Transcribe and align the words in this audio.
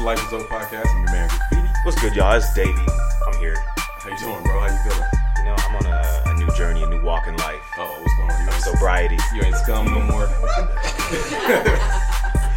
The 0.00 0.06
Life 0.06 0.24
is 0.26 0.32
Over 0.32 0.44
podcast. 0.44 0.86
I'm 0.88 1.02
your 1.02 1.12
man, 1.12 1.28
Graffiti. 1.28 1.68
What's 1.84 2.00
good, 2.00 2.14
y'all? 2.16 2.32
It's 2.32 2.52
Davey. 2.54 2.86
I'm 3.26 3.38
here. 3.38 3.56
How 3.76 4.08
you 4.08 4.16
doing, 4.16 4.42
bro? 4.44 4.60
How 4.60 4.66
you 4.66 4.78
feeling? 4.90 5.08
You 5.38 5.44
know, 5.44 5.54
I'm 5.58 5.76
on 5.76 5.84
a, 5.86 6.22
a 6.26 6.34
new 6.38 6.48
journey, 6.56 6.82
a 6.82 6.86
new 6.88 7.02
walk 7.02 7.26
in 7.26 7.36
life. 7.36 7.60
Oh, 7.76 8.00
what's 8.00 8.16
going 8.16 8.30
on? 8.30 8.40
You 8.40 8.46
ain't, 8.50 8.62
Sobriety. 8.62 9.18
you 9.34 9.42
ain't 9.42 9.56
scum 9.56 9.84
no 9.86 10.00
more. 10.00 10.26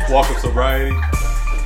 Walk 0.10 0.30
of 0.30 0.38
sobriety. 0.38 0.92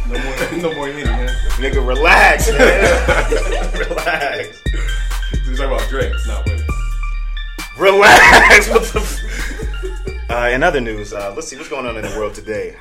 No 0.08 0.18
more, 0.24 0.36
no 0.62 0.74
more 0.76 0.88
Henny, 0.88 1.04
man. 1.04 1.28
Nigga, 1.58 1.86
relax, 1.88 2.50
man. 2.52 2.58
relax. 3.90 4.64
So 5.44 5.52
you 5.52 5.58
talking 5.58 5.74
about 5.74 5.90
drinks, 5.90 6.28
not 6.28 6.46
women. 6.46 6.66
Relax. 7.78 8.70
What 8.70 8.84
the 8.84 9.00
f- 9.00 9.20
uh, 10.30 10.50
in 10.52 10.62
other 10.64 10.82
news, 10.82 11.14
uh, 11.14 11.34
let's 11.36 11.48
see 11.48 11.56
what's 11.56 11.70
going 11.70 11.86
on 11.86 11.96
in 11.98 12.02
the 12.04 12.10
world 12.18 12.34
today. 12.34 12.76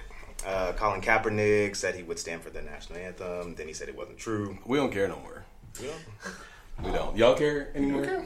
Uh, 0.47 0.73
Colin 0.75 1.01
Kaepernick 1.01 1.75
said 1.75 1.97
he 1.97 2.05
would 2.05 2.19
stand 2.21 2.41
for 2.41 2.51
the 2.51 2.63
national 2.63 3.01
anthem. 3.01 3.57
Then 3.57 3.67
he 3.67 3.73
said 3.73 3.89
it 3.89 3.97
wasn't 3.97 4.19
true. 4.19 4.57
We 4.65 4.79
don't 4.79 4.93
care 4.93 5.09
no 5.09 5.19
more. 5.19 5.45
We 6.83 6.91
don't. 6.93 7.17
Y'all 7.17 7.35
care 7.35 7.71
anymore 7.75 8.25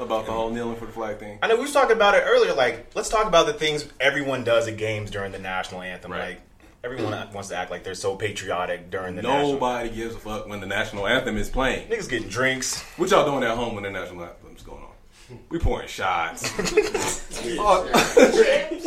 about 0.00 0.26
the 0.26 0.32
whole 0.32 0.50
kneeling 0.50 0.76
for 0.76 0.86
the 0.86 0.92
flag 0.92 1.18
thing? 1.18 1.38
I 1.42 1.46
know 1.46 1.56
we 1.56 1.62
was 1.62 1.72
talking 1.72 1.94
about 1.96 2.14
it 2.14 2.24
earlier. 2.26 2.54
Like, 2.54 2.90
let's 2.94 3.08
talk 3.08 3.26
about 3.26 3.46
the 3.46 3.52
things 3.52 3.86
everyone 4.00 4.44
does 4.44 4.66
at 4.66 4.76
games 4.76 5.10
during 5.10 5.32
the 5.32 5.38
national 5.38 5.82
anthem. 5.82 6.10
Right. 6.10 6.30
Like, 6.30 6.40
everyone 6.82 7.12
wants 7.32 7.50
to 7.50 7.56
act 7.56 7.70
like 7.70 7.84
they're 7.84 7.94
so 7.94 8.16
patriotic 8.16 8.90
during 8.90 9.16
the 9.16 9.22
national. 9.22 9.52
Nobody 9.52 9.90
gives 9.90 10.14
a 10.14 10.18
fuck 10.18 10.48
when 10.48 10.60
the 10.60 10.66
national 10.66 11.06
anthem 11.06 11.36
is 11.36 11.50
playing. 11.50 11.88
Niggas 11.88 12.08
getting 12.08 12.28
drinks. 12.28 12.80
What 12.96 13.10
y'all 13.10 13.26
doing 13.26 13.44
at 13.44 13.56
home 13.56 13.74
when 13.74 13.84
the 13.84 13.90
national 13.90 14.24
anthem's 14.24 14.62
going 14.62 14.82
on? 14.82 14.89
We 15.48 15.58
pouring 15.58 15.88
shots. 15.88 16.50
all, 17.58 17.88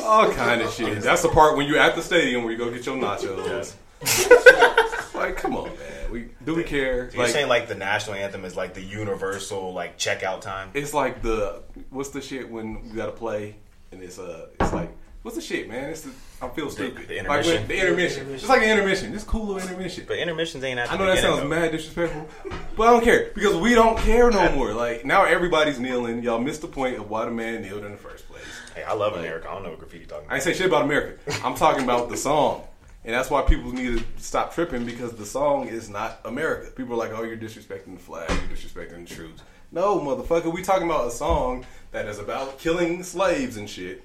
all 0.01 0.33
kind 0.33 0.61
of 0.61 0.71
shit. 0.73 1.01
That's 1.01 1.21
the 1.21 1.29
part 1.29 1.57
when 1.57 1.67
you're 1.67 1.79
at 1.79 1.95
the 1.95 2.01
stadium 2.01 2.43
where 2.43 2.51
you 2.51 2.57
go 2.57 2.71
get 2.71 2.85
your 2.85 2.95
nachos. 2.95 3.75
like, 5.15 5.37
come 5.37 5.55
on, 5.55 5.69
man. 5.69 6.11
We 6.11 6.29
do 6.43 6.53
we 6.53 6.63
care? 6.63 7.09
So 7.11 7.17
you're 7.17 7.27
saying 7.27 7.47
like 7.47 7.67
the 7.67 7.75
national 7.75 8.15
anthem 8.15 8.45
is 8.45 8.55
like 8.55 8.73
the 8.73 8.81
universal 8.81 9.73
like 9.73 9.97
checkout 9.97 10.41
time? 10.41 10.69
it's 10.73 10.93
like 10.93 11.21
the 11.21 11.63
what's 11.89 12.09
the 12.09 12.21
shit 12.21 12.49
when 12.49 12.83
you 12.85 12.95
gotta 12.95 13.11
play 13.11 13.55
and 13.91 14.03
it's 14.03 14.19
uh 14.19 14.47
it's 14.59 14.73
like 14.73 14.91
what's 15.23 15.35
the 15.35 15.41
shit, 15.41 15.67
man? 15.67 15.89
It's 15.89 16.01
the 16.01 16.11
I 16.41 16.49
feel 16.49 16.69
stupid. 16.69 17.07
the 17.07 17.21
Like 17.21 17.27
when- 17.45 17.55
intermission. 17.55 17.67
the 17.67 17.79
intermission. 17.79 18.33
It's 18.33 18.49
like 18.49 18.61
an 18.63 18.69
intermission. 18.69 19.13
It's 19.15 19.23
cool 19.23 19.45
little 19.47 19.61
intermission. 19.61 20.03
But 20.07 20.17
intermissions 20.19 20.63
ain't 20.63 20.77
at 20.79 20.87
the 20.89 20.93
I 20.93 20.97
know 20.97 21.05
that 21.07 21.19
sounds 21.19 21.39
though. 21.41 21.47
mad 21.47 21.71
disrespectful, 21.71 22.27
but 22.75 22.87
I 22.87 22.91
don't 22.91 23.03
care 23.03 23.31
because 23.33 23.55
we 23.55 23.73
don't 23.75 23.97
care 23.99 24.29
no 24.29 24.51
more. 24.51 24.73
Like 24.83 25.05
now 25.05 25.23
everybody's 25.25 25.79
kneeling. 25.79 26.21
Y'all 26.23 26.39
missed 26.39 26.61
the 26.61 26.67
point 26.67 26.97
of 26.97 27.09
why 27.09 27.25
the 27.25 27.31
man 27.31 27.61
kneeled 27.61 27.85
in 27.85 27.91
the 27.91 27.97
first 27.97 28.27
place. 28.29 28.43
Hey, 28.75 28.83
I 28.83 28.93
love 28.93 29.15
America. 29.15 29.49
I 29.49 29.53
don't 29.53 29.63
know 29.63 29.69
what 29.69 29.79
graffiti 29.79 30.05
talking 30.05 30.27
I 30.29 30.35
ain't 30.35 30.43
say 30.43 30.53
shit 30.53 30.67
about 30.67 30.83
America. 30.83 31.17
I'm 31.45 31.55
talking 31.55 31.83
about 31.83 32.09
the 32.09 32.17
song. 32.17 32.63
And 33.05 33.13
that's 33.13 33.29
why 33.29 33.41
people 33.41 33.71
need 33.73 33.99
to 33.99 34.03
stop 34.17 34.53
tripping 34.53 34.85
because 34.85 35.11
the 35.13 35.25
song 35.25 35.67
is 35.67 35.89
not 35.89 36.21
America. 36.25 36.71
People 36.71 36.93
are 36.93 36.97
like, 36.97 37.11
oh, 37.17 37.23
you're 37.23 37.35
disrespecting 37.37 37.93
the 37.95 37.99
flag, 37.99 38.29
you're 38.29 38.57
disrespecting 38.57 39.07
the 39.07 39.13
troops. 39.15 39.41
No, 39.73 39.99
motherfucker, 39.99 40.53
we 40.53 40.61
talking 40.61 40.89
about 40.89 41.07
a 41.07 41.11
song 41.11 41.65
that 41.91 42.05
is 42.07 42.17
about 42.19 42.59
killing 42.59 43.03
slaves 43.03 43.57
and 43.57 43.69
shit. 43.69 44.03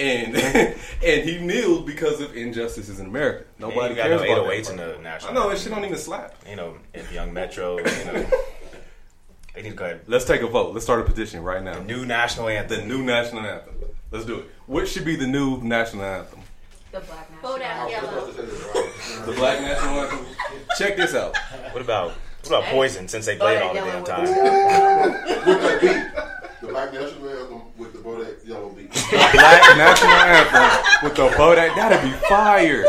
And 0.00 0.34
and 1.04 1.28
he 1.28 1.38
kneeled 1.38 1.84
because 1.84 2.22
of 2.22 2.34
injustices 2.34 3.00
in 3.00 3.06
America. 3.06 3.44
Nobody 3.58 3.76
Nobody 3.76 3.94
got 3.96 4.06
cares 4.06 4.22
no 4.22 4.32
about 4.32 4.46
808s 4.46 4.64
that 4.64 4.70
in 4.70 4.76
the 4.76 4.98
national. 5.02 5.30
I 5.30 5.34
know 5.34 5.50
that 5.50 5.58
shit 5.58 5.70
don't 5.70 5.84
even 5.84 5.98
slap. 5.98 6.34
You 6.48 6.56
know, 6.56 6.78
if 6.94 7.12
Young 7.12 7.34
Metro. 7.34 7.76
You 7.78 7.84
know, 7.84 8.26
they 9.54 9.62
need 9.62 9.70
to 9.70 9.74
go 9.74 9.84
ahead. 9.84 10.00
Let's 10.06 10.24
take 10.24 10.40
a 10.40 10.46
vote. 10.46 10.72
Let's 10.72 10.86
start 10.86 11.00
a 11.00 11.04
petition 11.04 11.42
right 11.42 11.62
now. 11.62 11.80
New 11.80 12.06
national 12.06 12.46
The 12.46 12.52
anthem. 12.54 12.88
new 12.88 13.02
national 13.02 13.44
anthem. 13.44 13.74
Let's 14.10 14.24
do 14.24 14.38
it. 14.38 14.50
What 14.66 14.88
should 14.88 15.04
be 15.04 15.16
the 15.16 15.26
new 15.26 15.60
national 15.62 16.04
anthem? 16.04 16.40
The 16.92 17.00
black 17.00 17.30
national. 17.30 17.58
Bodak 17.58 17.90
yellow. 17.90 18.32
The 19.26 19.32
black 19.32 19.60
national 19.60 20.00
anthem. 20.00 20.26
Check 20.78 20.96
this 20.96 21.14
out. 21.14 21.36
What 21.72 21.82
about 21.82 22.12
what 22.42 22.46
about 22.46 22.64
Poison? 22.64 23.06
Since 23.06 23.26
they 23.26 23.36
played 23.36 23.60
all 23.60 23.74
the 23.74 23.80
damn 23.80 24.04
time. 24.04 24.22
With 25.46 25.60
that 25.60 25.80
beat. 25.82 26.60
The 26.62 26.68
Black 26.68 26.92
National 26.92 27.28
Anthem 27.28 27.62
with 27.80 27.92
the 27.92 27.98
Bodak 27.98 28.46
Yellow 28.46 28.68
beat. 28.68 28.92
Black 29.10 29.76
national 29.76 30.12
anthem 30.12 30.92
with 31.02 31.16
the 31.16 31.28
Bodak. 31.36 31.74
That'd 31.74 32.02
be 32.02 32.16
fire. 32.28 32.84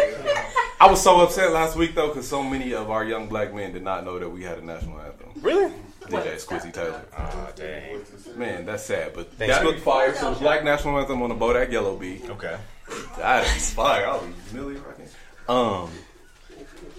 I 0.79 0.90
was 0.90 1.02
so 1.02 1.22
upset 1.22 1.52
last 1.52 1.75
week 1.75 1.96
though 1.96 2.07
because 2.07 2.28
so 2.28 2.44
many 2.44 2.74
of 2.74 2.90
our 2.90 3.06
young 3.06 3.28
black 3.28 3.53
men 3.53 3.72
did 3.72 3.84
not 3.84 4.03
know 4.03 4.18
that 4.18 4.28
we 4.28 4.44
had 4.44 4.57
a 4.57 4.66
national 4.66 5.00
anthem. 5.00 5.30
Really? 5.41 5.72
DJ 6.07 6.35
Squizzy 6.44 6.74
Taylor. 6.74 7.06
Oh 7.18 7.50
dang. 7.56 8.01
Man, 8.35 8.66
that's 8.66 8.84
sad, 8.84 9.13
but 9.13 9.31
Thanks, 9.34 9.56
that'd 9.56 9.75
be 9.75 9.80
fire. 9.80 10.13
So 10.16 10.34
the 10.34 10.40
black 10.40 10.63
national 10.63 11.00
anthem 11.00 11.22
on 11.22 11.30
the 11.30 11.35
Bodak 11.35 11.72
Yellow 11.72 11.96
beat. 11.96 12.28
Okay. 12.30 12.57
That'd 13.18 13.53
be 13.53 13.59
fire. 13.59 14.07
I'll 14.07 14.25
be 14.25 14.34
really 14.53 14.75
rocking. 14.75 15.06
Um, 15.47 15.91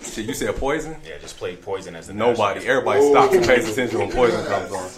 shit, 0.00 0.26
you 0.26 0.34
said 0.34 0.54
poison. 0.56 0.96
Yeah, 1.04 1.18
just 1.20 1.36
play 1.36 1.56
Poison 1.56 1.96
as 1.96 2.06
the 2.06 2.14
Nobody, 2.14 2.60
national 2.60 2.76
everybody 2.76 3.10
stops 3.10 3.34
and 3.34 3.44
pays 3.44 3.68
attention 3.68 3.98
when 3.98 4.12
poison 4.12 4.44
comes 4.46 4.72
on. 4.72 4.90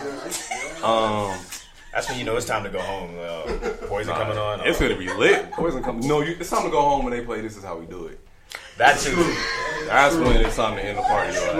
Um, 0.84 1.30
anthem. 1.30 1.53
That's 1.94 2.08
when 2.08 2.18
you 2.18 2.24
know 2.24 2.36
it's 2.36 2.46
time 2.46 2.64
to 2.64 2.70
go 2.70 2.80
home. 2.80 3.16
Uh, 3.20 3.42
Poison 3.86 4.14
coming 4.14 4.36
on. 4.36 4.66
it's 4.66 4.80
uh, 4.80 4.88
gonna 4.88 4.98
be 4.98 5.12
lit. 5.12 5.52
Poison 5.52 5.80
comes. 5.80 6.04
No, 6.04 6.22
you, 6.22 6.36
it's 6.40 6.50
time 6.50 6.64
to 6.64 6.70
go 6.70 6.82
home 6.82 7.04
when 7.04 7.12
they 7.12 7.24
play. 7.24 7.40
This 7.40 7.56
is 7.56 7.62
how 7.62 7.78
we 7.78 7.86
do 7.86 8.06
it. 8.06 8.18
that 8.78 8.98
too. 8.98 9.14
That's 9.86 10.16
when 10.16 10.44
it's 10.44 10.56
time 10.56 10.74
to 10.74 10.84
end 10.84 10.98
the 10.98 11.02
party. 11.02 11.32
Like, 11.32 11.54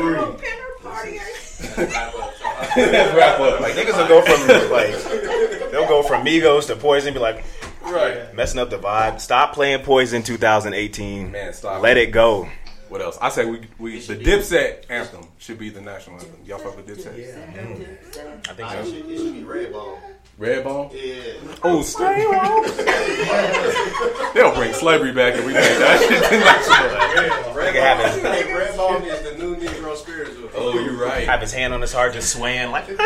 Let's 2.76 3.14
wrap 3.14 3.38
up. 3.38 3.60
Like 3.60 3.74
niggas 3.74 3.96
will 3.96 4.08
go 4.08 4.22
from 4.22 4.70
like 4.72 5.70
they'll 5.70 5.86
go 5.86 6.02
from 6.02 6.26
Migos 6.26 6.66
to 6.66 6.74
Poison. 6.74 7.14
Be 7.14 7.20
like 7.20 7.44
right. 7.82 8.34
messing 8.34 8.58
up 8.58 8.70
the 8.70 8.78
vibe. 8.78 9.20
Stop 9.20 9.54
playing 9.54 9.82
Poison 9.84 10.24
2018. 10.24 11.30
Man, 11.30 11.52
stop. 11.52 11.80
Let 11.80 11.96
it 11.96 12.10
go. 12.10 12.48
What 12.94 13.02
else? 13.02 13.18
I 13.20 13.28
say 13.28 13.44
we 13.44 13.58
we 13.80 13.98
the 13.98 14.14
Dipset 14.14 14.84
anthem 14.88 15.26
should 15.38 15.58
be 15.58 15.68
the 15.68 15.80
national 15.80 16.20
anthem. 16.20 16.36
Y'all 16.44 16.58
fuck 16.58 16.76
with 16.76 16.86
Dipset? 16.86 17.18
Yeah, 17.18 17.44
mm. 17.60 18.48
I 18.48 18.54
think 18.54 18.70
It 18.70 18.86
should, 18.86 19.10
it 19.10 19.18
should 19.18 19.34
be 19.34 19.42
Redbone. 19.42 19.98
Redbone. 20.38 20.92
Yeah. 20.94 21.56
Oh, 21.64 21.82
stay. 21.82 22.22
They'll 24.34 24.54
bring 24.54 24.72
slavery 24.74 25.10
back 25.10 25.34
and 25.34 25.44
we 25.44 25.54
make 25.54 25.64
that 25.64 26.06
shit 26.08 26.22
the 26.22 26.38
national. 26.38 27.64
Nigga 27.64 27.82
have 27.82 27.98
Redbone 28.46 29.06
is 29.06 29.22
the 29.28 29.34
new 29.44 29.56
Negro 29.56 29.96
spiritual. 29.96 30.50
Oh, 30.54 30.78
you're 30.78 30.96
right. 30.96 31.26
have 31.26 31.40
his 31.40 31.52
hand 31.52 31.74
on 31.74 31.80
his 31.80 31.92
heart, 31.92 32.12
just 32.12 32.30
swaying 32.30 32.70
like. 32.70 32.88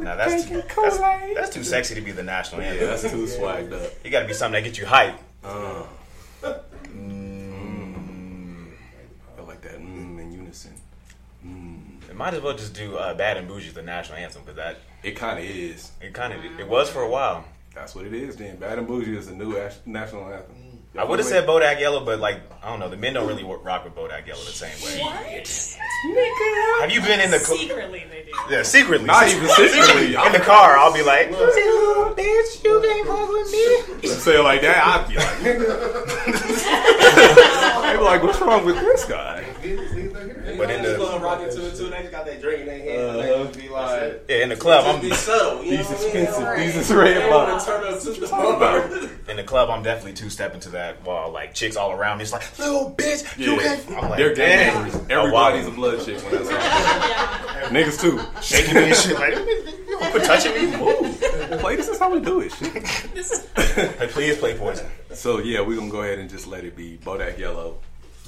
Now 0.00 0.16
that's 0.16 0.46
too, 0.46 0.62
that's, 0.74 0.98
that's 0.98 1.50
too 1.50 1.64
sexy 1.64 1.94
to 1.96 2.00
be 2.00 2.12
the 2.12 2.22
national 2.22 2.62
Yeah, 2.62 2.68
anthem. 2.68 2.86
that's 2.88 3.02
too 3.02 3.26
swagged 3.26 3.74
up. 3.74 3.92
You 4.02 4.10
got 4.10 4.20
to 4.20 4.26
be 4.26 4.32
something 4.32 4.62
that 4.62 4.66
gets 4.66 4.78
you 4.78 4.86
hype. 4.86 5.18
I 5.44 5.48
uh. 5.48 5.82
Mm. 11.46 12.08
It 12.08 12.16
might 12.16 12.34
as 12.34 12.42
well 12.42 12.56
just 12.56 12.74
do 12.74 12.96
uh, 12.96 13.14
"Bad 13.14 13.36
and 13.36 13.46
Bougie" 13.48 13.68
as 13.68 13.74
the 13.74 13.82
national 13.82 14.18
anthem 14.18 14.42
because 14.42 14.56
that 14.56 14.78
It 15.02 15.12
kind 15.16 15.38
of 15.38 15.44
is. 15.44 15.92
it 16.00 16.12
kind 16.12 16.32
of 16.32 16.44
it 16.58 16.68
was 16.68 16.90
for 16.90 17.02
a 17.02 17.08
while. 17.08 17.44
That's 17.74 17.94
what 17.94 18.04
it 18.04 18.12
is. 18.14 18.36
Then 18.36 18.56
Bad 18.56 18.78
and 18.78 18.86
Bougie 18.86 19.16
is 19.16 19.26
the 19.28 19.34
new 19.34 19.56
national 19.86 20.24
anthem. 20.32 20.56
I 20.98 21.04
would 21.04 21.20
have 21.20 21.28
said 21.28 21.46
Bodak 21.46 21.78
Yellow, 21.78 22.04
but 22.04 22.18
like 22.18 22.40
I 22.64 22.68
don't 22.68 22.80
know, 22.80 22.88
the 22.88 22.96
men 22.96 23.14
don't 23.14 23.28
really 23.28 23.44
rock 23.44 23.84
with 23.84 23.94
Bodak 23.94 24.26
Yellow 24.26 24.42
the 24.42 24.50
same 24.50 24.74
way. 24.84 24.98
Have 26.80 26.90
you 26.90 27.00
been 27.00 27.20
in 27.20 27.30
the 27.30 27.38
co- 27.38 27.54
Secretly, 27.54 28.04
they 28.10 28.24
do. 28.24 28.32
yeah 28.54 28.62
secretly? 28.64 29.06
Not 29.06 29.28
even 29.28 29.48
secretly. 29.50 30.14
in 30.16 30.32
the 30.32 30.40
car, 30.40 30.76
I'll 30.76 30.92
be 30.92 31.02
like, 31.02 31.30
"Little 31.30 32.12
bitch, 32.16 32.64
you 32.64 32.80
can't 32.82 33.06
fuck 33.06 33.28
with 33.30 33.52
me." 34.02 34.08
say 34.08 34.36
it 34.38 34.42
like 34.42 34.62
that, 34.62 34.84
I'd 34.84 35.08
be 35.08 35.14
like, 35.16 35.38
nigga. 35.38 35.70
they 37.82 37.96
be 37.96 38.02
like, 38.02 38.22
what's 38.22 38.40
wrong 38.40 38.64
with 38.64 38.76
this 38.76 39.04
guy? 39.04 39.44
But 39.60 40.70
in 40.70 40.82
the 40.82 41.18
rocking 41.22 41.50
to 41.50 41.66
it 41.66 41.76
too. 41.76 41.90
They 41.90 42.00
just 42.00 42.10
got 42.12 42.24
that 42.26 42.40
drink 42.40 42.60
in 42.62 42.66
their 42.66 42.78
hand. 42.78 42.88
and 42.88 43.18
they 43.20 43.32
Uh-huh. 43.32 43.44
just 43.44 43.58
be 43.58 43.68
like, 43.68 44.24
yeah, 44.28 44.36
in 44.42 44.48
the 44.48 44.56
club, 44.56 44.84
I'm 44.86 45.00
be 45.00 45.10
subtle. 45.14 45.62
You 45.64 45.72
know 45.72 45.76
These 45.78 45.86
what 45.86 45.98
I 46.00 46.00
mean? 46.14 46.16
expensive, 46.24 46.56
these 46.56 46.76
is 46.76 46.94
red 46.96 47.30
want 47.30 47.46
bottles. 47.48 47.64
to 47.64 47.70
turn 47.70 47.94
up 47.94 48.00
to 48.00 48.10
the 48.12 48.26
bar. 48.30 49.08
in 49.30 49.36
the 49.36 49.44
club. 49.44 49.70
I'm 49.70 49.82
definitely 49.82 50.14
two 50.14 50.30
stepping 50.30 50.60
to 50.60 50.70
that 50.70 51.04
wall. 51.04 51.30
Like 51.32 51.54
chicks 51.54 51.76
all 51.76 51.92
around 51.92 52.18
me. 52.18 52.24
It's 52.24 52.32
like 52.32 52.58
little 52.58 52.94
bitch. 52.96 53.36
You 53.38 53.54
Yeah. 53.56 53.62
can't. 53.76 53.88
I'm 54.02 54.10
like, 54.10 54.18
They're 54.18 54.34
gang 54.34 54.72
damn. 54.74 54.82
members. 54.84 55.10
Everybody's 55.10 55.66
a 55.66 55.70
blood 55.70 56.04
chick 56.04 56.18
when 56.22 56.32
that's 56.34 56.50
happening. 56.50 57.84
Niggas 57.84 58.00
too. 58.00 58.20
shaking 58.42 58.74
me 58.74 58.84
and 58.84 58.96
shit. 58.96 59.14
Like, 59.14 59.34
you 59.36 59.98
don't 59.98 60.10
quit 60.10 60.24
touching 60.24 60.54
me. 60.54 60.76
Move. 60.76 61.20
Play 61.60 61.76
this 61.76 61.88
is 61.88 61.98
how 61.98 62.10
we 62.12 62.20
do 62.20 62.40
it. 62.40 62.52
Shit. 62.52 63.46
Hey, 63.98 64.06
please 64.08 64.36
play 64.38 64.56
poison. 64.56 64.86
So 65.12 65.38
yeah, 65.38 65.60
we're 65.60 65.76
gonna 65.76 65.90
go 65.90 66.02
ahead 66.02 66.18
and 66.18 66.30
just 66.30 66.46
let 66.46 66.64
it 66.64 66.74
be 66.76 66.98
Bodak 67.04 67.38
Yellow 67.38 67.78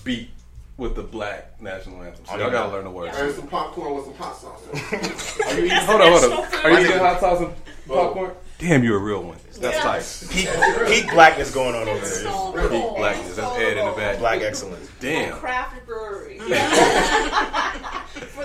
beat 0.05 0.31
with 0.77 0.95
the 0.97 1.03
black 1.03 1.61
national 1.61 2.03
anthem. 2.03 2.25
So 2.27 2.37
y'all 2.39 2.51
gotta 2.51 2.73
learn 2.73 2.85
the 2.85 2.91
words. 2.91 3.17
And 3.17 3.33
some 3.35 3.47
popcorn 3.47 3.95
with 3.95 4.05
some 4.07 4.15
hot 4.15 4.37
sauce. 4.37 4.63
Are 5.47 5.59
you 5.59 5.67
eating, 5.67 5.79
hold 5.79 6.01
on, 6.01 6.13
hold 6.13 6.33
on. 6.33 6.45
Are 6.65 6.71
you 6.71 6.79
eating 6.87 6.99
hot 6.99 7.21
sauce 7.21 7.41
and 7.41 7.53
popcorn? 7.87 8.33
Damn, 8.59 8.85
you're 8.85 8.97
a 8.97 9.01
real 9.01 9.23
one. 9.25 9.39
That's 9.61 9.79
tight. 9.79 10.05
Peak, 10.33 10.49
peak 10.87 11.11
blackness 11.11 11.51
going 11.53 11.75
on 11.75 11.89
over 11.89 11.99
there. 11.99 12.05
So 12.05 12.53
Peak 12.53 12.69
cool. 12.71 12.95
blackness. 12.97 13.35
That's 13.35 13.57
Ed 13.59 13.77
in 13.77 13.87
the 13.87 13.93
back. 13.93 14.19
Black 14.19 14.41
excellence. 14.41 14.89
Damn. 15.01 15.37
Craft 15.39 15.85
brewery. 15.85 16.39
For 16.43 16.47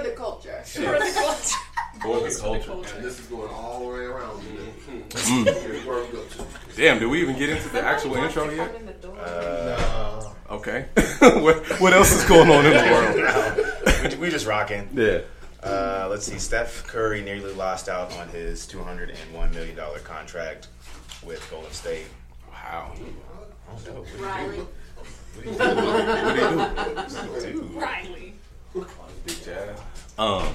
the 0.01 0.09
culture. 0.15 0.59
For 0.63 0.81
the 0.81 2.37
culture. 2.39 2.95
And 2.95 3.05
this 3.05 3.19
is 3.19 3.27
going 3.27 3.49
all 3.49 3.79
the 3.81 3.87
way 3.87 4.05
around. 4.05 4.41
Mm. 4.41 5.47
Everywhere 5.47 6.03
we 6.03 6.07
go 6.11 6.23
to. 6.23 6.45
Damn, 6.75 6.97
did 6.99 7.07
we 7.07 7.21
even 7.21 7.37
get 7.37 7.49
into 7.49 7.69
the 7.69 7.81
actual 7.81 8.15
intro 8.15 8.49
yet? 8.49 8.71
Okay. 10.67 10.85
what, 11.39 11.65
what 11.79 11.93
else 11.93 12.11
is 12.11 12.25
going 12.25 12.49
on 12.49 12.65
in 12.65 12.73
the 12.73 12.91
world? 12.91 13.63
We, 14.03 14.15
we 14.15 14.29
just 14.29 14.45
rocking. 14.45 14.87
Yeah. 14.93 15.21
Uh, 15.63 16.07
let's 16.09 16.25
see. 16.25 16.37
Steph 16.37 16.85
Curry 16.85 17.21
nearly 17.21 17.51
lost 17.53 17.89
out 17.89 18.13
on 18.13 18.29
his 18.29 18.67
$201 18.67 19.53
million 19.53 19.75
contract 20.03 20.67
with 21.25 21.45
Golden 21.49 21.71
State. 21.71 22.05
Wow. 22.51 22.93
I 22.93 23.85
don't 23.85 23.95
know. 23.95 24.05
Riley. 24.23 24.59
What 25.35 25.43
do 27.41 27.47
you 27.47 27.53
do? 27.53 27.61
Riley. 27.73 28.33
Big 29.25 29.43
jazz. 29.43 29.79
Um, 30.19 30.47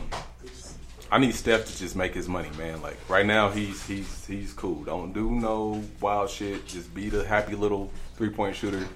I 1.13 1.19
need 1.19 1.35
Steph 1.35 1.67
to 1.67 1.77
just 1.77 1.95
make 1.95 2.15
his 2.15 2.27
money, 2.27 2.49
man. 2.57 2.81
Like 2.81 2.97
right 3.07 3.27
now, 3.27 3.51
he's 3.51 3.87
he's 3.87 4.25
he's 4.25 4.55
cool. 4.55 4.83
Don't 4.83 5.13
do 5.13 5.31
no 5.31 5.85
wild 6.01 6.31
shit. 6.31 6.67
Just 6.67 6.95
be 6.95 7.11
the 7.11 7.23
happy 7.23 7.55
little 7.55 7.91
three 8.17 8.31
point 8.31 8.57
shooter. 8.57 8.89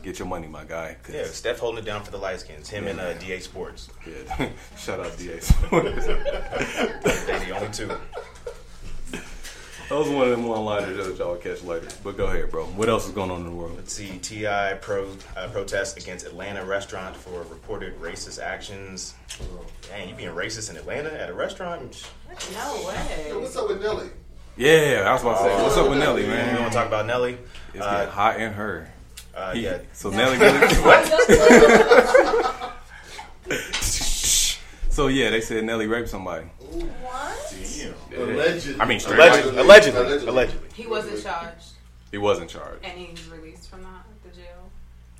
Get 0.00 0.20
your 0.20 0.28
money, 0.28 0.46
my 0.46 0.62
guy. 0.62 0.96
Yeah, 1.12 1.24
Steph 1.24 1.58
holding 1.58 1.82
it 1.82 1.84
down 1.84 2.04
for 2.04 2.12
the 2.12 2.16
light 2.16 2.38
skins. 2.38 2.68
Him 2.68 2.86
and 2.86 3.00
uh, 3.00 3.14
DA 3.14 3.40
Sports. 3.40 3.88
yeah. 4.06 4.50
Shout 4.78 5.00
out 5.00 5.18
Da. 5.18 5.40
Sports. 5.40 6.06
They 6.06 7.44
the 7.44 7.50
only 7.56 7.72
two. 7.72 7.90
That 9.94 10.00
was 10.00 10.08
one 10.08 10.24
of 10.24 10.30
them 10.30 10.44
one 10.46 10.64
liners 10.64 11.06
that 11.06 11.16
y'all 11.18 11.28
will 11.28 11.36
catch 11.36 11.62
later. 11.62 11.86
But 12.02 12.16
go 12.16 12.26
ahead, 12.26 12.50
bro. 12.50 12.64
What 12.64 12.88
else 12.88 13.06
is 13.06 13.12
going 13.12 13.30
on 13.30 13.42
in 13.42 13.46
the 13.46 13.52
world? 13.52 13.74
Let's 13.76 13.92
see. 13.92 14.18
T.I. 14.18 14.74
pro 14.80 15.06
uh, 15.36 15.46
protest 15.50 15.96
against 15.96 16.26
Atlanta 16.26 16.64
restaurant 16.64 17.14
for 17.14 17.42
reported 17.44 17.96
racist 18.00 18.42
actions. 18.42 19.14
Dang, 19.88 20.08
you 20.08 20.16
being 20.16 20.30
racist 20.30 20.68
in 20.68 20.76
Atlanta 20.76 21.12
at 21.12 21.30
a 21.30 21.32
restaurant? 21.32 22.10
No 22.28 22.34
Hey, 22.90 23.32
way. 23.34 23.40
what's 23.40 23.54
up 23.54 23.68
with 23.68 23.80
Nelly? 23.80 24.08
Yeah, 24.56 25.04
I 25.06 25.12
was 25.12 25.22
about 25.22 25.38
to 25.38 25.44
say, 25.44 25.62
what's 25.62 25.76
up 25.76 25.88
with 25.88 25.98
Nelly, 26.00 26.26
man? 26.26 26.46
You 26.46 26.52
man? 26.54 26.60
want 26.62 26.72
to 26.72 26.78
talk 26.78 26.88
about 26.88 27.06
Nelly? 27.06 27.38
It's 27.72 27.84
Uh, 27.86 27.98
getting 27.98 28.10
hot 28.12 28.40
in 28.40 28.52
her. 28.54 28.88
Uh, 29.32 29.52
He- 29.54 29.60
yeah. 29.60 29.78
So 29.92 30.10
Nelly 30.10 30.38
really. 30.38 30.58
so 34.90 35.06
yeah, 35.06 35.30
they 35.30 35.40
said 35.40 35.62
Nelly 35.62 35.86
raped 35.86 36.08
somebody. 36.08 36.46
What? 36.46 37.43
Allegedly. 38.16 38.80
I 38.80 38.84
mean, 38.86 39.00
straight 39.00 39.18
Allegedly, 39.18 39.58
up. 39.58 39.64
allegedly, 39.64 40.26
allegedly. 40.26 40.68
He 40.74 40.86
wasn't 40.86 41.22
charged, 41.22 41.68
He 42.10 42.18
wasn't 42.18 42.50
charged. 42.50 42.84
and 42.84 42.98
he's 42.98 43.26
released 43.28 43.68
from 43.70 43.82
that 43.82 44.04
the 44.22 44.30
jail. 44.36 44.70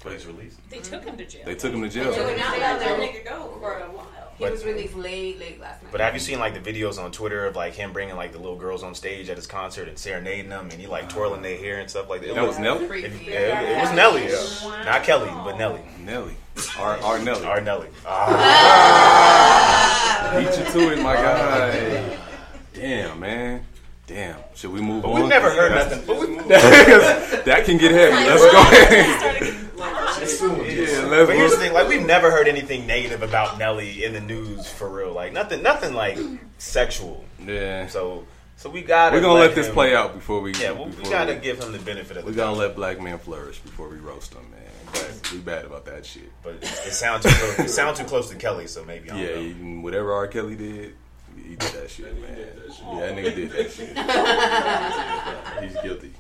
But 0.03 0.13
he's 0.13 0.27
released. 0.27 0.59
They 0.71 0.79
took 0.81 1.05
him 1.05 1.17
to 1.17 1.25
jail. 1.25 1.43
They 1.47 1.55
took 1.55 1.73
him 1.73 1.83
to 1.83 1.91
So 1.91 2.03
jail. 2.03 2.13
now 2.37 2.51
they 2.53 2.59
got 2.59 2.79
that 2.81 2.99
nigga 3.01 3.25
go 3.25 3.57
for 3.61 3.79
a 3.79 3.85
while. 3.91 4.07
He 4.37 4.45
was 4.45 4.65
released 4.65 4.97
late, 4.97 5.39
late 5.39 5.61
last 5.61 5.81
night. 5.83 5.93
But 5.93 6.01
have 6.01 6.13
you 6.13 6.19
seen 6.19 6.41
like 6.41 6.61
the 6.61 6.73
videos 6.73 7.01
on 7.03 7.13
Twitter 7.13 7.47
of 7.47 7.55
like 7.55 7.75
him 7.75 7.93
bringing 7.93 8.17
like 8.17 8.33
the 8.33 8.39
little 8.39 8.57
girls 8.57 8.83
on 8.83 8.93
stage 8.95 9.29
at 9.29 9.37
his 9.37 9.47
concert 9.47 9.87
and 9.89 9.97
serenading 9.97 10.49
them 10.49 10.69
and 10.73 10.81
he 10.81 10.89
like 10.89 11.09
twirling 11.09 11.41
their 11.41 11.57
hair 11.57 11.79
and 11.79 11.89
stuff 11.89 12.11
like 12.11 12.21
that? 12.23 12.31
It 12.31 12.35
That 12.35 12.47
was 12.47 12.59
Nelly. 12.59 12.85
It, 13.05 13.13
yeah, 13.23 13.61
it, 13.63 13.79
it 13.79 13.81
was 13.81 13.93
Nelly, 13.95 14.25
yeah. 14.27 14.85
not 14.85 15.05
Kelly, 15.05 15.31
but 15.45 15.57
Nelly. 15.57 15.81
Nelly. 16.01 16.35
Our, 16.79 16.97
our 16.99 17.19
Nelly. 17.21 17.45
Our 17.47 17.61
Nelly. 17.61 17.89
Ah, 18.07 20.33
Beat 20.37 20.59
you 20.59 20.65
to 20.73 20.93
it, 20.93 21.01
my 21.03 21.15
guy. 21.15 22.19
Damn, 22.85 23.19
man. 23.21 23.65
Damn. 24.07 24.37
Should 24.55 24.73
we 24.73 24.83
move 24.83 25.03
but 25.03 25.13
on? 25.13 25.21
we've 25.21 25.29
never 25.31 25.49
heard 25.51 25.73
nothing. 25.73 26.03
But 26.07 26.21
we, 26.21 26.37
that 26.49 27.63
can 27.65 27.79
get 27.79 27.93
heavy. 27.93 28.13
Let's 28.29 28.43
go 28.53 28.61
ahead. 28.61 29.61
Yeah, 30.19 31.07
let's 31.07 31.27
But 31.29 31.35
here's 31.37 31.53
the 31.53 31.57
thing, 31.57 31.73
like 31.73 31.89
we've 31.89 32.05
never 32.05 32.31
heard 32.31 32.47
anything 32.47 32.87
negative 32.87 33.23
about 33.23 33.59
Nelly 33.59 34.05
in 34.05 34.13
the 34.13 34.21
news 34.21 34.69
for 34.69 34.89
real. 34.91 35.13
Like 35.15 35.33
nothing, 35.33 35.63
nothing 35.63 35.95
like 35.95 36.19
sexual. 36.59 37.25
Yeah. 37.47 37.87
So, 37.87 38.27
so 38.57 38.69
we 38.69 38.83
gotta. 38.83 39.17
We're 39.17 39.23
gonna 39.23 39.41
let 39.41 39.55
this 39.55 39.69
him- 39.69 39.73
play 39.75 39.95
out 39.97 40.13
before 40.15 40.41
we. 40.43 40.53
Yeah, 40.55 40.73
well, 40.73 40.87
we 40.89 41.05
gotta 41.11 41.35
give 41.37 41.59
him 41.63 41.73
the 41.73 41.79
benefit 41.79 42.19
of 42.19 42.25
the 42.25 42.31
We 42.31 42.37
gotta 42.37 42.51
doubt. 42.53 42.59
let 42.59 42.77
black 42.77 43.01
men 43.01 43.19
flourish 43.19 43.59
before 43.61 43.89
we 43.89 43.97
roast 43.97 44.33
them, 44.33 44.45
man. 44.51 44.61
But 44.93 45.31
we 45.33 45.39
bad 45.39 45.65
about 45.65 45.87
that 45.87 46.05
shit. 46.05 46.31
But 46.43 46.57
it, 46.57 46.65
it 46.65 46.93
sounds 46.93 47.25
too 47.25 47.31
close. 47.31 47.59
It 47.59 47.71
sounds 47.71 47.99
too 47.99 48.05
close 48.05 48.29
to 48.29 48.37
Kelly, 48.37 48.67
so 48.67 48.85
maybe 48.85 49.11
I 49.11 49.17
don't 49.17 49.47
Yeah, 49.49 49.53
know. 49.65 49.81
whatever 49.81 50.13
R. 50.13 50.27
Kelly 50.29 50.57
did, 50.57 50.95
he 51.37 51.57
did 51.57 51.61
that 51.61 51.91
shit, 51.91 52.21
man. 52.21 52.37
That 52.37 52.75
shit. 52.75 52.85
Yeah, 52.85 53.01
that 53.01 53.17
nigga 53.17 53.35
did 53.35 53.51
that 53.51 53.71
shit. 53.71 55.65
He's 55.73 55.83
guilty. 55.83 56.13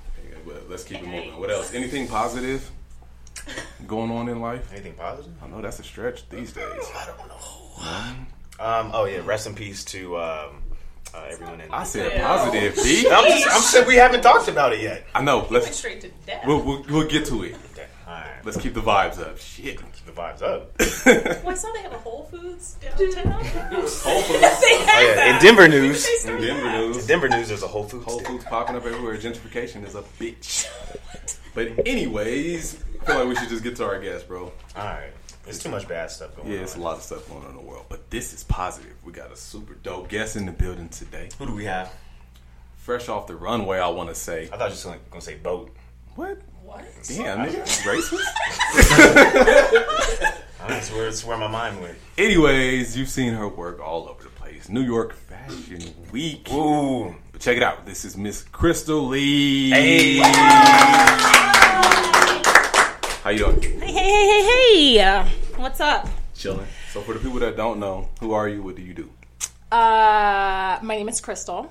But 0.46 0.69
let's 0.69 0.84
keep 0.84 0.99
it 0.99 1.06
moving. 1.06 1.38
What 1.38 1.50
else? 1.50 1.72
Anything 1.72 2.06
positive 2.06 2.70
going 3.87 4.11
on 4.11 4.28
in 4.28 4.40
life? 4.40 4.70
Anything 4.72 4.94
positive? 4.94 5.32
I 5.43 5.49
know 5.49 5.61
that's 5.62 5.78
a 5.78 5.82
stretch 5.82 6.28
these 6.28 6.52
days. 6.52 6.64
I 6.94 7.06
don't 7.06 7.28
know. 7.28 8.64
Um. 8.64 8.90
Oh 8.93 9.05
yeah. 9.06 9.22
Rest 9.25 9.46
in 9.46 9.55
peace 9.55 9.84
to 9.87 10.19
um, 10.19 10.62
uh, 11.14 11.26
everyone 11.31 11.61
in. 11.61 11.70
I 11.72 11.84
said 11.84 12.20
positive, 12.22 12.75
B. 12.76 13.08
I'm 13.11 13.25
just. 13.26 13.49
I'm 13.50 13.62
saying 13.62 13.87
we 13.87 13.96
haven't 13.96 14.22
talked 14.22 14.49
about 14.49 14.72
it 14.72 14.81
yet. 14.81 15.06
I 15.14 15.22
know. 15.22 15.46
Let's 15.50 15.75
straight 15.75 16.00
to 16.02 16.11
death. 16.26 16.44
we'll, 16.46 16.62
we'll 16.62 16.84
we'll 16.88 17.08
get 17.08 17.26
to 17.26 17.43
it. 17.44 17.56
Okay. 17.72 17.87
All 18.06 18.12
right. 18.12 18.44
Let's 18.44 18.58
keep 18.58 18.75
the 18.75 18.82
vibes 18.82 19.19
up. 19.19 19.38
Shit. 19.38 19.81
Keep 20.04 20.14
the 20.14 20.20
vibes 20.20 20.42
up. 20.42 21.42
Well, 21.44 21.50
I 21.52 21.54
saw 21.54 21.72
they 21.72 21.82
have 21.82 21.92
a 21.92 21.98
Whole 21.98 22.24
Foods 22.24 22.76
downtown. 22.80 23.32
Whole 23.32 23.42
Foods. 23.72 24.02
they 24.02 24.06
Oh 24.06 25.04
yeah. 25.06 25.14
that. 25.14 25.30
In 25.36 25.42
Denver 25.46 25.68
news. 25.68 26.06
In 26.24 26.40
Denver 26.40 26.66
In 26.68 26.72
news. 26.92 27.06
Denver 27.06 27.28
news, 27.28 27.48
there's 27.48 27.62
a 27.62 27.68
Whole 27.68 27.84
Foods. 27.84 28.04
Whole. 28.04 28.20
Foods 28.20 28.44
popping 28.44 28.76
up 28.76 28.84
everywhere. 28.84 29.16
Gentrification 29.16 29.84
is 29.86 29.94
a 29.94 30.02
bitch. 30.20 30.68
But 31.54 31.86
anyways, 31.86 32.82
I 33.00 33.04
feel 33.04 33.18
like 33.20 33.28
we 33.28 33.36
should 33.36 33.48
just 33.48 33.62
get 33.62 33.76
to 33.76 33.84
our 33.84 34.00
guest, 34.00 34.26
bro. 34.26 34.50
All 34.76 34.84
right. 34.84 35.12
There's 35.44 35.60
too 35.62 35.68
much 35.68 35.86
bad 35.86 36.10
stuff 36.10 36.34
going 36.34 36.49
Yeah, 36.49 36.54
on. 36.54 36.58
Yeah, 36.58 36.64
it's 36.64 36.75
a 36.75 36.80
lot 36.80 36.96
of 36.96 37.02
stuff 37.04 37.28
going 37.28 37.44
on 37.44 37.50
in 37.50 37.56
the 37.56 37.62
world, 37.62 37.87
but 37.88 38.11
this 38.11 38.32
is 38.32 38.42
positive. 38.42 38.92
We 39.04 39.12
got 39.12 39.30
a 39.30 39.37
super 39.37 39.75
dope 39.75 40.08
guest 40.08 40.34
in 40.34 40.46
the 40.46 40.52
building 40.52 40.88
today. 40.88 41.28
Who 41.38 41.46
do 41.46 41.54
we 41.54 41.64
have? 41.66 41.92
Fresh 42.78 43.08
off 43.08 43.28
the 43.28 43.37
runway, 43.37 43.78
I 43.78 43.87
want 43.87 44.08
to 44.08 44.16
say. 44.16 44.49
I 44.52 44.56
thought 44.56 44.70
you 44.73 44.76
were 44.78 44.96
gonna, 44.96 45.00
gonna 45.12 45.23
say 45.23 45.37
boat. 45.37 45.70
What? 46.16 46.40
What? 46.75 46.85
Damn, 47.07 47.47
nigga, 47.47 47.62
racist. 47.87 48.19
That's 50.66 50.90
where, 50.90 51.04
that's 51.04 51.25
where 51.25 51.37
my 51.37 51.47
mind 51.47 51.81
went. 51.81 51.97
Anyways, 52.19 52.97
you've 52.97 53.11
seen 53.11 53.33
her 53.35 53.47
work 53.47 53.78
all 53.81 54.09
over 54.09 54.25
the 54.25 54.31
place. 54.31 54.69
New 54.69 54.81
York 54.81 55.14
Fashion 55.14 55.81
Week. 56.11 56.50
Ooh. 56.52 57.14
But 57.31 57.40
check 57.43 57.59
it 57.59 57.62
out. 57.62 57.87
This 57.87 58.04
is 58.04 58.16
Miss 58.16 58.43
Crystal 58.43 59.07
Lee. 59.07 59.71
Hey. 59.71 60.19
How 63.23 63.31
you 63.31 63.38
doing? 63.38 63.61
Hey, 63.61 63.93
hey, 63.93 63.93
hey, 63.93 64.43
hey, 64.43 64.95
hey! 64.97 65.31
What's 65.57 65.81
up? 65.81 66.09
Chilling. 66.35 66.66
So 66.90 67.02
for 67.02 67.12
the 67.14 67.21
people 67.21 67.38
that 67.38 67.57
don't 67.57 67.78
know, 67.78 68.09
who 68.19 68.33
are 68.33 68.49
you? 68.49 68.62
What 68.62 68.75
do 68.75 68.83
you 68.83 68.95
do? 68.95 69.09
Uh, 69.71 70.81
my 70.83 70.97
name 70.97 71.09
is 71.09 71.21
Crystal. 71.21 71.71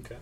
Okay. 0.00 0.16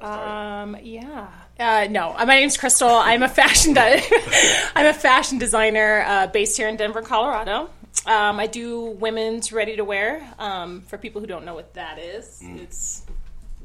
Um, 0.00 0.78
yeah. 0.82 1.28
Uh, 1.58 1.86
no, 1.88 2.14
uh, 2.16 2.26
my 2.26 2.34
name's 2.36 2.56
Crystal. 2.56 2.88
I'm 2.88 3.22
a 3.22 3.28
fashion. 3.28 3.74
De- 3.74 4.02
I'm 4.74 4.86
a 4.86 4.92
fashion 4.94 5.38
designer 5.38 6.04
uh, 6.06 6.26
based 6.26 6.56
here 6.56 6.68
in 6.68 6.76
Denver, 6.76 7.00
Colorado. 7.02 7.70
Um, 8.06 8.40
I 8.40 8.48
do 8.48 8.80
women's 8.86 9.52
ready 9.52 9.76
to 9.76 9.84
wear. 9.84 10.28
Um, 10.38 10.80
for 10.82 10.98
people 10.98 11.20
who 11.20 11.26
don't 11.28 11.44
know 11.44 11.54
what 11.54 11.74
that 11.74 11.98
is, 11.98 12.40
it's 12.42 13.02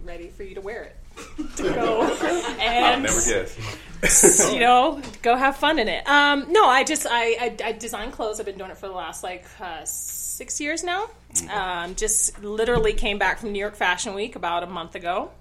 ready 0.03 0.27
for 0.29 0.43
you 0.43 0.55
to 0.55 0.61
wear 0.61 0.83
it 0.83 0.95
to 1.57 1.63
go 1.73 2.03
and 2.61 3.03
Never 3.03 3.19
guess. 3.25 4.49
you 4.53 4.59
know 4.61 5.01
go 5.23 5.35
have 5.35 5.57
fun 5.57 5.79
in 5.79 5.87
it. 5.89 6.07
Um, 6.07 6.45
no, 6.53 6.65
I 6.67 6.83
just 6.83 7.07
I, 7.09 7.31
I, 7.31 7.55
I 7.65 7.71
design 7.73 8.11
clothes. 8.11 8.39
I've 8.39 8.45
been 8.45 8.57
doing 8.57 8.69
it 8.71 8.77
for 8.77 8.87
the 8.87 8.93
last 8.93 9.23
like 9.23 9.45
uh, 9.59 9.83
six 9.83 10.61
years 10.61 10.83
now. 10.83 11.09
Um, 11.51 11.95
just 11.95 12.41
literally 12.43 12.93
came 12.93 13.17
back 13.17 13.39
from 13.39 13.51
New 13.51 13.59
York 13.59 13.75
Fashion 13.75 14.13
Week 14.13 14.35
about 14.35 14.61
a 14.63 14.67
month 14.67 14.93
ago. 14.95 15.31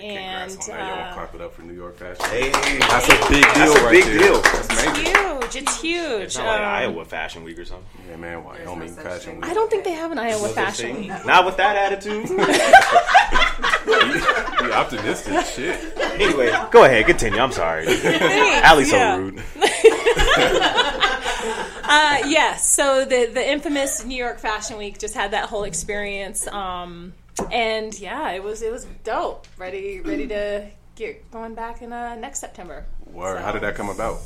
And 0.00 0.50
Congrats 0.52 0.68
on 0.68 0.76
that. 0.76 0.96
Y'all 0.96 1.10
uh, 1.10 1.14
clap 1.14 1.34
it 1.34 1.40
up 1.40 1.54
for 1.54 1.62
New 1.62 1.74
York 1.74 1.96
fashion. 1.96 2.24
Hey, 2.26 2.50
That's 2.80 3.06
a 3.06 3.30
big 3.30 3.42
deal 3.42 3.54
That's 3.54 3.80
a 3.80 3.84
right 3.84 3.92
big 3.92 4.04
there. 4.04 4.18
deal. 4.18 4.42
That's 4.42 4.68
it's 4.68 4.98
huge. 4.98 5.56
It's 5.62 5.80
huge. 5.80 6.22
It's 6.22 6.36
not 6.36 6.46
like 6.46 6.60
Um, 6.60 6.66
Iowa 6.66 7.04
Fashion 7.04 7.42
Week 7.44 7.58
or 7.58 7.64
something. 7.64 7.86
Yeah, 8.10 8.16
man, 8.16 8.44
Wyoming 8.44 8.94
such 8.94 9.04
fashion 9.04 9.36
week. 9.36 9.46
I 9.46 9.54
don't 9.54 9.70
think 9.70 9.84
they 9.84 9.92
have 9.92 10.12
an 10.12 10.18
Iowa 10.18 10.42
No 10.42 10.48
fashion 10.48 10.94
thing. 10.94 11.08
week. 11.08 11.24
Not 11.26 11.46
with 11.46 11.56
that 11.56 11.76
attitude. 11.76 12.28
Be 13.88 14.72
optimistic. 14.72 15.44
Shit. 15.46 15.96
anyway, 16.20 16.52
go 16.70 16.84
ahead, 16.84 17.06
continue. 17.06 17.40
I'm 17.40 17.52
sorry. 17.52 17.86
Allie's 18.04 18.90
so 18.90 19.18
rude. 19.18 19.42
Uh, 21.90 22.18
yeah, 22.26 22.56
so 22.56 23.04
the 23.06 23.30
the 23.32 23.48
infamous 23.50 24.04
New 24.04 24.16
York 24.16 24.40
Fashion 24.40 24.76
Week 24.76 24.98
just 24.98 25.14
had 25.14 25.30
that 25.30 25.48
whole 25.48 25.64
experience, 25.64 26.46
um, 26.48 27.14
and 27.52 27.98
yeah, 27.98 28.30
it 28.32 28.42
was 28.42 28.62
it 28.62 28.72
was 28.72 28.86
dope. 29.04 29.46
Ready 29.56 30.00
ready 30.00 30.26
to 30.28 30.68
get 30.94 31.30
going 31.30 31.54
back 31.54 31.82
in 31.82 31.92
uh, 31.92 32.14
next 32.16 32.40
September. 32.40 32.86
Word. 33.06 33.40
How 33.40 33.52
did 33.52 33.62
that 33.62 33.74
come 33.74 33.88
about? 33.88 34.18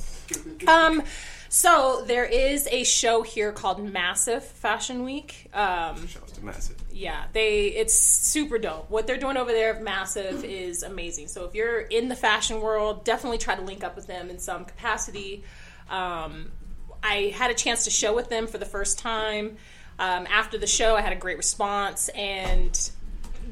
Um, 0.67 1.03
so 1.49 2.05
there 2.07 2.25
is 2.25 2.67
a 2.71 2.85
show 2.85 3.23
here 3.23 3.53
called 3.53 3.85
Massive 3.85 4.43
Fashion 4.43 5.05
Week. 5.05 5.51
Um, 5.53 6.07
Shouts 6.07 6.33
to 6.33 6.45
Massive. 6.45 6.77
yeah, 6.91 7.25
they 7.33 7.67
it's 7.67 7.93
super 7.93 8.57
dope. 8.59 8.91
What 8.91 9.07
they're 9.07 9.19
doing 9.19 9.37
over 9.37 9.53
there 9.53 9.75
at 9.75 9.83
Massive 9.83 10.45
is 10.45 10.83
amazing. 10.83 11.29
So 11.29 11.45
if 11.45 11.55
you're 11.55 11.81
in 11.81 12.09
the 12.09 12.17
fashion 12.17 12.61
world, 12.61 13.05
definitely 13.05 13.39
try 13.39 13.55
to 13.55 13.63
link 13.63 13.85
up 13.85 13.95
with 13.95 14.07
them 14.07 14.31
in 14.31 14.39
some 14.39 14.65
capacity. 14.65 15.45
Um, 15.91 16.51
I 17.03 17.35
had 17.37 17.51
a 17.51 17.55
chance 17.55 17.85
to 17.85 17.91
show 17.91 18.15
with 18.15 18.31
them 18.31 18.47
for 18.47 18.57
the 18.59 18.65
first 18.65 18.99
time. 18.99 19.57
Um, 19.99 20.27
after 20.31 20.57
the 20.57 20.67
show, 20.67 20.97
I 20.97 21.03
had 21.03 21.13
a 21.13 21.17
great 21.17 21.37
response, 21.37 22.09
and 22.11 22.91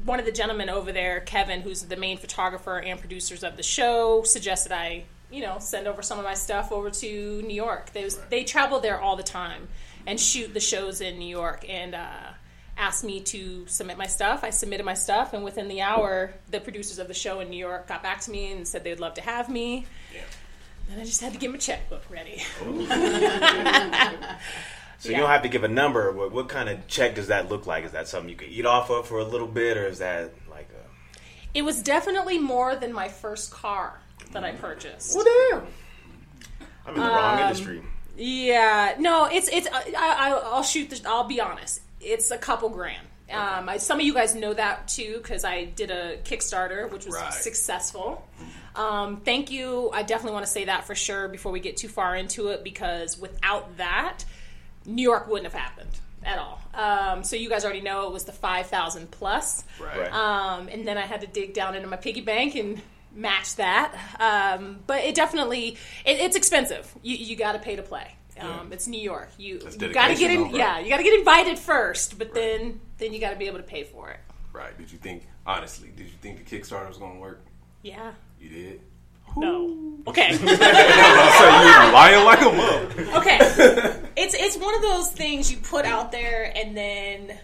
one 0.05 0.19
of 0.19 0.25
the 0.25 0.31
gentlemen 0.31 0.69
over 0.69 0.91
there, 0.91 1.19
Kevin, 1.21 1.61
who's 1.61 1.83
the 1.83 1.97
main 1.97 2.17
photographer 2.17 2.79
and 2.79 2.99
producers 2.99 3.43
of 3.43 3.57
the 3.57 3.63
show, 3.63 4.23
suggested 4.23 4.71
I, 4.71 5.05
you 5.31 5.41
know, 5.41 5.57
send 5.59 5.87
over 5.87 6.01
some 6.01 6.17
of 6.19 6.25
my 6.25 6.33
stuff 6.33 6.71
over 6.71 6.89
to 6.89 7.41
New 7.41 7.53
York. 7.53 7.91
They 7.93 8.03
was, 8.03 8.17
they 8.29 8.43
travel 8.43 8.79
there 8.79 8.99
all 8.99 9.15
the 9.15 9.23
time 9.23 9.67
and 10.07 10.19
shoot 10.19 10.53
the 10.53 10.59
shows 10.59 11.01
in 11.01 11.19
New 11.19 11.27
York, 11.27 11.65
and 11.69 11.93
uh, 11.93 12.31
asked 12.77 13.03
me 13.03 13.19
to 13.21 13.67
submit 13.67 13.97
my 13.97 14.07
stuff. 14.07 14.43
I 14.43 14.49
submitted 14.49 14.83
my 14.85 14.95
stuff, 14.95 15.33
and 15.33 15.43
within 15.43 15.67
the 15.67 15.81
hour, 15.81 16.33
the 16.49 16.59
producers 16.59 16.97
of 16.97 17.07
the 17.07 17.13
show 17.13 17.39
in 17.39 17.49
New 17.49 17.57
York 17.57 17.87
got 17.87 18.01
back 18.01 18.21
to 18.21 18.31
me 18.31 18.51
and 18.51 18.67
said 18.67 18.83
they'd 18.83 18.99
love 18.99 19.13
to 19.15 19.21
have 19.21 19.47
me. 19.49 19.85
And 20.91 20.99
I 20.99 21.05
just 21.05 21.21
had 21.21 21.33
to 21.33 21.39
get 21.39 21.51
my 21.51 21.57
checkbook 21.57 22.03
ready. 22.09 22.41
So 25.01 25.09
you 25.09 25.17
don't 25.17 25.29
have 25.29 25.41
to 25.41 25.49
give 25.49 25.63
a 25.63 25.67
number. 25.67 26.11
What, 26.11 26.31
what 26.31 26.47
kind 26.47 26.69
of 26.69 26.87
check 26.87 27.15
does 27.15 27.27
that 27.27 27.49
look 27.49 27.65
like? 27.65 27.85
Is 27.85 27.91
that 27.91 28.07
something 28.07 28.29
you 28.29 28.35
could 28.35 28.49
eat 28.49 28.65
off 28.67 28.89
of 28.91 29.07
for 29.07 29.17
a 29.19 29.23
little 29.23 29.47
bit, 29.47 29.75
or 29.75 29.87
is 29.87 29.97
that 29.99 30.31
like 30.49 30.69
a? 30.69 31.17
It 31.57 31.63
was 31.63 31.81
definitely 31.81 32.37
more 32.37 32.75
than 32.75 32.93
my 32.93 33.07
first 33.09 33.51
car 33.51 33.99
that 34.31 34.43
I 34.43 34.51
purchased. 34.51 35.17
damn. 35.51 35.63
I'm 36.85 36.95
in 36.95 37.01
the 37.01 37.07
wrong 37.07 37.39
Um, 37.39 37.43
industry. 37.47 37.81
Yeah, 38.15 38.95
no, 38.99 39.25
it's 39.25 39.47
it's. 39.49 39.67
I, 39.67 39.91
I 39.97 40.29
I'll 40.45 40.61
shoot. 40.63 40.89
The, 40.91 41.01
I'll 41.09 41.23
be 41.23 41.41
honest. 41.41 41.81
It's 41.99 42.29
a 42.31 42.37
couple 42.37 42.69
grand. 42.69 43.07
Um, 43.31 43.69
I, 43.69 43.77
some 43.77 43.99
of 43.99 44.05
you 44.05 44.13
guys 44.13 44.35
know 44.35 44.53
that 44.53 44.87
too 44.89 45.19
because 45.21 45.45
I 45.45 45.63
did 45.65 45.89
a 45.89 46.17
Kickstarter, 46.17 46.91
which 46.91 47.05
was 47.05 47.15
Right. 47.15 47.33
successful. 47.33 48.27
Um, 48.75 49.21
thank 49.21 49.49
you. 49.49 49.89
I 49.93 50.03
definitely 50.03 50.33
want 50.33 50.45
to 50.45 50.51
say 50.51 50.65
that 50.65 50.85
for 50.85 50.95
sure 50.95 51.27
before 51.29 51.51
we 51.51 51.59
get 51.61 51.77
too 51.77 51.87
far 51.87 52.15
into 52.15 52.49
it 52.49 52.63
because 52.63 53.17
without 53.17 53.77
that, 53.77 54.25
New 54.85 55.03
York 55.03 55.27
wouldn't 55.27 55.51
have 55.51 55.59
happened 55.59 55.91
at 56.23 56.37
all. 56.37 56.61
Um, 56.73 57.23
so 57.23 57.35
you 57.35 57.49
guys 57.49 57.63
already 57.65 57.81
know 57.81 58.07
it 58.07 58.13
was 58.13 58.25
the 58.25 58.31
five 58.31 58.67
thousand 58.67 59.11
plus. 59.11 59.63
Right. 59.79 60.11
Um, 60.11 60.67
and 60.67 60.87
then 60.87 60.97
I 60.97 61.01
had 61.01 61.21
to 61.21 61.27
dig 61.27 61.53
down 61.53 61.75
into 61.75 61.87
my 61.87 61.97
piggy 61.97 62.21
bank 62.21 62.55
and 62.55 62.81
match 63.13 63.55
that. 63.55 63.95
Um, 64.19 64.79
but 64.87 65.03
it 65.03 65.15
definitely 65.15 65.77
it, 66.05 66.19
it's 66.19 66.35
expensive. 66.35 66.93
You, 67.01 67.15
you 67.17 67.35
got 67.35 67.53
to 67.53 67.59
pay 67.59 67.75
to 67.75 67.83
play. 67.83 68.15
Um, 68.39 68.71
It's 68.73 68.87
New 68.87 68.99
York. 69.01 69.29
You, 69.37 69.55
you 69.55 69.93
got 69.93 70.07
to 70.07 70.15
get 70.15 70.31
in. 70.31 70.37
dedication, 70.37 70.51
though, 70.51 70.57
Yeah, 70.57 70.79
you 70.79 70.89
got 70.89 70.97
to 70.97 71.03
get 71.03 71.19
invited 71.19 71.59
first, 71.59 72.17
but 72.17 72.33
then 72.33 72.79
then 72.97 73.13
you 73.13 73.19
got 73.19 73.31
to 73.31 73.35
be 73.35 73.47
able 73.47 73.57
to 73.57 73.63
pay 73.63 73.83
for 73.83 74.09
it. 74.09 74.19
Right. 74.53 74.75
Did 74.77 74.91
you 74.91 74.97
think, 74.97 75.27
honestly, 75.45 75.89
did 75.95 76.07
you 76.07 76.13
think 76.21 76.43
the 76.43 76.57
Kickstarter 76.57 76.87
was 76.87 76.97
going 76.97 77.13
to 77.15 77.19
work? 77.19 77.41
Yeah. 77.83 78.13
You 78.39 78.49
did? 78.49 78.81
No. 79.37 79.97
Okay. 80.07 80.33
So 80.37 81.45
you 81.47 81.91
lying 81.93 82.25
like 82.25 82.41
a 82.41 82.51
mug. 82.51 83.15
okay. 83.17 83.97
It's 84.17 84.35
it's 84.35 84.57
one 84.57 84.75
of 84.75 84.81
those 84.81 85.09
things 85.11 85.49
you 85.51 85.57
put 85.57 85.85
out 85.85 86.11
there 86.11 86.51
and 86.55 86.75
then 86.75 87.37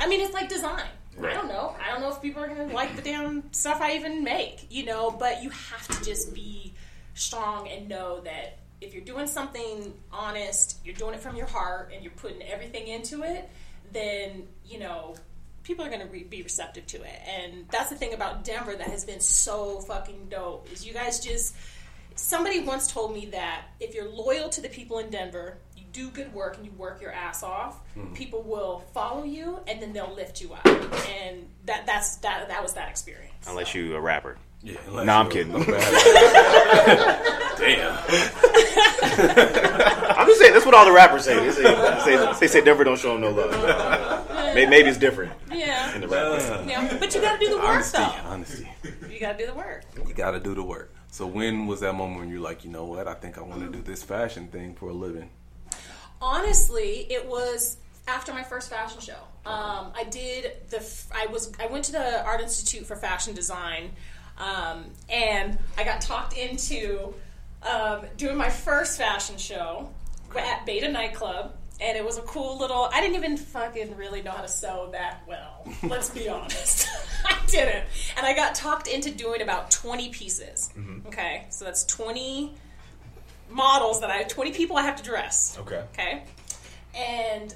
I 0.00 0.08
mean 0.08 0.20
it's 0.20 0.34
like 0.34 0.48
design. 0.48 0.82
I 1.22 1.32
don't 1.34 1.48
know. 1.48 1.76
I 1.80 1.92
don't 1.92 2.00
know 2.00 2.10
if 2.10 2.20
people 2.20 2.42
are 2.42 2.48
gonna 2.48 2.72
like 2.72 2.96
the 2.96 3.02
damn 3.02 3.52
stuff 3.52 3.80
I 3.80 3.94
even 3.94 4.24
make, 4.24 4.66
you 4.70 4.84
know, 4.84 5.10
but 5.10 5.42
you 5.42 5.50
have 5.50 5.86
to 5.88 6.04
just 6.04 6.34
be 6.34 6.74
strong 7.14 7.68
and 7.68 7.88
know 7.88 8.20
that 8.22 8.58
if 8.80 8.94
you're 8.94 9.04
doing 9.04 9.26
something 9.26 9.94
honest, 10.10 10.78
you're 10.84 10.94
doing 10.94 11.14
it 11.14 11.20
from 11.20 11.36
your 11.36 11.46
heart 11.46 11.92
and 11.94 12.02
you're 12.02 12.12
putting 12.12 12.42
everything 12.42 12.88
into 12.88 13.22
it, 13.22 13.48
then, 13.92 14.48
you 14.66 14.80
know, 14.80 15.14
people 15.62 15.84
are 15.84 15.88
going 15.88 16.00
to 16.00 16.06
re- 16.06 16.24
be 16.24 16.42
receptive 16.42 16.86
to 16.88 17.02
it. 17.02 17.20
And 17.28 17.66
that's 17.70 17.90
the 17.90 17.96
thing 17.96 18.14
about 18.14 18.44
Denver 18.44 18.74
that 18.74 18.88
has 18.88 19.04
been 19.04 19.20
so 19.20 19.80
fucking 19.80 20.28
dope 20.30 20.68
is 20.72 20.84
you 20.86 20.92
guys 20.92 21.20
just 21.20 21.54
somebody 22.14 22.60
once 22.60 22.86
told 22.90 23.14
me 23.14 23.26
that 23.26 23.62
if 23.80 23.94
you're 23.94 24.08
loyal 24.08 24.48
to 24.50 24.60
the 24.60 24.68
people 24.68 24.98
in 24.98 25.10
Denver, 25.10 25.58
you 25.76 25.84
do 25.92 26.10
good 26.10 26.32
work 26.34 26.56
and 26.56 26.66
you 26.66 26.72
work 26.72 27.00
your 27.00 27.12
ass 27.12 27.42
off, 27.42 27.80
people 28.14 28.42
will 28.42 28.80
follow 28.92 29.24
you 29.24 29.60
and 29.66 29.80
then 29.80 29.92
they'll 29.92 30.14
lift 30.14 30.40
you 30.40 30.52
up. 30.52 30.66
And 30.66 31.46
that 31.66 31.86
that's 31.86 32.16
that 32.16 32.48
that 32.48 32.62
was 32.62 32.74
that 32.74 32.88
experience. 32.90 33.32
Unless 33.46 33.74
you 33.74 33.96
a 33.96 34.00
rapper. 34.00 34.36
Yeah. 34.64 34.76
No, 34.92 35.12
I'm 35.14 35.28
kidding. 35.28 35.52
Damn. 35.52 35.64
I'm 40.14 40.26
just 40.26 40.40
saying 40.40 40.52
that's 40.52 40.64
what 40.64 40.74
all 40.74 40.84
the 40.84 40.92
rappers 40.92 41.24
say. 41.24 41.34
They 41.34 41.50
say, 41.50 41.62
they 41.62 42.00
say, 42.04 42.32
they 42.40 42.46
say 42.46 42.60
Denver 42.64 42.84
don't 42.84 42.96
show 42.98 43.18
them 43.18 43.22
no 43.22 43.30
love. 43.30 43.50
Maybe, 44.54 44.70
maybe 44.70 44.88
it's 44.88 44.98
different 44.98 45.32
Yeah. 45.50 45.94
in 45.94 46.00
the 46.02 46.08
rap. 46.08 46.66
yeah. 46.68 46.96
But 46.98 47.14
you 47.14 47.20
got 47.20 47.38
to 47.38 47.44
do 47.46 47.50
the 47.50 47.56
work 47.56 47.66
Honesty. 47.66 47.98
though. 47.98 48.14
Honesty. 48.26 48.68
You 49.10 49.20
got 49.20 49.32
to 49.38 49.38
do 49.38 49.46
the 49.46 49.54
work. 49.54 49.84
You 50.06 50.14
got 50.14 50.32
to 50.32 50.40
do 50.40 50.54
the 50.54 50.62
work. 50.62 50.94
So 51.10 51.26
when 51.26 51.66
was 51.66 51.80
that 51.80 51.94
moment 51.94 52.20
when 52.20 52.28
you're 52.30 52.40
like, 52.40 52.64
you 52.64 52.70
know 52.70 52.84
what? 52.84 53.06
I 53.06 53.14
think 53.14 53.36
I 53.38 53.42
want 53.42 53.60
to 53.60 53.68
do 53.68 53.82
this 53.82 54.02
fashion 54.02 54.48
thing 54.48 54.74
for 54.74 54.88
a 54.88 54.92
living. 54.94 55.28
honestly, 56.20 57.06
it 57.10 57.26
was 57.26 57.76
after 58.08 58.32
my 58.32 58.42
first 58.42 58.70
fashion 58.70 59.00
show. 59.00 59.18
Um, 59.44 59.92
I 59.94 60.04
did 60.10 60.52
the. 60.70 60.78
I 61.12 61.26
was. 61.26 61.52
I 61.60 61.66
went 61.66 61.84
to 61.86 61.92
the 61.92 62.24
Art 62.24 62.40
Institute 62.40 62.86
for 62.86 62.96
Fashion 62.96 63.34
Design, 63.34 63.90
um, 64.38 64.84
and 65.08 65.58
I 65.76 65.84
got 65.84 66.00
talked 66.00 66.36
into 66.36 67.12
um, 67.62 68.02
doing 68.16 68.36
my 68.36 68.50
first 68.50 68.98
fashion 68.98 69.36
show 69.36 69.90
at 70.36 70.64
Beta 70.64 70.90
Nightclub. 70.90 71.54
And 71.80 71.96
it 71.98 72.04
was 72.04 72.18
a 72.18 72.22
cool 72.22 72.58
little. 72.58 72.88
I 72.92 73.00
didn't 73.00 73.16
even 73.16 73.36
fucking 73.36 73.96
really 73.96 74.22
know 74.22 74.30
how 74.30 74.42
to 74.42 74.48
sew 74.48 74.90
that 74.92 75.22
well. 75.26 75.66
Let's 75.82 76.10
be 76.10 76.28
honest. 76.28 76.88
I 77.24 77.38
didn't. 77.46 77.84
And 78.16 78.26
I 78.26 78.34
got 78.34 78.54
talked 78.54 78.86
into 78.86 79.10
doing 79.10 79.42
about 79.42 79.70
20 79.70 80.10
pieces. 80.10 80.70
Mm-hmm. 80.76 81.08
Okay. 81.08 81.46
So 81.50 81.64
that's 81.64 81.84
20 81.84 82.54
models 83.50 84.00
that 84.00 84.10
I 84.10 84.22
20 84.22 84.52
people 84.52 84.76
I 84.76 84.82
have 84.82 84.96
to 84.96 85.02
dress. 85.02 85.56
Okay. 85.60 85.82
Okay. 85.92 86.24
And 86.94 87.54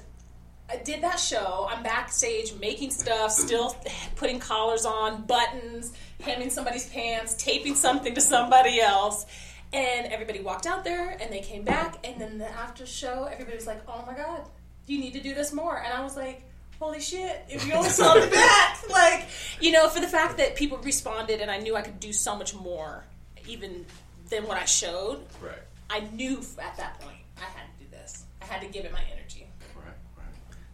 I 0.69 0.77
did 0.77 1.01
that 1.03 1.19
show. 1.19 1.67
I'm 1.69 1.81
backstage 1.81 2.53
making 2.59 2.91
stuff, 2.91 3.31
still 3.31 3.75
putting 4.17 4.39
collars 4.39 4.85
on, 4.85 5.23
buttons, 5.23 5.93
hemming 6.21 6.49
somebody's 6.49 6.89
pants, 6.89 7.35
taping 7.35 7.75
something 7.75 8.13
to 8.15 8.21
somebody 8.21 8.81
else. 8.81 9.25
And 9.73 10.07
everybody 10.07 10.39
walked 10.39 10.65
out 10.65 10.83
there 10.83 11.17
and 11.19 11.31
they 11.31 11.41
came 11.41 11.63
back. 11.63 12.05
And 12.05 12.19
then 12.19 12.37
the 12.37 12.49
after 12.49 12.85
show, 12.85 13.25
everybody 13.25 13.55
was 13.57 13.67
like, 13.67 13.81
oh 13.87 14.03
my 14.07 14.13
God, 14.15 14.41
you 14.85 14.99
need 14.99 15.13
to 15.13 15.19
do 15.21 15.33
this 15.35 15.51
more. 15.53 15.77
And 15.83 15.93
I 15.93 16.01
was 16.03 16.15
like, 16.15 16.43
holy 16.79 17.01
shit, 17.01 17.43
if 17.49 17.65
you 17.67 17.73
only 17.73 17.89
saw 17.89 18.13
the 18.13 18.27
back. 18.31 18.89
Like, 18.89 19.27
you 19.59 19.71
know, 19.71 19.89
for 19.89 19.99
the 19.99 20.07
fact 20.07 20.37
that 20.37 20.55
people 20.55 20.77
responded 20.77 21.41
and 21.41 21.51
I 21.51 21.57
knew 21.57 21.75
I 21.75 21.81
could 21.81 21.99
do 21.99 22.13
so 22.13 22.35
much 22.35 22.53
more, 22.55 23.03
even 23.47 23.85
than 24.29 24.47
what 24.47 24.57
I 24.57 24.65
showed. 24.65 25.19
Right. 25.41 25.55
I 25.89 26.01
knew 26.13 26.37
at 26.59 26.77
that 26.77 26.99
point 26.99 27.17
I 27.37 27.41
had 27.45 27.65
to 27.77 27.83
do 27.83 27.89
this. 27.91 28.23
I 28.41 28.45
had 28.45 28.61
to 28.61 28.67
give 28.67 28.85
it 28.85 28.91
my 28.91 29.01
energy. 29.11 29.47
Right. 29.75 29.85
Right. 30.17 30.25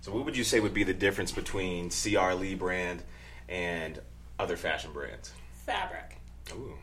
So 0.01 0.11
what 0.11 0.25
would 0.25 0.35
you 0.37 0.43
say 0.43 0.59
would 0.59 0.73
be 0.73 0.83
the 0.83 0.93
difference 0.93 1.31
between 1.31 1.89
CR 1.89 2.33
Lee 2.33 2.55
brand 2.55 3.03
and 3.47 3.99
other 4.39 4.57
fashion 4.57 4.91
brands? 4.91 5.31
Fabric, 5.65 6.17
Ooh, 6.51 6.73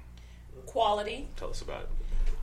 quality. 0.67 1.29
tell 1.37 1.51
us 1.51 1.61
about 1.61 1.83
it. 1.83 1.89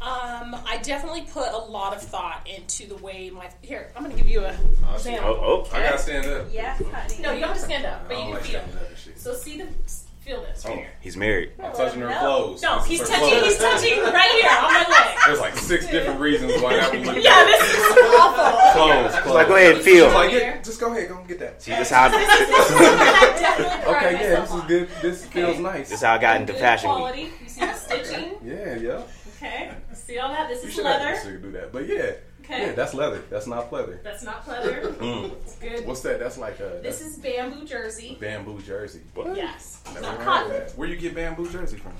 Um, 0.01 0.55
I 0.67 0.79
definitely 0.83 1.21
put 1.21 1.49
a 1.51 1.57
lot 1.57 1.95
of 1.95 2.01
thought 2.01 2.47
into 2.47 2.87
the 2.87 2.95
way 2.97 3.29
my 3.31 3.49
here. 3.61 3.91
I'm 3.95 4.03
gonna 4.03 4.15
give 4.15 4.27
you 4.27 4.41
a 4.41 4.55
Oh, 4.89 4.93
example. 4.95 5.29
oh, 5.41 5.67
I 5.75 5.81
gotta 5.81 5.97
stand 5.97 6.25
up. 6.27 6.47
Yes, 6.51 6.81
honey. 6.91 7.21
No, 7.21 7.31
you 7.31 7.39
don't 7.39 7.49
have 7.49 7.57
to 7.57 7.63
stand 7.63 7.85
up, 7.85 8.07
but 8.07 8.13
don't 8.13 8.27
you 8.27 8.33
like 8.35 8.43
can 8.43 8.51
feel. 8.51 8.59
standing 8.61 8.77
up 8.83 8.89
and 8.89 8.97
shit. 8.97 9.19
So 9.19 9.33
see 9.33 9.57
the 9.57 9.67
feel 10.21 10.41
this 10.41 10.63
right 10.65 10.73
Oh. 10.73 10.77
here. 10.77 10.89
he's 11.01 11.17
married. 11.17 11.51
I'm 11.63 11.71
touching 11.73 12.01
her 12.01 12.09
No. 12.09 12.19
clothes. 12.19 12.61
No, 12.61 12.79
he's 12.79 12.99
touching. 12.99 13.17
clothes. 13.29 13.45
He's 13.45 13.57
touching 13.57 13.99
right 14.03 14.31
here 14.39 14.51
on 14.51 14.63
my 14.73 14.85
leg. 14.87 15.17
There's 15.25 15.39
like 15.39 15.57
six 15.57 15.87
different 15.87 16.19
reasons 16.19 16.61
why 16.61 16.75
that 16.75 16.91
would 16.91 17.05
look 17.05 17.23
Yeah, 17.23 17.43
this 17.45 17.73
is 17.73 17.97
awful. 18.19 18.71
clothes. 18.73 19.15
clothes. 19.21 19.33
Like, 19.35 19.47
go 19.47 19.55
ahead, 19.55 19.75
and 19.75 19.83
feel. 19.83 20.05
She's 20.05 20.13
like, 20.13 20.31
yeah, 20.31 20.51
just 20.57 20.65
just 20.65 20.79
go 20.79 20.91
ahead, 20.91 21.09
go 21.09 21.17
and 21.17 21.27
get 21.27 21.39
that. 21.39 21.61
See, 21.61 21.71
this 21.71 21.89
how 21.89 22.07
Okay, 23.97 24.13
yeah, 24.13 24.41
this 24.41 24.53
is 24.53 24.61
good. 24.67 24.89
This 25.01 25.25
feels 25.25 25.57
nice. 25.59 25.89
This 25.89 25.99
is 25.99 26.03
how 26.05 26.13
I 26.13 26.17
got 26.19 26.39
into 26.41 26.53
fashion 26.53 26.89
week. 26.89 26.97
quality. 26.97 27.21
You 27.41 27.49
see 27.49 27.61
the 27.61 27.73
stitching? 27.73 28.31
Yeah, 28.43 28.75
yeah. 28.75 29.01
Okay. 29.37 29.71
See 30.07 30.17
all 30.19 30.29
that? 30.29 30.47
This 30.49 30.63
You 30.63 30.69
is 30.69 30.75
should 30.75 30.85
have 30.85 31.01
leather. 31.01 31.11
this 31.15 31.25
nigga 31.25 31.41
do 31.41 31.51
that, 31.51 31.71
but 31.73 31.85
yeah, 31.87 32.11
Okay. 32.41 32.67
yeah, 32.67 32.71
that's 32.71 32.93
leather. 32.93 33.21
That's 33.29 33.45
not 33.45 33.69
pleather. 33.69 34.01
That's 34.03 34.23
not 34.23 34.47
leather. 34.47 34.93
Mm. 34.99 35.31
It's 35.41 35.55
good. 35.57 35.85
What's 35.85 35.99
that? 36.01 36.19
That's 36.19 36.37
like 36.37 36.59
a 36.61 36.79
This 36.81 37.01
is 37.01 37.17
bamboo 37.17 37.65
jersey. 37.65 38.17
bamboo 38.19 38.61
jersey. 38.61 39.01
What? 39.13 39.35
Yes. 39.35 39.81
It's 39.85 39.95
Never 39.95 40.07
not 40.07 40.19
cotton. 40.21 40.49
that. 40.53 40.71
Where 40.77 40.87
you 40.87 40.95
get 40.95 41.13
bamboo 41.13 41.49
jersey 41.49 41.75
from? 41.77 41.91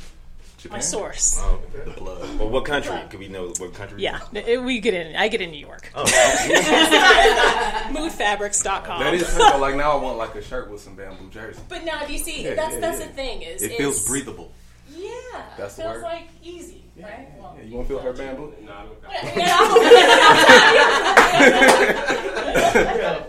Japan. 0.58 0.78
My 0.78 0.82
source. 0.82 1.38
Oh, 1.40 1.60
The 1.86 1.92
blood. 1.92 2.40
well, 2.40 2.50
what 2.50 2.66
country? 2.66 2.92
Right. 2.92 3.08
Could 3.10 3.20
we 3.20 3.28
know 3.28 3.48
what 3.60 3.74
country? 3.76 4.02
Yeah, 4.02 4.20
it- 4.34 4.60
we 4.64 4.80
get 4.80 4.94
in. 4.96 5.16
I 5.16 5.28
get 5.28 5.42
in 5.42 5.52
New 5.52 5.60
York. 5.60 5.92
Oh, 5.94 6.04
Moodfabrics.com. 7.92 9.00
That 9.04 9.14
is 9.14 9.28
simple. 9.28 9.60
Like 9.60 9.76
now, 9.76 9.92
I 9.92 10.02
want 10.02 10.18
like 10.18 10.34
a 10.36 10.42
shirt 10.42 10.70
with 10.72 10.82
some 10.82 10.96
bamboo 10.96 11.30
jersey. 11.30 11.62
But 11.70 11.84
now, 11.86 12.06
do 12.06 12.14
you 12.14 12.20
see? 12.20 12.44
Yeah, 12.44 12.56
that's 12.56 12.74
yeah, 12.76 12.80
that's 12.80 13.00
yeah. 13.00 13.06
the 13.08 13.14
thing. 13.14 13.42
Is 13.44 13.62
It 13.62 13.74
feels 13.78 14.08
breathable. 14.08 14.52
Yeah, 14.96 15.12
That's 15.58 15.76
the 15.76 15.84
feels 15.84 15.96
word. 15.96 16.04
like 16.04 16.28
easy, 16.42 16.82
right? 17.02 17.30
Well, 17.38 17.56
Yeah, 17.58 17.64
you 17.66 17.76
want 17.76 17.88
to 17.88 17.94
feel 17.96 18.04
her 18.04 18.14
bamboo? 18.14 18.54
Nah, 18.66 18.82
I 18.82 18.86
don't 18.86 19.02
got 19.02 20.28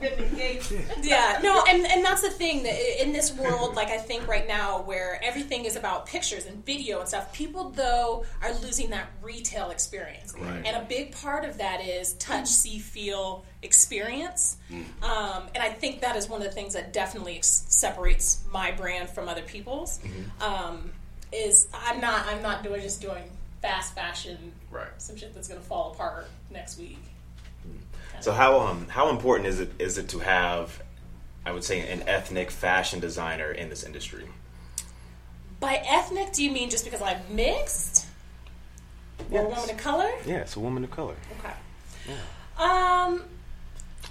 yeah, 1.02 1.38
no, 1.42 1.64
and 1.68 1.86
and 1.86 2.04
that's 2.04 2.22
the 2.22 2.30
thing 2.30 2.62
that 2.64 3.02
in 3.02 3.12
this 3.12 3.32
world, 3.36 3.74
like 3.76 3.88
I 3.88 3.98
think 3.98 4.26
right 4.28 4.46
now, 4.46 4.82
where 4.82 5.20
everything 5.22 5.64
is 5.64 5.76
about 5.76 6.06
pictures 6.06 6.46
and 6.46 6.64
video 6.64 7.00
and 7.00 7.08
stuff, 7.08 7.32
people 7.32 7.70
though 7.70 8.24
are 8.42 8.52
losing 8.60 8.90
that 8.90 9.08
retail 9.22 9.70
experience, 9.70 10.34
Right. 10.38 10.62
and 10.64 10.76
a 10.76 10.84
big 10.88 11.12
part 11.12 11.44
of 11.44 11.58
that 11.58 11.84
is 11.84 12.14
touch, 12.14 12.46
see, 12.48 12.78
feel 12.78 13.44
experience, 13.62 14.56
um, 15.02 15.44
and 15.54 15.62
I 15.62 15.70
think 15.70 16.00
that 16.02 16.16
is 16.16 16.28
one 16.28 16.40
of 16.42 16.46
the 16.48 16.52
things 16.54 16.74
that 16.74 16.92
definitely 16.92 17.36
ex- 17.36 17.64
separates 17.68 18.44
my 18.52 18.70
brand 18.72 19.08
from 19.10 19.28
other 19.28 19.42
people's. 19.42 20.00
Um, 20.40 20.90
is 21.30 21.68
I'm 21.74 22.00
not 22.00 22.26
I'm 22.26 22.40
not 22.42 22.62
doing 22.62 22.80
just 22.80 23.02
doing 23.02 23.22
fast 23.62 23.94
fashion, 23.94 24.52
Right. 24.70 24.88
some 24.98 25.16
shit 25.16 25.34
that's 25.34 25.48
gonna 25.48 25.60
fall 25.60 25.92
apart 25.92 26.28
next 26.50 26.78
week. 26.78 26.98
So 28.20 28.32
how 28.32 28.60
um 28.60 28.88
how 28.88 29.10
important 29.10 29.48
is 29.48 29.60
it 29.60 29.70
is 29.78 29.98
it 29.98 30.08
to 30.10 30.18
have, 30.20 30.82
I 31.44 31.52
would 31.52 31.64
say, 31.64 31.88
an 31.88 32.08
ethnic 32.08 32.50
fashion 32.50 33.00
designer 33.00 33.50
in 33.52 33.68
this 33.68 33.84
industry? 33.84 34.26
By 35.60 35.76
ethnic, 35.86 36.32
do 36.32 36.42
you 36.44 36.50
mean 36.50 36.70
just 36.70 36.84
because 36.84 37.02
I'm 37.02 37.20
mixed? 37.30 38.06
Or 39.30 39.40
a 39.42 39.48
woman 39.48 39.70
of 39.70 39.76
color? 39.76 40.10
Yeah, 40.24 40.36
it's 40.36 40.56
a 40.56 40.60
woman 40.60 40.84
of 40.84 40.90
color. 40.90 41.16
Okay. 41.40 42.14
Um, 42.56 43.24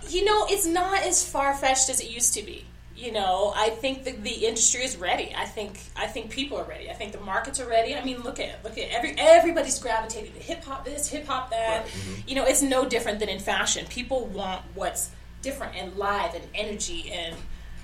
you 0.09 0.23
know, 0.25 0.45
it's 0.49 0.65
not 0.65 1.01
as 1.03 1.27
far 1.27 1.53
fetched 1.55 1.89
as 1.89 1.99
it 1.99 2.09
used 2.09 2.33
to 2.35 2.43
be. 2.43 2.65
You 2.97 3.11
know, 3.11 3.53
I 3.55 3.69
think 3.69 4.05
the, 4.05 4.11
the 4.11 4.47
industry 4.47 4.83
is 4.83 4.97
ready. 4.97 5.31
I 5.37 5.45
think 5.45 5.79
I 5.95 6.07
think 6.07 6.31
people 6.31 6.57
are 6.57 6.63
ready. 6.63 6.89
I 6.89 6.93
think 6.93 7.11
the 7.11 7.19
markets 7.19 7.59
are 7.59 7.69
ready. 7.69 7.93
I 7.93 8.03
mean, 8.03 8.23
look 8.23 8.39
at 8.39 8.63
look 8.63 8.75
at 8.79 8.89
every 8.89 9.13
everybody's 9.19 9.77
gravitating 9.77 10.33
to 10.33 10.39
hip 10.39 10.63
hop 10.63 10.83
this, 10.83 11.07
hip 11.07 11.27
hop 11.27 11.51
that. 11.51 11.85
You 12.25 12.33
know, 12.33 12.45
it's 12.45 12.63
no 12.63 12.89
different 12.89 13.19
than 13.19 13.29
in 13.29 13.39
fashion. 13.39 13.85
People 13.87 14.25
want 14.25 14.63
what's 14.73 15.11
different 15.43 15.75
and 15.75 15.95
live 15.95 16.33
and 16.33 16.43
energy 16.55 17.11
and 17.11 17.35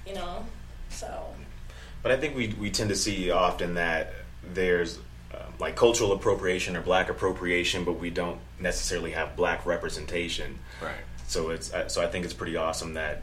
you 0.08 0.16
know, 0.16 0.46
so 0.90 1.36
But 2.02 2.12
I 2.12 2.18
think 2.18 2.36
we 2.36 2.56
we 2.60 2.72
tend 2.72 2.90
to 2.90 2.96
see 2.96 3.30
often 3.30 3.76
that 3.76 4.14
there's 4.44 4.98
uh, 5.34 5.38
like 5.60 5.76
cultural 5.76 6.12
appropriation 6.12 6.76
or 6.76 6.82
black 6.82 7.10
appropriation, 7.10 7.84
but 7.84 7.94
we 7.94 8.10
don't 8.10 8.40
necessarily 8.60 9.12
have 9.12 9.36
black 9.36 9.66
representation. 9.66 10.58
Right. 10.82 10.96
So 11.28 11.52
it's 11.52 11.72
uh, 11.72 11.88
so 11.88 12.02
I 12.02 12.08
think 12.08 12.26
it's 12.26 12.34
pretty 12.34 12.56
awesome 12.56 12.96
that 12.96 13.22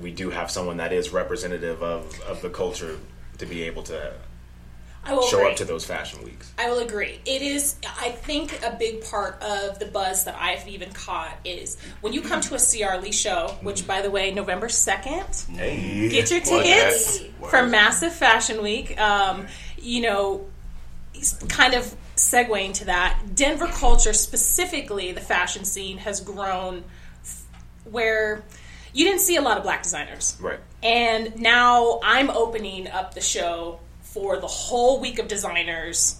we 0.00 0.10
do 0.12 0.30
have 0.30 0.50
someone 0.50 0.76
that 0.78 0.92
is 0.92 1.10
representative 1.12 1.82
of, 1.82 2.20
of 2.22 2.42
the 2.42 2.50
culture 2.50 2.98
to 3.38 3.46
be 3.46 3.62
able 3.64 3.82
to 3.84 4.12
I 5.04 5.14
will 5.14 5.22
show 5.22 5.38
agree. 5.38 5.50
up 5.52 5.56
to 5.58 5.64
those 5.64 5.84
fashion 5.84 6.22
weeks. 6.24 6.52
I 6.58 6.68
will 6.68 6.80
agree. 6.80 7.20
It 7.24 7.40
is, 7.40 7.76
I 8.00 8.10
think, 8.10 8.60
a 8.64 8.74
big 8.76 9.04
part 9.04 9.40
of 9.40 9.78
the 9.78 9.86
buzz 9.86 10.24
that 10.24 10.34
I've 10.34 10.66
even 10.66 10.90
caught 10.92 11.32
is 11.44 11.76
when 12.00 12.12
you 12.12 12.20
come 12.22 12.40
to 12.40 12.56
a 12.56 12.58
CR 12.58 13.00
Lee 13.00 13.12
show, 13.12 13.56
which, 13.62 13.86
by 13.86 14.02
the 14.02 14.10
way, 14.10 14.32
November 14.34 14.66
2nd, 14.66 15.46
Hey. 15.56 16.08
get 16.08 16.28
your 16.30 16.40
tickets 16.40 17.18
that. 17.20 17.50
For 17.50 17.64
Massive 17.64 18.12
Fashion 18.14 18.62
Week. 18.62 19.00
Um, 19.00 19.46
you 19.78 20.02
know, 20.02 20.46
kind 21.48 21.74
of 21.74 21.94
segueing 22.16 22.74
to 22.74 22.86
that, 22.86 23.20
Denver 23.34 23.68
culture, 23.68 24.12
specifically 24.12 25.12
the 25.12 25.20
fashion 25.20 25.64
scene, 25.64 25.98
has 25.98 26.20
grown 26.20 26.82
f- 27.22 27.44
where 27.84 28.42
you 28.96 29.04
didn't 29.04 29.20
see 29.20 29.36
a 29.36 29.42
lot 29.42 29.58
of 29.58 29.62
black 29.62 29.82
designers. 29.82 30.38
Right. 30.40 30.58
And 30.82 31.38
now 31.38 32.00
I'm 32.02 32.30
opening 32.30 32.88
up 32.88 33.12
the 33.12 33.20
show 33.20 33.78
for 34.00 34.38
the 34.38 34.46
whole 34.46 35.00
week 35.00 35.18
of 35.18 35.28
designers 35.28 36.18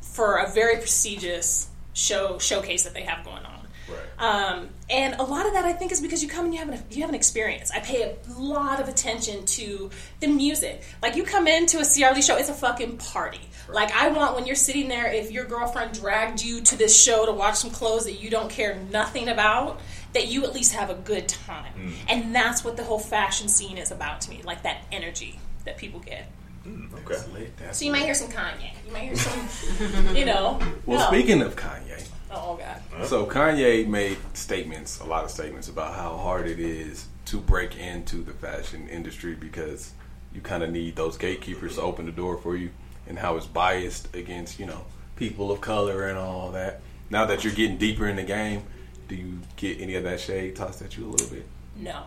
for 0.00 0.38
a 0.38 0.50
very 0.50 0.78
prestigious 0.78 1.68
show 1.92 2.38
showcase 2.38 2.82
that 2.82 2.94
they 2.94 3.02
have 3.02 3.24
going 3.24 3.44
on. 3.44 3.68
Right. 3.88 4.00
Um, 4.18 4.70
and 4.90 5.14
a 5.20 5.22
lot 5.22 5.46
of 5.46 5.52
that 5.52 5.64
I 5.64 5.72
think 5.72 5.92
is 5.92 6.00
because 6.00 6.20
you 6.20 6.28
come 6.28 6.46
and 6.46 6.54
you 6.54 6.58
have 6.58 6.68
an 6.68 6.82
you 6.90 7.02
have 7.02 7.10
an 7.10 7.14
experience. 7.14 7.70
I 7.70 7.78
pay 7.78 8.02
a 8.02 8.16
lot 8.40 8.80
of 8.80 8.88
attention 8.88 9.44
to 9.44 9.90
the 10.18 10.26
music. 10.26 10.82
Like 11.00 11.14
you 11.14 11.22
come 11.22 11.46
into 11.46 11.78
a 11.78 11.82
CRL 11.82 12.20
show, 12.26 12.36
it's 12.36 12.48
a 12.48 12.54
fucking 12.54 12.96
party. 12.96 13.40
Like 13.68 13.92
I 13.92 14.08
want 14.08 14.34
when 14.34 14.46
you're 14.46 14.56
sitting 14.56 14.88
there, 14.88 15.06
if 15.12 15.30
your 15.30 15.44
girlfriend 15.44 15.92
dragged 15.92 16.42
you 16.42 16.60
to 16.62 16.76
this 16.76 17.00
show 17.00 17.24
to 17.24 17.32
watch 17.32 17.56
some 17.56 17.70
clothes 17.70 18.04
that 18.04 18.20
you 18.20 18.30
don't 18.30 18.50
care 18.50 18.76
nothing 18.90 19.28
about, 19.28 19.80
that 20.16 20.28
you 20.28 20.44
at 20.44 20.54
least 20.54 20.72
have 20.72 20.88
a 20.88 20.94
good 20.94 21.28
time. 21.28 21.72
Mm. 21.78 21.92
And 22.08 22.34
that's 22.34 22.64
what 22.64 22.78
the 22.78 22.82
whole 22.84 22.98
fashion 22.98 23.48
scene 23.48 23.76
is 23.76 23.90
about 23.90 24.22
to 24.22 24.30
me, 24.30 24.40
like 24.44 24.62
that 24.62 24.78
energy 24.90 25.38
that 25.66 25.76
people 25.76 26.00
get. 26.00 26.26
Mm, 26.66 26.90
okay. 26.94 27.20
Lit. 27.34 27.56
That's 27.58 27.78
So 27.78 27.84
you 27.84 27.92
might 27.92 28.04
hear 28.04 28.14
some 28.14 28.30
Kanye. 28.30 28.70
You 28.86 28.92
might 28.94 29.02
hear 29.02 29.16
some, 29.16 30.16
you 30.16 30.24
know. 30.24 30.58
Well, 30.86 30.98
no. 31.00 31.06
speaking 31.08 31.42
of 31.42 31.54
Kanye, 31.54 32.08
Oh 32.30 32.56
God. 32.58 33.06
so 33.06 33.26
Kanye 33.26 33.86
made 33.86 34.16
statements, 34.32 35.00
a 35.00 35.04
lot 35.04 35.22
of 35.22 35.30
statements 35.30 35.68
about 35.68 35.94
how 35.94 36.16
hard 36.16 36.46
it 36.46 36.58
is 36.58 37.06
to 37.26 37.38
break 37.38 37.76
into 37.76 38.22
the 38.22 38.32
fashion 38.32 38.88
industry 38.88 39.34
because 39.34 39.92
you 40.34 40.40
kind 40.40 40.62
of 40.62 40.70
need 40.70 40.96
those 40.96 41.18
gatekeepers 41.18 41.74
to 41.76 41.82
open 41.82 42.06
the 42.06 42.12
door 42.12 42.38
for 42.38 42.56
you, 42.56 42.70
and 43.06 43.18
how 43.18 43.36
it's 43.36 43.46
biased 43.46 44.14
against 44.16 44.58
you 44.58 44.64
know 44.66 44.86
people 45.16 45.52
of 45.52 45.60
color 45.60 46.08
and 46.08 46.16
all 46.18 46.52
that. 46.52 46.80
Now 47.10 47.26
that 47.26 47.44
you're 47.44 47.52
getting 47.52 47.76
deeper 47.76 48.08
in 48.08 48.16
the 48.16 48.22
game, 48.24 48.62
do 49.08 49.14
you 49.14 49.38
get 49.56 49.80
any 49.80 49.94
of 49.94 50.04
that 50.04 50.20
shade 50.20 50.56
tossed 50.56 50.82
at 50.82 50.96
you 50.96 51.06
a 51.06 51.10
little 51.10 51.28
bit 51.28 51.46
No. 51.76 52.04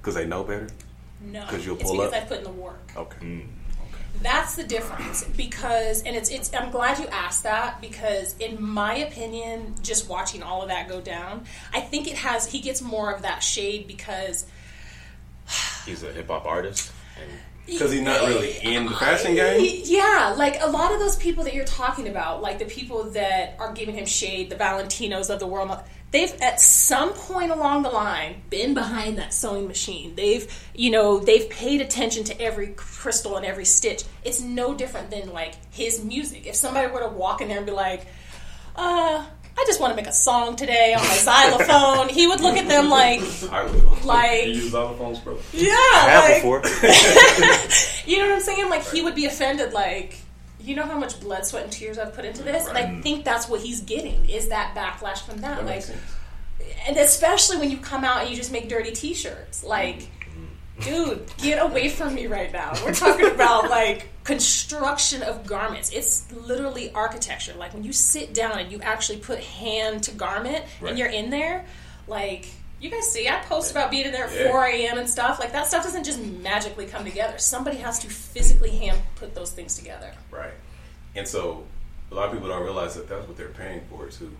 because 0.00 0.14
they 0.14 0.26
know 0.26 0.44
better? 0.44 0.68
No. 1.20 1.40
Because 1.42 1.64
you'll 1.64 1.76
it's 1.76 1.84
pull 1.84 1.96
because 1.98 2.12
up? 2.12 2.22
I 2.22 2.26
put 2.26 2.38
in 2.38 2.44
the 2.44 2.50
work. 2.50 2.88
Mm, 2.94 3.00
okay. 3.00 3.46
That's 4.22 4.56
the 4.56 4.64
difference 4.64 5.24
because, 5.36 6.02
and 6.02 6.14
it's 6.14 6.28
it's. 6.30 6.52
I'm 6.54 6.70
glad 6.70 6.98
you 6.98 7.06
asked 7.08 7.44
that 7.44 7.80
because, 7.80 8.36
in 8.38 8.62
my 8.62 8.96
opinion, 8.96 9.74
just 9.82 10.08
watching 10.08 10.42
all 10.42 10.62
of 10.62 10.68
that 10.68 10.88
go 10.88 11.00
down, 11.00 11.44
I 11.72 11.80
think 11.80 12.06
it 12.08 12.14
has. 12.16 12.46
He 12.50 12.60
gets 12.60 12.82
more 12.82 13.10
of 13.12 13.22
that 13.22 13.42
shade 13.42 13.86
because 13.86 14.46
He's 15.86 16.02
a 16.02 16.12
hip 16.12 16.28
hop 16.28 16.44
artist. 16.44 16.92
And 17.20 17.30
Because 17.66 17.90
he's 17.92 18.02
not 18.02 18.20
really 18.28 18.58
in 18.62 18.86
the 18.86 18.92
fashion 18.92 19.34
game. 19.34 19.82
Yeah, 19.84 20.34
like 20.36 20.60
a 20.60 20.68
lot 20.68 20.92
of 20.92 20.98
those 21.00 21.16
people 21.16 21.44
that 21.44 21.54
you're 21.54 21.64
talking 21.64 22.08
about, 22.08 22.42
like 22.42 22.58
the 22.58 22.64
people 22.64 23.04
that 23.12 23.56
are 23.58 23.72
giving 23.72 23.94
him 23.94 24.06
shade, 24.06 24.50
the 24.50 24.56
Valentinos 24.56 25.30
of 25.30 25.40
the 25.40 25.46
world, 25.46 25.70
they've 26.12 26.32
at 26.40 26.60
some 26.60 27.10
point 27.14 27.50
along 27.50 27.82
the 27.82 27.88
line 27.90 28.42
been 28.50 28.74
behind 28.74 29.18
that 29.18 29.34
sewing 29.34 29.66
machine. 29.66 30.14
They've, 30.14 30.46
you 30.74 30.90
know, 30.90 31.18
they've 31.18 31.48
paid 31.50 31.80
attention 31.80 32.24
to 32.24 32.40
every 32.40 32.68
crystal 32.68 33.36
and 33.36 33.44
every 33.44 33.64
stitch. 33.64 34.04
It's 34.22 34.40
no 34.40 34.74
different 34.74 35.10
than 35.10 35.32
like 35.32 35.54
his 35.72 36.04
music. 36.04 36.46
If 36.46 36.54
somebody 36.54 36.86
were 36.92 37.00
to 37.00 37.08
walk 37.08 37.40
in 37.40 37.48
there 37.48 37.56
and 37.56 37.66
be 37.66 37.72
like, 37.72 38.06
uh, 38.76 39.24
I 39.58 39.64
just 39.66 39.80
want 39.80 39.92
to 39.92 39.96
make 39.96 40.06
a 40.06 40.12
song 40.14 40.56
today 40.56 40.94
on 40.94 41.02
my 41.06 41.14
xylophone, 41.16 42.08
he 42.08 42.26
would 42.26 42.40
look 42.40 42.56
at 42.56 42.68
them 42.68 42.88
like, 42.88 43.20
Like- 44.04 44.46
you 44.46 44.52
use 44.52 44.72
xylophones, 44.72 45.22
bro. 45.22 45.38
yeah, 45.52 45.72
I 45.74 46.06
have 46.08 46.24
like, 46.24 46.62
before. 46.62 48.06
you 48.06 48.18
know 48.18 48.26
what 48.28 48.34
I'm 48.36 48.40
saying? 48.40 48.70
Like 48.70 48.84
he 48.86 49.02
would 49.02 49.14
be 49.14 49.26
offended. 49.26 49.72
Like 49.72 50.18
you 50.62 50.74
know 50.76 50.84
how 50.84 50.98
much 50.98 51.20
blood, 51.20 51.44
sweat, 51.46 51.64
and 51.64 51.72
tears 51.72 51.98
I've 51.98 52.14
put 52.14 52.24
into 52.24 52.42
this, 52.42 52.66
and 52.68 52.76
I 52.78 53.00
think 53.00 53.24
that's 53.24 53.48
what 53.48 53.60
he's 53.60 53.80
getting 53.80 54.28
is 54.28 54.48
that 54.48 54.74
backlash 54.76 55.22
from 55.22 55.38
that. 55.42 55.58
That 55.58 55.66
like, 55.66 55.84
and 56.86 56.96
especially 56.96 57.58
when 57.58 57.70
you 57.70 57.76
come 57.78 58.04
out 58.04 58.20
and 58.22 58.30
you 58.30 58.36
just 58.36 58.52
make 58.52 58.68
dirty 58.68 58.92
T-shirts. 58.92 59.64
Like, 59.64 60.08
dude, 60.80 61.24
get 61.38 61.58
away 61.62 61.88
from 61.88 62.14
me 62.14 62.26
right 62.26 62.52
now. 62.52 62.72
We're 62.84 62.94
talking 62.94 63.26
about 63.34 63.68
like 63.70 64.08
construction 64.24 65.22
of 65.22 65.46
garments. 65.46 65.90
It's 65.92 66.30
literally 66.32 66.92
architecture. 66.92 67.54
Like 67.54 67.74
when 67.74 67.84
you 67.84 67.92
sit 67.92 68.32
down 68.34 68.58
and 68.58 68.70
you 68.72 68.80
actually 68.80 69.18
put 69.18 69.40
hand 69.40 70.04
to 70.04 70.12
garment 70.12 70.64
Right. 70.80 70.90
and 70.90 70.98
you're 70.98 71.08
in 71.08 71.30
there, 71.30 71.66
like. 72.06 72.48
You 72.82 72.90
guys 72.90 73.10
see, 73.10 73.28
I 73.28 73.36
post 73.44 73.70
about 73.70 73.92
being 73.92 74.06
in 74.06 74.12
there 74.12 74.26
at 74.26 74.34
Yeah. 74.34 74.50
4 74.50 74.64
a.m. 74.66 74.98
and 74.98 75.08
stuff. 75.08 75.38
Like, 75.38 75.52
that 75.52 75.68
stuff 75.68 75.84
doesn't 75.84 76.02
just 76.02 76.20
magically 76.20 76.84
come 76.86 77.04
together. 77.04 77.38
Somebody 77.38 77.76
has 77.76 78.00
to 78.00 78.08
physically 78.08 78.70
hand 78.70 79.00
put 79.14 79.36
those 79.36 79.52
things 79.52 79.76
together. 79.76 80.12
Right. 80.32 80.52
And 81.14 81.26
so 81.28 81.64
a 82.10 82.14
lot 82.14 82.26
of 82.26 82.32
people 82.32 82.48
don't 82.48 82.62
realize 82.62 82.94
that 82.96 83.08
that's 83.08 83.26
what 83.28 83.36
they're 83.36 83.48
paying 83.48 83.82
for 83.88 84.08
too. 84.08 84.34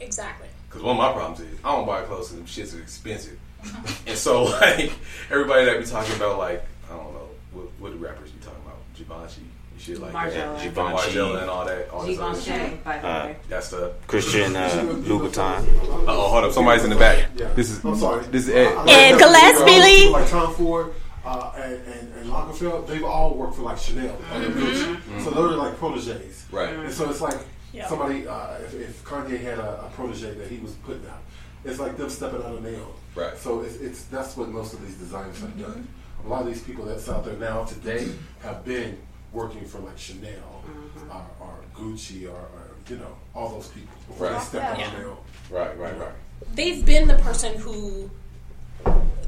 Exactly. 0.00 0.48
Because 0.68 0.82
one 0.82 0.96
of 0.96 0.98
my 0.98 1.12
problems 1.12 1.40
is 1.40 1.58
I 1.64 1.72
don't 1.72 1.86
buy 1.86 2.02
clothes 2.02 2.30
them 2.30 2.44
shits 2.44 2.76
are 2.76 2.82
expensive. 2.82 3.38
and 4.06 4.18
so 4.18 4.44
like 4.44 4.92
everybody 5.30 5.64
that 5.64 5.78
be 5.78 5.86
talking 5.86 6.14
about 6.16 6.38
like 6.38 6.62
I 6.90 6.96
don't 6.96 7.14
know 7.14 7.28
what, 7.52 7.66
what 7.78 7.92
the 7.92 7.98
rappers 7.98 8.30
be 8.30 8.44
talking 8.44 8.60
about 8.64 8.76
Givenchy 8.94 9.40
and 9.40 9.50
shit 9.86 10.00
like 10.00 10.12
Margiela. 10.12 10.32
that, 10.32 10.62
Givenchy. 10.62 10.92
Margiela 10.96 11.40
and 11.42 11.50
all 11.50 11.64
that, 11.64 11.90
all 11.90 12.02
this 12.06 12.18
other 12.18 12.40
shit. 12.40 12.54
Givenchy, 12.54 12.76
by 12.84 12.98
the 12.98 13.06
Uh, 13.08 13.24
way. 13.26 13.36
That 13.48 13.64
stuff. 13.64 13.92
Christian 14.06 14.56
uh, 14.56 14.68
Louboutin. 15.06 15.64
Oh, 16.08 16.28
hold 16.28 16.44
up, 16.44 16.52
somebody's 16.52 16.84
in 16.84 16.90
the 16.90 16.96
back. 16.96 17.28
Yeah. 17.36 17.52
This 17.54 17.70
is 17.70 17.84
I'm 17.84 17.96
sorry. 17.96 18.24
This 18.26 18.48
is 18.48 18.54
Ed. 18.54 18.66
I- 18.66 18.84
I- 18.84 18.90
Ed 18.90 19.14
I- 19.14 19.18
Gillespie. 19.18 19.96
people 19.96 20.12
Like 20.12 20.28
Tom 20.30 20.54
Ford 20.54 20.94
uh, 21.24 21.52
and, 21.56 21.74
and, 21.74 22.14
and 22.14 22.30
Lagerfeld, 22.30 22.86
they've 22.86 23.04
all 23.04 23.34
worked 23.34 23.54
for 23.56 23.62
like 23.62 23.78
Chanel. 23.78 24.14
or 24.14 24.40
Gucci. 24.40 25.24
So 25.24 25.30
those 25.30 25.52
are 25.54 25.56
like 25.56 25.76
proteges. 25.78 26.44
Right. 26.50 26.70
And 26.74 26.92
so 26.92 27.08
it's 27.10 27.20
like 27.20 27.38
Yeah. 27.72 27.88
somebody, 27.88 28.26
uh, 28.26 28.54
if, 28.64 28.74
if 28.74 29.04
Kanye 29.04 29.40
had 29.40 29.58
a, 29.58 29.84
a 29.86 29.90
protege 29.94 30.34
that 30.34 30.48
he 30.48 30.58
was 30.58 30.72
putting 30.84 31.06
out, 31.08 31.20
it's 31.64 31.78
like 31.80 31.96
them 31.96 32.08
stepping 32.10 32.40
out 32.42 32.56
on 32.56 32.62
their 32.62 32.76
own. 32.76 32.92
Right. 33.14 33.36
So 33.38 33.60
it's, 33.62 33.76
it's 33.76 34.02
that's 34.04 34.36
what 34.36 34.48
most 34.50 34.72
of 34.74 34.80
these 34.86 34.94
designers 34.96 35.40
have 35.40 35.58
done. 35.58 35.86
A 36.24 36.28
lot 36.28 36.42
of 36.42 36.46
these 36.48 36.62
people 36.62 36.84
that's 36.84 37.08
out 37.08 37.24
there 37.24 37.34
now 37.36 37.64
today 37.64 38.08
have 38.42 38.64
been 38.64 38.96
working 39.36 39.66
for 39.66 39.78
like 39.80 39.98
Chanel 39.98 40.30
mm-hmm. 40.66 41.10
or, 41.10 41.26
or 41.46 41.54
Gucci 41.74 42.24
or, 42.26 42.30
or 42.32 42.70
you 42.88 42.96
know 42.96 43.14
all 43.34 43.50
those 43.50 43.68
people 43.68 43.94
before 44.08 44.28
Right. 44.28 44.38
they 44.38 44.44
step 44.44 44.62
out 44.64 44.78
Yeah. 44.78 44.86
on 44.88 44.94
their 44.94 45.08
own. 45.08 45.16
Right, 45.50 45.78
right, 45.78 45.98
right. 46.00 46.12
they've 46.54 46.84
been 46.84 47.06
the 47.06 47.16
person 47.16 47.54
who 47.58 48.10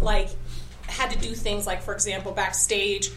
like 0.01 0.31
had 0.87 1.11
to 1.11 1.18
do 1.18 1.35
things 1.35 1.66
like 1.66 1.83
for 1.83 1.92
example 1.92 2.33
backstage 2.33 3.11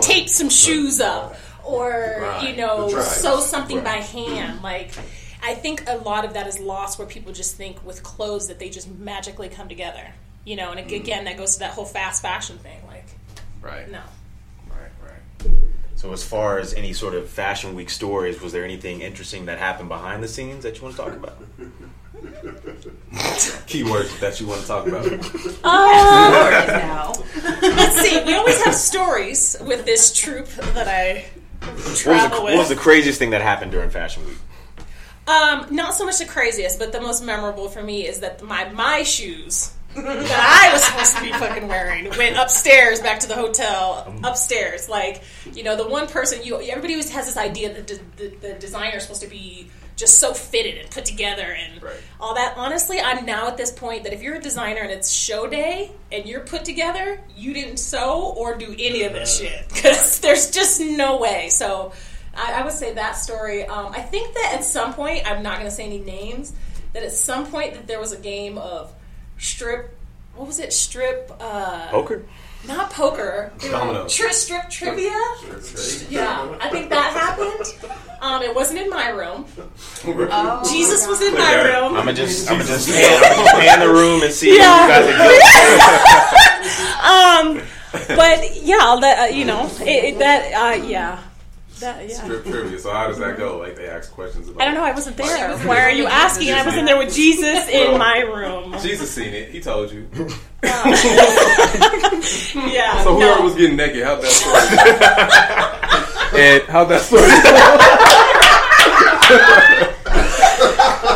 tape 0.00 0.28
some 0.28 0.48
shoes 0.48 1.00
up 1.00 1.36
or 1.64 1.90
Right. 2.20 2.48
you 2.48 2.56
know 2.56 2.88
sew 3.00 3.40
something 3.40 3.76
Right. 3.76 3.84
by 3.84 3.96
hand 3.96 4.62
like 4.62 4.92
i 5.42 5.54
think 5.54 5.84
a 5.86 5.96
lot 5.98 6.24
of 6.24 6.32
that 6.34 6.46
is 6.46 6.58
lost 6.58 6.98
where 6.98 7.06
people 7.06 7.32
just 7.32 7.56
think 7.56 7.84
with 7.84 8.02
clothes 8.02 8.48
that 8.48 8.58
they 8.58 8.70
just 8.70 8.88
magically 8.98 9.48
come 9.50 9.68
together 9.68 10.06
you 10.44 10.56
know 10.56 10.70
and 10.72 10.80
mm. 10.88 10.96
again 10.96 11.24
that 11.24 11.36
goes 11.36 11.54
to 11.54 11.58
that 11.60 11.72
whole 11.72 11.84
fast 11.84 12.22
fashion 12.22 12.56
thing 12.58 12.78
like 12.86 13.04
Right. 13.60 13.90
no 13.90 13.98
Right, 13.98 14.04
right. 14.06 14.17
So, 15.98 16.12
as 16.12 16.22
far 16.22 16.60
as 16.60 16.74
any 16.74 16.92
sort 16.92 17.16
of 17.16 17.28
Fashion 17.28 17.74
Week 17.74 17.90
stories, 17.90 18.40
was 18.40 18.52
there 18.52 18.64
anything 18.64 19.00
interesting 19.00 19.46
that 19.46 19.58
happened 19.58 19.88
behind 19.88 20.22
the 20.22 20.28
scenes 20.28 20.62
that 20.62 20.76
you 20.76 20.84
want 20.84 20.94
to 20.94 21.02
talk 21.02 21.12
about? 21.12 21.42
Keywords 23.66 24.20
that 24.20 24.40
you 24.40 24.46
want 24.46 24.60
to 24.60 24.66
talk 24.68 24.86
about. 24.86 25.10
now. 26.68 27.12
let's 27.62 28.00
see 28.00 28.24
we 28.24 28.34
always 28.34 28.62
have 28.62 28.76
stories 28.76 29.56
with 29.60 29.84
this 29.84 30.12
troupe 30.14 30.46
that 30.46 30.86
i 30.86 31.24
What 31.60 31.74
was, 31.74 31.84
the, 31.84 32.04
travel 32.04 32.44
what 32.44 32.56
was 32.56 32.68
the 32.68 32.76
craziest 32.76 33.18
thing 33.18 33.30
that 33.30 33.40
happened 33.40 33.72
during 33.72 33.90
Fashion 33.90 34.24
Week? 34.24 34.38
Um, 35.26 35.66
not 35.74 35.94
so 35.94 36.06
much 36.06 36.18
the 36.18 36.26
craziest, 36.26 36.78
but 36.78 36.92
the 36.92 37.00
most 37.00 37.24
memorable 37.24 37.68
for 37.68 37.82
me 37.82 38.06
is 38.06 38.20
that 38.20 38.40
my 38.40 38.68
my 38.70 39.02
shoes 39.02 39.74
that 39.96 40.68
I 40.68 40.72
was 40.72 40.84
supposed 40.84 41.16
to 41.16 41.22
be 41.22 41.32
fucking 41.32 41.66
wearing 41.66 42.08
went 42.16 42.36
upstairs 42.36 43.00
back 43.00 43.20
to 43.20 43.28
the 43.28 43.34
hotel 43.34 44.14
upstairs. 44.22 44.88
Like 44.88 45.22
you 45.54 45.62
know, 45.62 45.76
the 45.76 45.88
one 45.88 46.06
person 46.06 46.42
you 46.44 46.60
everybody 46.60 46.94
always 46.94 47.10
has 47.10 47.26
this 47.26 47.36
idea 47.36 47.72
that 47.74 47.86
the, 47.86 48.00
the, 48.16 48.36
the 48.48 48.52
designer 48.54 48.96
is 48.98 49.02
supposed 49.04 49.22
to 49.22 49.28
be 49.28 49.68
just 49.96 50.18
so 50.18 50.32
fitted 50.32 50.78
and 50.78 50.88
put 50.90 51.04
together 51.04 51.42
and 51.42 51.82
Right. 51.82 51.96
all 52.20 52.34
that. 52.34 52.54
Honestly, 52.56 53.00
I'm 53.00 53.26
now 53.26 53.48
at 53.48 53.56
this 53.56 53.72
point 53.72 54.04
that 54.04 54.12
if 54.12 54.22
you're 54.22 54.36
a 54.36 54.40
designer 54.40 54.80
and 54.82 54.92
it's 54.92 55.10
show 55.10 55.48
day 55.48 55.90
and 56.12 56.24
you're 56.26 56.40
put 56.40 56.64
together, 56.64 57.20
you 57.36 57.52
didn't 57.52 57.78
sew 57.78 58.32
or 58.36 58.56
do 58.56 58.72
any 58.78 59.02
of 59.02 59.12
this 59.12 59.38
shit 59.40 59.68
because 59.74 60.20
there's 60.20 60.50
just 60.50 60.80
no 60.80 61.16
way. 61.18 61.48
So. 61.48 61.92
I, 62.40 62.60
I 62.60 62.62
would 62.64 62.72
say 62.74 62.92
that 62.94 63.16
story. 63.16 63.66
Um, 63.66 63.90
I 63.92 64.00
think 64.00 64.32
that 64.34 64.52
at 64.54 64.62
some 64.64 64.94
point, 64.94 65.28
I'm 65.28 65.42
not 65.42 65.54
going 65.58 65.68
to 65.68 65.74
say 65.74 65.84
any 65.84 65.98
names. 65.98 66.52
That 66.92 67.02
at 67.02 67.10
some 67.10 67.46
point 67.50 67.74
that 67.74 67.88
there 67.88 67.98
was 67.98 68.12
a 68.12 68.16
game 68.20 68.58
of 68.58 68.92
strip. 69.38 69.94
What 70.34 70.46
was 70.46 70.58
it? 70.60 70.72
Strip. 70.72 71.32
Uh, 71.40 71.88
Poker? 71.90 72.24
Not 72.66 72.90
poker. 72.90 73.52
Domino. 73.70 74.08
Tri- 74.08 74.32
strip 74.32 74.68
trivia. 74.68 75.12
Yeah, 76.10 76.56
I 76.60 76.68
think 76.70 76.90
that 76.90 77.12
happened. 77.12 77.72
Um, 78.20 78.42
it 78.42 78.52
wasn't 78.52 78.80
in 78.80 78.90
my 78.90 79.10
room. 79.10 79.46
Oh, 80.04 80.62
Jesus 80.68 81.06
was 81.06 81.20
in 81.22 81.30
Look 81.34 81.38
my 81.38 81.54
room. 81.62 81.94
I'm 81.96 82.04
gonna 82.04 82.14
just, 82.14 82.50
I'm 82.50 82.58
gonna 82.58 82.68
just 82.68 82.88
pan, 82.90 83.22
I'm 83.24 83.36
gonna 83.46 83.60
pan 83.60 83.78
the 83.80 83.88
room 83.92 84.22
and 84.22 84.32
see 84.32 84.56
Yeah. 84.56 84.98
if 84.98 85.06
you 85.06 85.12
guys 85.16 85.40
are 87.54 87.54
good. 87.54 87.60
um, 87.60 87.62
but 88.16 88.56
yeah, 88.62 88.96
that 89.00 89.30
uh, 89.30 89.34
you 89.34 89.44
know 89.44 89.70
it, 89.80 90.04
it- 90.14 90.18
that 90.18 90.52
uh, 90.52 90.74
yeah, 90.84 91.22
that 91.80 92.08
yeah. 92.08 92.14
Strip 92.22 92.44
trivia. 92.44 92.78
So 92.78 92.90
how 92.92 93.06
does 93.08 93.18
that 93.18 93.36
go? 93.36 93.58
Like 93.58 93.76
they 93.76 93.88
ask 93.88 94.10
questions 94.12 94.48
about. 94.48 94.62
I 94.62 94.64
don't 94.66 94.74
know. 94.74 94.84
I 94.84 94.92
wasn't 94.92 95.16
there. 95.16 95.56
Why 95.58 95.80
are 95.84 95.90
you 95.90 96.06
asking? 96.06 96.52
I 96.52 96.64
was 96.64 96.74
in 96.76 96.84
there 96.84 96.98
with 96.98 97.14
Jesus 97.14 97.68
in 97.68 97.98
my 97.98 98.20
room. 98.20 98.74
Jesus 98.80 99.10
seen 99.10 99.32
it. 99.34 99.50
He 99.50 99.60
told 99.60 99.90
you. 99.92 100.08
Yeah. 102.54 103.02
So 103.04 103.14
whoever 103.14 103.38
no. 103.38 103.44
was 103.44 103.54
getting 103.54 103.76
naked, 103.76 104.02
how'd 104.02 104.20
that 104.20 104.30
story? 104.30 104.58
and 106.42 106.62
how'd 106.64 106.88
that 106.88 107.00
story? 107.02 107.22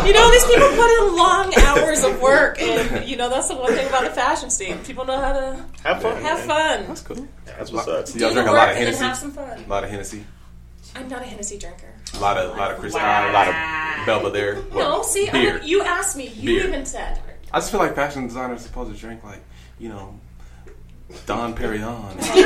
You 0.07 0.13
know, 0.13 0.31
these 0.31 0.45
people 0.47 0.69
put 0.69 0.91
in 0.99 1.17
long 1.17 1.55
hours 1.59 2.05
of 2.05 2.21
work, 2.21 2.61
and 2.61 3.09
you 3.09 3.17
know 3.17 3.29
that's 3.29 3.49
the 3.49 3.57
one 3.57 3.73
thing 3.73 3.87
about 3.89 4.05
the 4.05 4.11
fashion 4.11 4.51
scene. 4.51 4.79
People 4.79 5.05
know 5.05 5.19
how 5.21 5.33
to 5.33 5.65
Have 5.85 6.03
fun. 6.03 6.23
have 6.23 6.41
fun, 6.41 6.87
That's 6.89 7.01
cool. 7.03 7.29
That's 7.47 7.71
what's 7.73 7.89
up. 7.89 8.09
So 8.09 8.19
y'all 8.19 8.33
drink 8.33 8.49
a 8.49 8.51
work, 8.53 8.59
lot 8.59 8.71
of 8.71 8.77
and 8.77 8.85
Hennessy. 8.85 9.05
have 9.05 9.17
some 9.17 9.31
fun. 9.33 9.65
A 9.65 9.69
lot 9.69 9.85
of 9.85 9.91
Hennessy. 9.91 10.25
I'm 10.95 11.09
not 11.09 11.23
a 11.23 11.25
Hennessy 11.25 11.59
drinker. 11.59 11.89
A 12.15 12.19
lot 12.19 12.37
of, 12.37 12.57
lot 12.57 12.71
of 12.73 12.79
Chris 12.79 12.93
Wow. 12.95 13.31
a 13.31 13.33
lot 13.33 13.49
of 13.49 14.07
Belvedere. 14.07 14.57
No, 14.71 14.77
Well, 14.77 15.05
see, 15.05 15.31
beer. 15.31 15.61
I, 15.63 15.65
you 15.65 15.83
asked 15.83 16.17
me. 16.17 16.29
You 16.29 16.59
Beer. 16.61 16.69
even 16.69 16.85
said. 16.87 17.19
I 17.53 17.59
just 17.59 17.71
feel 17.71 17.81
like 17.81 17.95
fashion 17.95 18.27
designers 18.27 18.61
are 18.61 18.63
supposed 18.65 18.93
to 18.93 18.99
drink 18.99 19.25
like, 19.25 19.41
you 19.79 19.89
know, 19.89 20.19
Dom 21.27 21.55
Perignon 21.55 22.17
We 22.35 22.43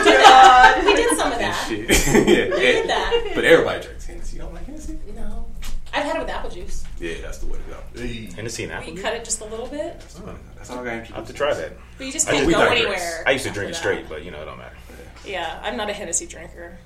did 0.96 1.12
uh, 1.12 1.16
some 1.16 1.32
of 1.32 1.38
and 1.38 1.42
that. 1.42 1.66
shit. 1.68 1.88
yeah, 1.88 2.24
We 2.54 2.60
did 2.60 2.88
that. 2.88 3.32
But 3.34 3.44
everybody 3.44 3.84
drinks 3.84 4.06
Hennessy. 4.06 4.36
You 4.36 4.42
don't 4.42 4.54
like 4.54 4.66
Hennessy? 4.66 4.98
No, 5.14 5.46
I've 5.94 6.04
had 6.04 6.16
it 6.16 6.18
with 6.20 6.28
apple 6.30 6.50
juice. 6.50 6.84
Yeah, 6.98 7.14
that's 7.22 7.38
the 7.38 7.46
way 7.46 7.58
to 7.58 8.00
go. 8.00 8.34
Hennessy 8.34 8.64
and 8.64 8.72
apple. 8.72 8.86
We 8.92 8.98
apple. 8.98 9.10
cut 9.10 9.14
it 9.20 9.24
just 9.24 9.40
a 9.40 9.44
little 9.44 9.66
bit, 9.68 10.00
That's 10.56 10.68
how 10.68 10.80
I 10.80 10.84
got 10.84 10.92
introduced. 10.94 11.12
I 11.12 11.16
have 11.16 11.26
to 11.26 11.32
try 11.32 11.54
that. 11.54 11.72
but 11.98 12.06
you 12.06 12.12
just 12.12 12.26
can't 12.26 12.38
just- 12.38 12.50
go 12.50 12.58
we 12.58 12.64
digress. 12.64 12.78
anywhere. 12.80 13.22
I 13.26 13.30
used 13.32 13.44
to 13.46 13.52
drink 13.52 13.70
it 13.70 13.74
straight, 13.74 14.08
but 14.08 14.24
you 14.24 14.30
know, 14.30 14.42
it 14.42 14.44
don't 14.46 14.58
matter. 14.58 14.76
Yeah, 15.24 15.60
I'm 15.62 15.76
not 15.76 15.88
a 15.90 15.92
Hennessy 15.92 16.26
drinker. 16.26 16.78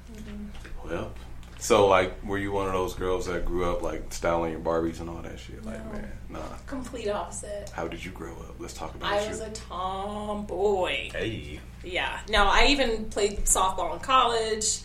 Well, 0.84 1.12
so 1.60 1.86
like, 1.86 2.24
were 2.24 2.38
you 2.38 2.50
one 2.52 2.66
of 2.66 2.72
those 2.72 2.94
girls 2.94 3.26
that 3.26 3.44
grew 3.44 3.70
up 3.70 3.82
like 3.82 4.12
styling 4.12 4.50
your 4.52 4.60
Barbies 4.60 5.00
and 5.00 5.08
all 5.08 5.22
that 5.22 5.38
shit? 5.38 5.64
Like, 5.64 5.84
No. 5.86 5.92
man, 5.92 6.12
nah. 6.30 6.40
Complete 6.66 7.08
opposite. 7.08 7.70
How 7.70 7.86
did 7.88 8.04
you 8.04 8.10
grow 8.10 8.32
up? 8.32 8.56
Let's 8.58 8.74
talk 8.74 8.94
about 8.94 9.12
I 9.12 9.22
you. 9.22 9.28
was 9.30 9.40
a 9.40 9.50
tomboy. 9.50 11.10
Hey. 11.12 11.60
Yeah. 11.84 12.20
No, 12.28 12.44
I 12.46 12.66
even 12.68 13.06
played 13.06 13.38
softball 13.44 13.94
in 13.94 14.00
college. 14.00 14.80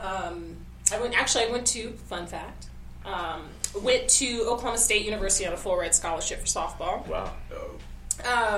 Um, 0.00 0.56
I 0.92 1.00
went. 1.00 1.14
Actually, 1.18 1.44
I 1.44 1.50
went 1.50 1.66
to. 1.68 1.90
Fun 2.08 2.26
fact. 2.26 2.66
Um, 3.04 3.42
went 3.82 4.08
to 4.08 4.44
Oklahoma 4.48 4.78
State 4.78 5.04
University 5.04 5.46
on 5.46 5.52
a 5.52 5.56
full 5.56 5.76
ride 5.76 5.94
scholarship 5.94 6.40
for 6.40 6.46
softball. 6.46 7.06
Wow. 7.06 7.32
Oh, 7.52 7.70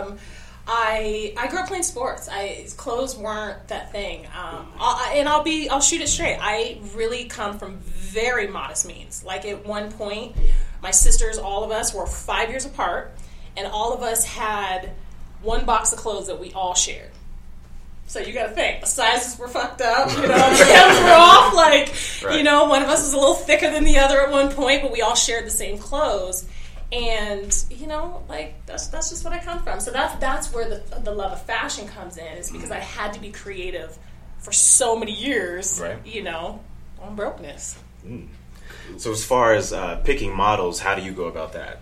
Um, 0.03 0.19
I 0.67 1.33
I 1.37 1.47
grew 1.49 1.61
up 1.61 1.69
playing 1.69 1.85
sports. 1.85 2.29
I 2.29 2.67
clothes 2.77 3.17
weren't 3.17 3.69
that 3.69 3.93
thing. 3.93 4.27
Um, 4.27 4.73
I, 4.81 5.15
and 5.17 5.29
I'll 5.29 5.45
be 5.45 5.69
I'll 5.69 5.81
shoot 5.81 6.01
it 6.01 6.09
straight. 6.09 6.39
I 6.41 6.79
really 6.95 7.25
come 7.25 7.59
from 7.59 7.77
very 7.79 8.49
modest 8.49 8.87
means. 8.87 9.23
Like 9.25 9.45
at 9.45 9.65
one 9.65 9.93
point, 9.93 10.35
my 10.83 10.91
sisters, 10.91 11.39
all 11.39 11.63
of 11.63 11.71
us, 11.71 11.95
were 11.95 12.07
five 12.07 12.51
years 12.51 12.67
apart, 12.67 13.17
and 13.57 13.67
all 13.67 13.93
of 13.93 14.03
us 14.03 14.25
had 14.25 14.91
one 15.43 15.65
box 15.65 15.93
of 15.93 15.99
clothes 15.99 16.27
that 16.27 16.41
we 16.41 16.53
all 16.53 16.75
shared. 16.75 17.11
So 18.09 18.21
you 18.21 18.33
got 18.33 18.47
to 18.47 18.53
think 18.53 18.81
the 18.81 18.87
sizes 18.87 19.39
were 19.39 19.49
fucked 19.49 19.81
up. 19.81 20.11
You 20.11 20.23
know, 20.23 20.27
the 20.29 20.65
hems 20.65 20.99
were 21.01 21.13
off. 21.13 21.55
Like 21.55 22.37
you 22.37 22.43
know, 22.43 22.65
one 22.65 22.83
of 22.83 22.89
us 22.89 23.03
was 23.03 23.13
a 23.13 23.19
little 23.19 23.35
thicker 23.35 23.71
than 23.71 23.85
the 23.85 23.99
other 23.99 24.21
at 24.21 24.33
one 24.33 24.51
point, 24.51 24.83
but 24.83 24.93
we 24.93 25.01
all 25.01 25.15
shared 25.15 25.47
the 25.47 25.51
same 25.51 25.79
clothes. 25.79 26.49
And 26.92 27.64
you 27.70 27.87
know, 27.87 28.22
like 28.29 28.64
that's 28.66 28.87
that's 28.88 29.11
just 29.11 29.25
what 29.25 29.33
I 29.33 29.38
come 29.38 29.62
from. 29.62 29.81
So 29.81 29.90
that's 29.90 30.18
that's 30.20 30.53
where 30.55 30.68
the 30.68 31.01
the 31.01 31.12
love 31.12 31.33
of 31.33 31.42
fashion 31.42 31.88
comes 31.88 32.16
in. 32.16 32.38
Is 32.38 32.51
because 32.51 32.70
I 32.70 32.79
had 32.79 33.12
to 33.14 33.20
be 33.20 33.31
creative 33.31 33.99
for 34.38 34.53
so 34.53 34.96
many 34.96 35.12
years. 35.12 35.81
Right. 35.81 35.99
You 36.07 36.22
know, 36.22 36.61
on 37.01 37.16
brokenness. 37.16 37.79
So 38.99 39.11
as 39.11 39.25
far 39.25 39.55
as 39.55 39.72
uh, 39.72 39.96
picking 40.05 40.35
models, 40.35 40.79
how 40.81 40.94
do 40.94 41.03
you 41.03 41.12
go 41.12 41.25
about 41.25 41.55
that? 41.55 41.81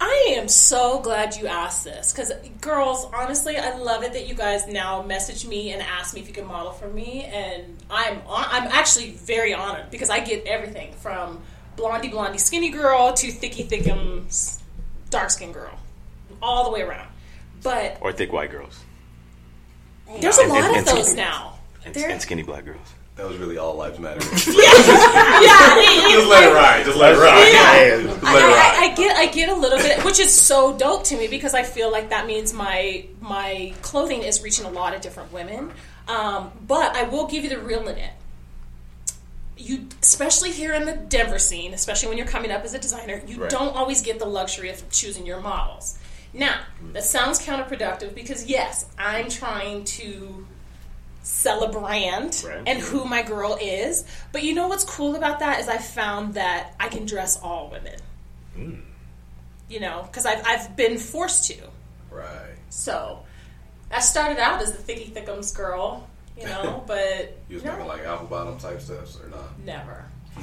I 0.00 0.34
am 0.36 0.46
so 0.46 1.00
glad 1.00 1.36
you 1.36 1.46
asked 1.46 1.84
this 1.84 2.12
because, 2.12 2.30
girls, 2.60 3.06
honestly, 3.14 3.56
I 3.56 3.78
love 3.78 4.02
it 4.02 4.12
that 4.12 4.28
you 4.28 4.34
guys 4.34 4.68
now 4.68 5.02
message 5.02 5.46
me 5.46 5.72
and 5.72 5.80
ask 5.80 6.14
me 6.14 6.20
if 6.20 6.28
you 6.28 6.34
can 6.34 6.46
model 6.46 6.72
for 6.72 6.88
me, 6.88 7.24
and 7.24 7.76
I'm 7.90 8.20
I'm 8.28 8.64
actually 8.64 9.12
very 9.12 9.54
honored 9.54 9.90
because 9.90 10.10
I 10.10 10.20
get 10.20 10.44
everything 10.46 10.92
from 10.92 11.42
blondie 11.76 12.08
blondie 12.08 12.38
skinny 12.38 12.70
girl 12.70 13.12
to 13.14 13.30
thicky 13.30 13.64
thickum 13.64 14.24
dark 15.10 15.30
skin 15.30 15.52
girl, 15.52 15.78
all 16.42 16.64
the 16.64 16.70
way 16.70 16.82
around. 16.82 17.08
But 17.62 17.98
Or 18.00 18.12
thick 18.12 18.32
white 18.32 18.50
girls 18.50 18.78
there's 20.20 20.38
a 20.38 20.42
And- 20.42 20.50
lot 20.50 20.58
and- 20.64 20.70
of 20.70 20.76
and 20.76 20.86
those 20.86 21.06
skinny- 21.08 21.22
now. 21.22 21.54
and, 21.84 21.96
and 21.96 22.22
skinny 22.22 22.42
black 22.42 22.64
girls. 22.64 22.86
That 23.16 23.26
was 23.26 23.38
really 23.38 23.56
all 23.56 23.74
lives 23.74 23.98
matter. 23.98 24.20
yeah, 24.26 25.78
it- 25.78 26.12
Just 26.12 26.28
let 26.28 26.44
it 26.44 26.54
ride. 26.54 26.84
Just 26.84 26.98
let 26.98 27.14
it 27.14 27.18
ride. 27.18 27.48
Yeah. 27.52 28.02
Just 28.02 28.24
I, 28.24 28.34
let 28.34 28.42
it 28.42 28.46
I, 28.46 28.52
ride. 28.52 28.90
I 28.90 28.94
get 28.94 29.16
I 29.16 29.26
get 29.26 29.48
a 29.48 29.54
little 29.54 29.78
bit, 29.78 30.04
which 30.04 30.18
is 30.20 30.32
so 30.32 30.76
dope 30.76 31.04
to 31.04 31.16
me 31.16 31.26
because 31.26 31.54
I 31.54 31.62
feel 31.62 31.90
like 31.90 32.10
that 32.10 32.26
means 32.26 32.52
my 32.52 33.06
my 33.20 33.72
clothing 33.82 34.22
is 34.22 34.42
reaching 34.42 34.66
a 34.66 34.70
lot 34.70 34.94
of 34.94 35.00
different 35.00 35.32
women. 35.32 35.72
Um, 36.08 36.52
but 36.66 36.94
I 36.94 37.04
will 37.04 37.26
give 37.26 37.42
you 37.42 37.48
the 37.50 37.58
real 37.58 37.88
in 37.88 37.96
it. 37.98 38.12
You, 39.56 39.86
especially 40.02 40.52
here 40.52 40.74
in 40.74 40.84
the 40.84 40.94
Denver 40.94 41.38
scene, 41.38 41.72
especially 41.72 42.08
when 42.08 42.18
you're 42.18 42.26
coming 42.26 42.50
up 42.50 42.64
as 42.64 42.74
a 42.74 42.78
designer, 42.78 43.22
you 43.26 43.40
Right. 43.42 43.50
don't 43.50 43.74
always 43.74 44.02
get 44.02 44.18
the 44.18 44.26
luxury 44.26 44.68
of 44.68 44.88
choosing 44.90 45.24
your 45.24 45.40
models. 45.40 45.96
Now, 46.34 46.60
mm. 46.82 46.92
that 46.92 47.04
sounds 47.04 47.38
counterproductive 47.40 48.14
because 48.14 48.44
yes, 48.44 48.84
I'm 48.98 49.30
trying 49.30 49.84
to 49.84 50.46
sell 51.22 51.64
a 51.64 51.68
brand 51.72 52.42
Right. 52.46 52.62
and 52.66 52.78
who 52.78 53.04
my 53.04 53.22
girl 53.22 53.58
is. 53.60 54.04
But 54.30 54.42
you 54.42 54.54
know 54.54 54.68
what's 54.68 54.84
cool 54.84 55.16
about 55.16 55.40
that 55.40 55.58
is 55.60 55.68
I 55.68 55.78
found 55.78 56.34
that 56.34 56.74
I 56.78 56.88
can 56.88 57.06
dress 57.06 57.38
all 57.42 57.68
women. 57.70 57.98
Mm. 58.56 58.82
You 59.68 59.80
know, 59.80 60.02
because 60.06 60.26
I've 60.26 60.46
I've 60.46 60.76
been 60.76 60.98
forced 60.98 61.46
to. 61.50 61.56
Right. 62.10 62.54
So 62.68 63.20
I 63.90 64.00
started 64.00 64.38
out 64.38 64.60
as 64.62 64.72
the 64.72 64.78
thicky 64.78 65.10
thickums 65.10 65.54
girl, 65.54 66.08
you 66.36 66.44
know, 66.46 66.82
but 66.86 67.38
You 67.48 67.56
was 67.56 67.64
making 67.64 67.86
like 67.86 68.02
apple 68.04 68.26
bottom 68.26 68.58
type 68.58 68.80
stuff 68.80 69.16
or 69.24 69.28
not? 69.28 69.58
never. 69.64 70.04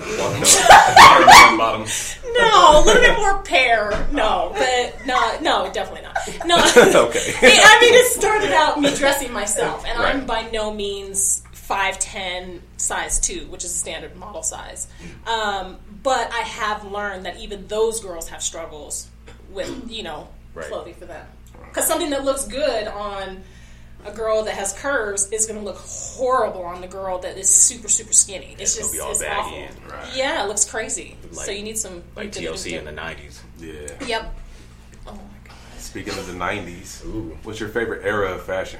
No, 2.36 2.80
a 2.80 2.84
little 2.86 3.02
bit 3.02 3.16
more 3.18 3.42
pear. 3.44 4.08
No, 4.12 4.52
but 4.58 5.06
no, 5.06 5.38
no, 5.42 5.72
definitely 5.72 6.02
not. 6.02 6.18
No. 6.48 6.56
Okay. 6.58 7.34
I 7.44 7.78
mean, 7.82 7.94
it 7.94 8.12
started 8.12 8.52
out 8.52 8.80
me 8.82 8.94
dressing 8.96 9.32
myself, 9.32 9.86
and 9.86 9.98
I'm 10.02 10.26
by 10.26 10.50
no 10.52 10.74
means 10.74 11.44
five 11.52 12.00
ten 12.00 12.62
size 12.78 13.20
two, 13.20 13.46
which 13.50 13.64
is 13.64 13.72
a 13.72 13.78
standard 13.78 14.16
model 14.16 14.42
size. 14.44 14.88
Um, 15.28 15.78
but 16.02 16.32
I 16.34 16.40
have 16.42 16.86
learned 16.92 17.26
that 17.26 17.38
even 17.38 17.68
those 17.68 18.00
girls 18.00 18.30
have 18.30 18.42
struggles 18.42 19.08
with 19.52 19.90
you 19.92 20.04
know 20.04 20.28
Right. 20.56 20.66
clothing 20.68 20.94
for 20.96 21.06
them. 21.06 21.26
Because 21.68 21.88
something 21.88 22.10
that 22.12 22.24
looks 22.26 22.46
good 22.48 22.88
on 22.88 23.44
a 24.06 24.12
girl 24.12 24.44
that 24.44 24.56
has 24.56 24.74
curves 24.74 25.32
is 25.32 25.46
going 25.46 25.60
to 25.60 25.66
look 25.66 25.78
horrible 25.78 26.63
on 26.63 26.82
the 26.82 26.88
girl 26.88 27.20
that 27.20 27.38
is 27.38 27.50
super 27.50 27.88
super 27.88 28.13
skinny. 28.13 28.54
It's, 28.60 28.62
It's 28.62 28.78
just 28.78 28.94
be 28.94 29.00
all 29.00 29.12
it's 29.12 29.20
baggy 29.20 29.39
awful. 29.39 29.58
and- 29.58 29.92
Right. 29.92 30.16
Yeah, 30.16 30.44
it 30.44 30.48
looks 30.48 30.66
crazy. 30.66 31.16
Like- 31.32 31.46
so 31.46 31.52
you 31.52 31.63
need 31.63 31.78
some 31.78 32.04
Like 32.16 32.32
TLC 32.32 32.72
to- 32.72 32.78
in 32.80 32.86
the 32.86 32.92
'90s. 32.92 33.39
Yeah. 33.60 34.06
Yep. 34.06 34.36
Oh 35.08 35.12
my 35.13 35.18
god. 35.48 35.56
Speaking 35.80 36.18
of 36.18 36.28
the 36.28 36.34
'90s, 36.34 37.02
what's 37.44 37.60
your 37.60 37.70
favorite 37.70 38.06
era 38.06 38.32
of 38.34 38.44
fashion? 38.44 38.80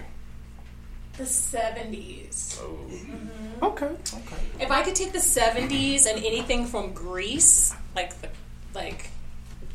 The 1.18 1.26
seventies. 1.28 2.60
Oh. 2.62 2.76
Mm-hmm. 2.90 3.64
Okay. 3.66 3.86
Okay. 3.86 4.36
If 4.60 4.72
I 4.72 4.82
could 4.84 4.96
take 4.96 5.14
the 5.14 5.20
seventies 5.20 6.06
and 6.08 6.18
anything 6.26 6.66
from 6.66 6.94
Greece, 6.94 7.74
like 7.96 8.20
the 8.22 8.30
like 8.74 9.10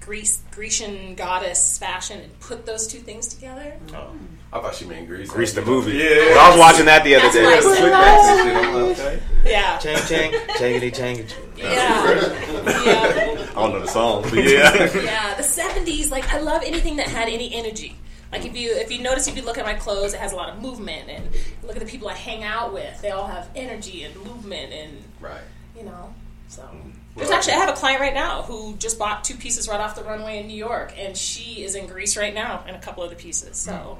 Greece 0.09 0.43
Grecian 0.53 1.15
goddess 1.17 1.77
fashion, 1.77 2.19
and 2.19 2.41
put 2.41 2.65
those 2.65 2.87
two 2.87 2.99
things 2.99 3.29
together. 3.29 3.77
Oh. 3.93 4.15
I 4.51 4.61
thought 4.61 4.75
she 4.75 4.87
meant 4.87 5.07
Grease. 5.07 5.29
Grease 5.29 5.53
the 5.53 5.61
movie. 5.61 5.99
Yeah. 5.99 6.35
I 6.39 6.49
was 6.49 6.59
watching 6.59 6.87
that 6.87 7.05
the 7.05 7.15
other 7.17 7.25
That's 7.25 7.35
day. 7.35 7.43
my 7.43 7.61
Slick 7.61 7.93
backs 7.93 8.29
and 8.29 8.49
shit. 8.49 8.57
I'm 8.57 8.75
like, 8.75 8.99
okay. 8.99 9.23
Yeah. 9.45 9.79
Chang 9.79 9.99
chang, 10.09 10.33
changity 10.57 10.95
chang. 10.95 11.27
Yeah. 11.59 11.67
yeah. 12.87 13.47
I 13.51 13.55
don't 13.55 13.73
know 13.73 13.81
the 13.81 13.87
song, 13.87 14.23
but 14.23 14.33
yeah. 14.33 14.91
Yeah. 15.03 15.35
The 15.35 15.43
seventies, 15.43 16.11
like 16.11 16.33
I 16.33 16.41
love 16.41 16.63
anything 16.65 16.97
that 16.97 17.09
had 17.09 17.29
any 17.29 17.55
energy. 17.55 17.95
Like 18.33 18.47
if 18.47 18.57
you 18.57 18.71
if 18.77 18.91
you 18.91 19.03
notice 19.03 19.29
if 19.29 19.37
you 19.37 19.43
look 19.43 19.59
at 19.59 19.67
my 19.67 19.75
clothes, 19.75 20.15
it 20.15 20.21
has 20.21 20.33
a 20.33 20.37
lot 20.37 20.49
of 20.49 20.63
movement 20.63 21.11
and 21.11 21.29
look 21.63 21.77
at 21.77 21.81
the 21.81 21.89
people 21.91 22.09
I 22.09 22.15
hang 22.15 22.45
out 22.45 22.73
with. 22.73 22.99
They 23.03 23.11
all 23.11 23.27
have 23.27 23.51
energy 23.55 24.05
and 24.05 24.17
movement 24.17 24.73
and 24.73 25.03
right. 25.21 25.43
you 25.77 25.83
know. 25.83 26.15
So 26.49 26.63
mm. 26.63 26.93
There's 27.19 27.31
actually 27.31 27.55
I 27.55 27.57
have 27.57 27.69
a 27.69 27.75
client 27.75 28.01
right 28.01 28.15
now 28.15 28.43
who 28.43 28.77
just 28.77 28.99
bought 28.99 29.25
two 29.25 29.35
pieces 29.35 29.69
right 29.69 29.81
off 29.81 29.95
the 29.95 30.05
runway 30.05 30.39
in 30.39 30.47
New 30.47 30.57
York, 30.57 30.95
and 30.97 31.17
she 31.17 31.63
is 31.63 31.75
in 31.75 31.87
Greece 31.87 32.17
right 32.17 32.35
now 32.35 32.65
in 32.67 32.75
a 32.75 32.81
couple 32.81 33.03
of 33.03 33.11
the 33.11 33.17
pieces. 33.17 33.57
So 33.57 33.99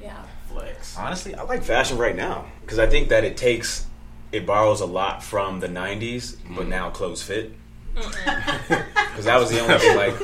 yeah, 0.00 0.24
Flex. 0.48 0.96
Honestly, 0.96 1.34
I 1.34 1.42
like 1.42 1.62
fashion 1.62 1.98
right 1.98 2.16
now 2.16 2.46
because 2.62 2.78
I 2.78 2.86
think 2.86 3.10
that 3.10 3.24
it 3.24 3.36
takes, 3.36 3.86
it 4.32 4.46
borrows 4.46 4.80
a 4.80 4.86
lot 4.86 5.22
from 5.22 5.60
the 5.60 5.68
'90s, 5.68 6.36
but 6.56 6.66
mm. 6.66 6.68
now 6.68 6.90
clothes 6.90 7.22
fit. 7.22 7.52
Because 7.94 9.24
that 9.24 9.38
was 9.38 9.50
the 9.50 9.60
only 9.60 9.78
thing, 9.78 9.96
like, 9.96 10.18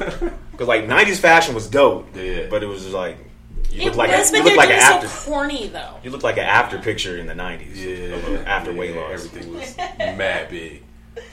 because 0.50 0.68
like 0.68 0.84
'90s 0.84 1.18
fashion 1.18 1.54
was 1.54 1.68
dope, 1.68 2.08
Yeah. 2.14 2.46
but 2.50 2.62
it 2.62 2.66
was 2.66 2.82
just 2.82 2.94
like 2.94 3.16
you 3.70 3.86
look 3.86 3.96
like 3.96 4.10
was, 4.10 4.30
a, 4.32 4.36
you 4.36 4.42
look 4.42 4.56
like 4.56 4.68
an 4.68 4.76
doing 4.76 4.82
after 4.82 5.08
so 5.08 5.30
corny 5.30 5.68
though. 5.68 5.96
you 6.02 6.10
look 6.10 6.22
like 6.22 6.36
an 6.36 6.44
after 6.44 6.78
picture 6.78 7.16
in 7.18 7.26
the 7.26 7.34
'90s. 7.34 7.76
Yeah. 7.76 8.16
of 8.16 8.28
a 8.28 8.48
after 8.48 8.72
weight 8.72 8.94
loss. 8.94 9.12
Everything 9.12 9.54
was 9.54 9.76
mad 9.76 10.50
big. 10.50 10.82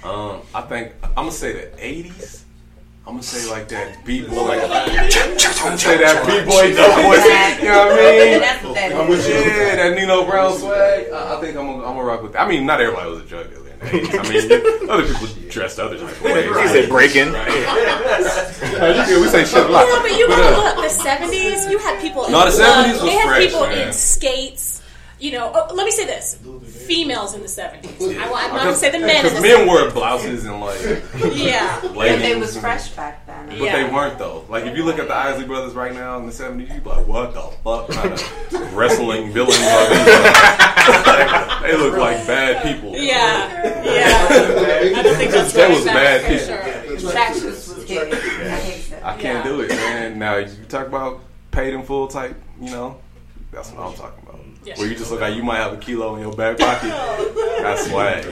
Um, 0.04 0.42
I 0.54 0.62
think 0.62 0.94
I'm 1.04 1.14
gonna 1.16 1.32
say 1.32 1.54
the 1.54 1.78
'80s. 1.78 2.44
I'm 3.08 3.14
gonna 3.16 3.24
say 3.24 3.50
like 3.50 3.68
that 3.70 4.06
b 4.06 4.22
boy. 4.22 4.36
Like, 4.36 4.62
I'm 4.62 4.68
gonna 4.68 5.78
say 5.78 5.98
that 5.98 6.26
beat 6.28 6.46
boy 6.46 6.76
dope 6.76 6.96
boy. 6.96 7.16
You 7.64 7.72
know 7.72 7.88
what 7.88 7.98
I 7.98 8.12
mean? 8.20 8.40
That's 8.40 8.64
what 8.64 8.76
that 8.76 8.92
I'm 8.94 9.10
is. 9.10 9.18
with 9.18 9.28
you. 9.28 9.34
Yeah, 9.52 9.76
that 9.78 9.96
Nino 9.96 10.26
Brown 10.26 10.58
swag. 10.60 11.10
I, 11.12 11.36
I 11.38 11.42
think 11.42 11.58
I'm 11.58 11.66
gonna, 11.66 11.78
I'm 11.80 11.96
gonna 11.96 12.04
rock 12.04 12.22
with. 12.22 12.34
That. 12.34 12.46
I 12.46 12.48
mean, 12.50 12.66
not 12.66 12.82
everybody 12.82 13.10
was 13.10 13.22
a 13.22 13.26
drug 13.26 13.50
dealer 13.50 13.70
in 13.70 13.80
the 13.80 13.86
80s. 13.86 14.20
I 14.20 14.30
mean, 14.30 14.90
other 14.92 15.06
people 15.12 15.28
dressed 15.50 15.80
other 15.80 15.98
type 15.98 16.08
of 16.12 16.22
ways. 16.22 16.46
He 16.46 16.68
said 16.68 16.90
breaking. 16.90 17.34
Yeah, 18.80 19.20
we 19.22 19.28
say 19.28 19.44
shit 19.46 19.66
a 19.66 19.68
lot. 19.70 19.88
Yeah, 19.88 20.00
but 20.02 20.12
you 20.18 20.28
But, 20.28 20.38
gotta 20.38 20.56
uh, 20.56 20.64
look. 20.76 20.84
The 20.84 20.90
seventies, 20.90 21.66
you 21.68 21.80
had 21.80 22.00
people. 22.02 22.26
In 22.26 22.32
No, 22.32 22.46
the 22.46 22.52
70s 22.52 22.92
was 22.94 23.02
They 23.02 23.12
had 23.16 23.26
fresh, 23.28 23.46
people 23.46 23.62
man. 23.62 23.88
in 23.88 23.94
skates. 23.94 24.79
You 25.20 25.34
know, 25.34 25.52
oh, 25.54 25.74
let 25.76 25.84
me 25.86 25.92
say 25.92 26.06
this: 26.06 26.40
females 26.88 27.34
in 27.36 27.42
the 27.42 27.48
seventies. 27.50 28.02
I, 28.02 28.24
am 28.24 28.30
not 28.32 28.52
gonna 28.52 28.76
say 28.76 28.90
the 28.90 29.00
men. 29.00 29.18
in 29.18 29.24
Because 29.24 29.34
the 29.36 29.42
men 29.42 29.68
wore 29.68 29.90
blouses 29.92 30.46
and 30.46 30.62
like 30.62 30.80
Yeah. 31.36 31.78
But 31.82 31.96
ladies. 31.98 32.22
they 32.22 32.36
was 32.40 32.58
fresh 32.58 32.90
back 32.92 33.26
then. 33.28 33.48
But 33.50 33.58
Yeah. 33.58 33.76
they 33.86 33.94
weren't 33.94 34.18
though. 34.18 34.46
Like 34.48 34.66
if 34.66 34.78
you 34.78 34.86
look 34.86 34.98
at 34.98 35.10
the 35.10 35.16
Isley 35.16 35.46
brothers 35.46 35.74
right 35.74 35.94
now 35.94 36.18
in 36.20 36.26
the 36.26 36.32
seventies, 36.32 36.70
you 36.74 36.80
be 36.80 36.90
like, 36.90 37.06
what 37.06 37.34
the 37.34 37.42
fuck 37.66 37.90
kind 37.90 38.14
of 38.14 38.74
wrestling 38.76 39.32
villains 39.34 39.58
are 39.60 39.90
these? 39.90 40.66
Like, 40.90 41.62
they 41.64 41.78
look 41.78 41.98
like 41.98 42.26
bad 42.26 42.64
people. 42.64 42.94
Yeah. 42.98 43.84
Yeah. 43.84 44.98
I 44.98 45.04
don't 45.04 45.16
think 45.18 45.32
that's 45.32 45.54
That 45.54 45.70
was 45.70 45.86
bad 45.86 46.22
people. 46.26 46.98
sure. 46.98 47.12
Track 47.12 47.34
shoes 47.36 47.76
was 47.76 47.84
getting. 47.86 48.14
I. 48.14 49.12
I 49.12 49.18
can't 49.18 49.24
Yeah. 49.24 49.44
do 49.44 49.62
it, 49.62 49.70
man. 49.70 50.18
Now 50.18 50.38
you 50.38 50.48
talk 50.68 50.88
about 50.88 51.20
paid 51.52 51.74
in 51.74 51.84
full 51.84 52.08
type, 52.08 52.36
you 52.60 52.72
know, 52.72 52.98
that's 53.52 53.70
what 53.72 53.86
I'm 53.86 53.94
talking 53.94 54.24
about. 54.24 54.39
Yeah. 54.66 54.78
Where 54.78 54.88
you 54.88 54.96
just 54.96 55.10
look 55.10 55.22
like 55.22 55.36
you 55.36 55.44
might 55.44 55.58
have 55.58 55.74
a 55.74 55.78
kilo 55.78 56.16
in 56.16 56.22
your 56.22 56.34
back 56.36 56.58
pocket. 56.58 56.90
That's 57.62 57.88
swag. 57.90 58.26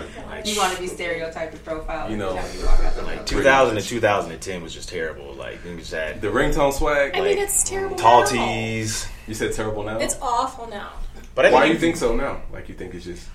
You 0.45 0.57
want 0.57 0.75
to 0.75 0.81
be 0.81 0.87
stereotyped 0.87 1.53
with 1.53 1.63
profile. 1.65 2.09
You 2.11 2.17
know, 2.17 2.35
every 2.35 2.59
you 2.59 2.65
walk 2.65 2.79
out 2.81 2.95
the. 2.95 3.01
Like 3.01 3.25
2000 3.25 3.75
to 3.75 3.81
2010 3.81 4.61
was 4.61 4.73
just 4.73 4.89
terrible. 4.89 5.33
Like 5.33 5.63
you 5.65 5.75
just 5.77 5.91
had 5.91 6.21
The 6.21 6.27
ringtone 6.27 6.73
swag. 6.73 7.15
I 7.15 7.19
Like, 7.19 7.29
mean, 7.35 7.37
it's 7.39 7.63
terrible. 7.63 7.95
tall 7.95 8.21
now. 8.21 8.27
tees. 8.27 9.07
you 9.27 9.33
said 9.33 9.53
terrible 9.53 9.83
now. 9.83 9.97
It's 9.99 10.17
awful 10.21 10.67
now. 10.67 10.91
But 11.33 11.45
I 11.47 11.51
Why 11.51 11.67
do 11.67 11.73
you 11.73 11.79
think 11.79 11.95
so 11.97 12.15
now? 12.15 12.41
Like 12.51 12.67
you 12.69 12.75
think 12.75 12.93
it's 12.93 13.05
just 13.05 13.27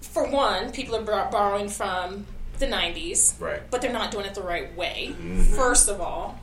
For 0.00 0.26
one, 0.28 0.70
people 0.72 0.96
are 0.96 1.02
bor- 1.02 1.28
borrowing 1.30 1.68
from 1.68 2.26
the 2.58 2.66
'90s, 2.66 3.38
Right. 3.40 3.60
But 3.70 3.82
they're 3.82 3.92
not 3.92 4.10
doing 4.10 4.24
it 4.26 4.34
the 4.34 4.42
right 4.42 4.74
way. 4.76 5.08
Mm-hmm. 5.10 5.42
First 5.54 5.88
of 5.88 6.00
all, 6.00 6.38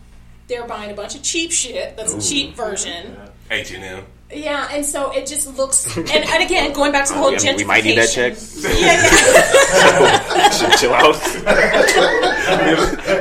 they're 0.47 0.67
buying 0.67 0.91
a 0.91 0.93
bunch 0.93 1.15
of 1.15 1.23
cheap 1.23 1.51
shit. 1.51 1.95
That's 1.97 2.13
a 2.13 2.21
cheap 2.21 2.55
version. 2.55 3.17
H 3.49 3.71
and 3.71 3.83
M? 3.83 4.05
Yeah, 4.33 4.67
and 4.71 4.85
so 4.85 5.11
it 5.11 5.25
just 5.27 5.57
looks. 5.57 5.85
And, 5.97 6.09
and 6.09 6.43
again, 6.43 6.71
going 6.73 6.91
back 6.91 7.05
to 7.07 7.13
the 7.13 7.19
whole 7.19 7.31
Yeah, 7.31 7.37
gentrification. 7.39 7.57
we 7.57 7.63
might 7.65 7.83
need 7.83 7.97
that 7.97 8.09
check. 8.09 8.33
Yeah, 8.61 8.71
yeah. 8.79 10.49
Chill- 10.57 10.77
Chill 10.77 10.93
out. 10.93 11.15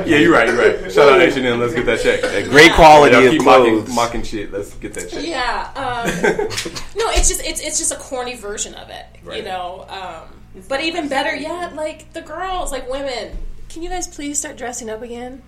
yeah, 0.07 0.17
you're 0.17 0.31
right. 0.31 0.47
You're 0.47 0.57
right. 0.81 0.91
Shout 0.91 1.09
out 1.11 1.21
H 1.21 1.35
and 1.37 1.45
M. 1.45 1.59
Let's 1.59 1.73
get 1.73 1.85
that 1.85 1.99
check. 2.01 2.21
Great 2.49 2.71
quality 2.73 3.15
Y'all 3.15 3.25
of 3.25 3.31
keep 3.31 3.41
clothes. 3.41 3.79
mocking, 3.89 3.95
mocking 3.95 4.23
shit. 4.23 4.51
Let's 4.51 4.73
get 4.75 4.93
that 4.95 5.09
check. 5.09 5.25
Yeah. 5.25 5.69
Um, 5.75 6.07
no, 6.95 7.09
it's 7.11 7.27
just 7.29 7.41
it's 7.43 7.61
it's 7.61 7.77
just 7.79 7.91
a 7.91 7.97
corny 7.97 8.35
version 8.35 8.73
of 8.75 8.89
it, 8.89 9.05
you 9.35 9.43
know. 9.43 9.85
Um, 9.89 10.63
but 10.67 10.81
even 10.81 11.07
better 11.07 11.35
yet, 11.35 11.75
like 11.75 12.11
the 12.13 12.21
girls, 12.21 12.71
like 12.71 12.89
women, 12.89 13.37
can 13.69 13.83
you 13.83 13.89
guys 13.89 14.07
please 14.07 14.39
start 14.39 14.57
dressing 14.57 14.89
up 14.89 15.01
again? 15.01 15.41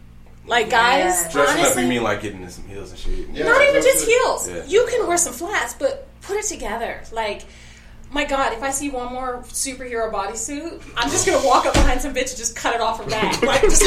Like 0.45 0.69
guys, 0.69 1.03
Yes. 1.05 1.31
Dressing 1.33 1.63
up, 1.63 1.77
you 1.77 1.87
mean 1.87 2.03
like 2.03 2.21
getting 2.21 2.41
in 2.41 2.49
some 2.49 2.65
heels 2.65 2.89
and 2.91 2.99
shit? 2.99 3.29
Yeah, 3.29 3.45
not 3.45 3.61
even 3.61 3.81
just 3.81 4.05
heels. 4.05 4.49
Yeah. 4.49 4.63
You 4.65 4.85
can 4.89 5.07
wear 5.07 5.17
some 5.17 5.33
flats, 5.33 5.73
but 5.73 6.07
put 6.21 6.35
it 6.37 6.45
together. 6.45 7.01
Like, 7.13 7.43
my 8.11 8.25
God, 8.25 8.53
if 8.53 8.61
I 8.61 8.69
see 8.71 8.89
one 8.89 9.11
more 9.11 9.39
superhero 9.47 10.11
bodysuit, 10.11 10.83
I'm 10.97 11.09
just 11.09 11.25
gonna 11.25 11.45
walk 11.47 11.65
up 11.65 11.73
behind 11.73 12.01
some 12.01 12.13
bitch 12.13 12.29
and 12.29 12.37
just 12.37 12.55
cut 12.55 12.75
it 12.75 12.81
off 12.81 13.01
her 13.03 13.09
back. 13.09 13.41
Like, 13.43 13.61
just 13.61 13.83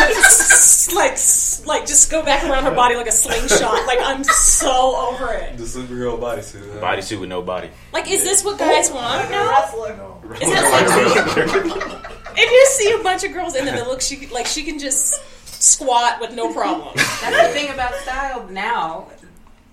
like, 0.93 0.95
like, 0.95 1.67
like, 1.67 1.87
just 1.87 2.11
go 2.11 2.25
back 2.25 2.43
around 2.45 2.65
her 2.65 2.75
body 2.75 2.97
like 2.97 3.07
a 3.07 3.13
slingshot. 3.13 3.87
Like, 3.87 3.99
I'm 4.01 4.25
so 4.25 4.97
over 4.97 5.33
it. 5.35 5.57
The 5.59 5.65
superhero 5.65 6.19
bodysuit. 6.19 6.75
Huh? 6.75 6.81
Bodysuit 6.81 7.21
with 7.21 7.29
no 7.29 7.43
body. 7.43 7.71
Like, 7.93 8.11
is 8.11 8.23
this 8.25 8.43
what 8.45 8.59
guys 8.59 8.91
want 8.91 9.31
now? 9.31 9.49
Wrestler. 9.51 9.93
Is 10.35 10.41
that 10.53 12.01
like, 12.03 12.39
if 12.39 12.51
you 12.51 12.67
see 12.71 12.93
a 12.99 13.03
bunch 13.03 13.25
of 13.25 13.33
girls 13.33 13.55
in 13.55 13.65
them 13.67 13.77
that 13.77 13.87
look 13.87 14.01
she 14.01 14.27
like 14.29 14.47
she 14.47 14.63
can 14.65 14.79
just 14.79 15.23
squat 15.63 16.21
with 16.21 16.35
no 16.35 16.53
problem. 16.53 16.93
That's 16.97 17.49
the 17.49 17.53
thing 17.59 17.73
about 17.73 17.95
style 17.97 18.47
now. 18.49 19.09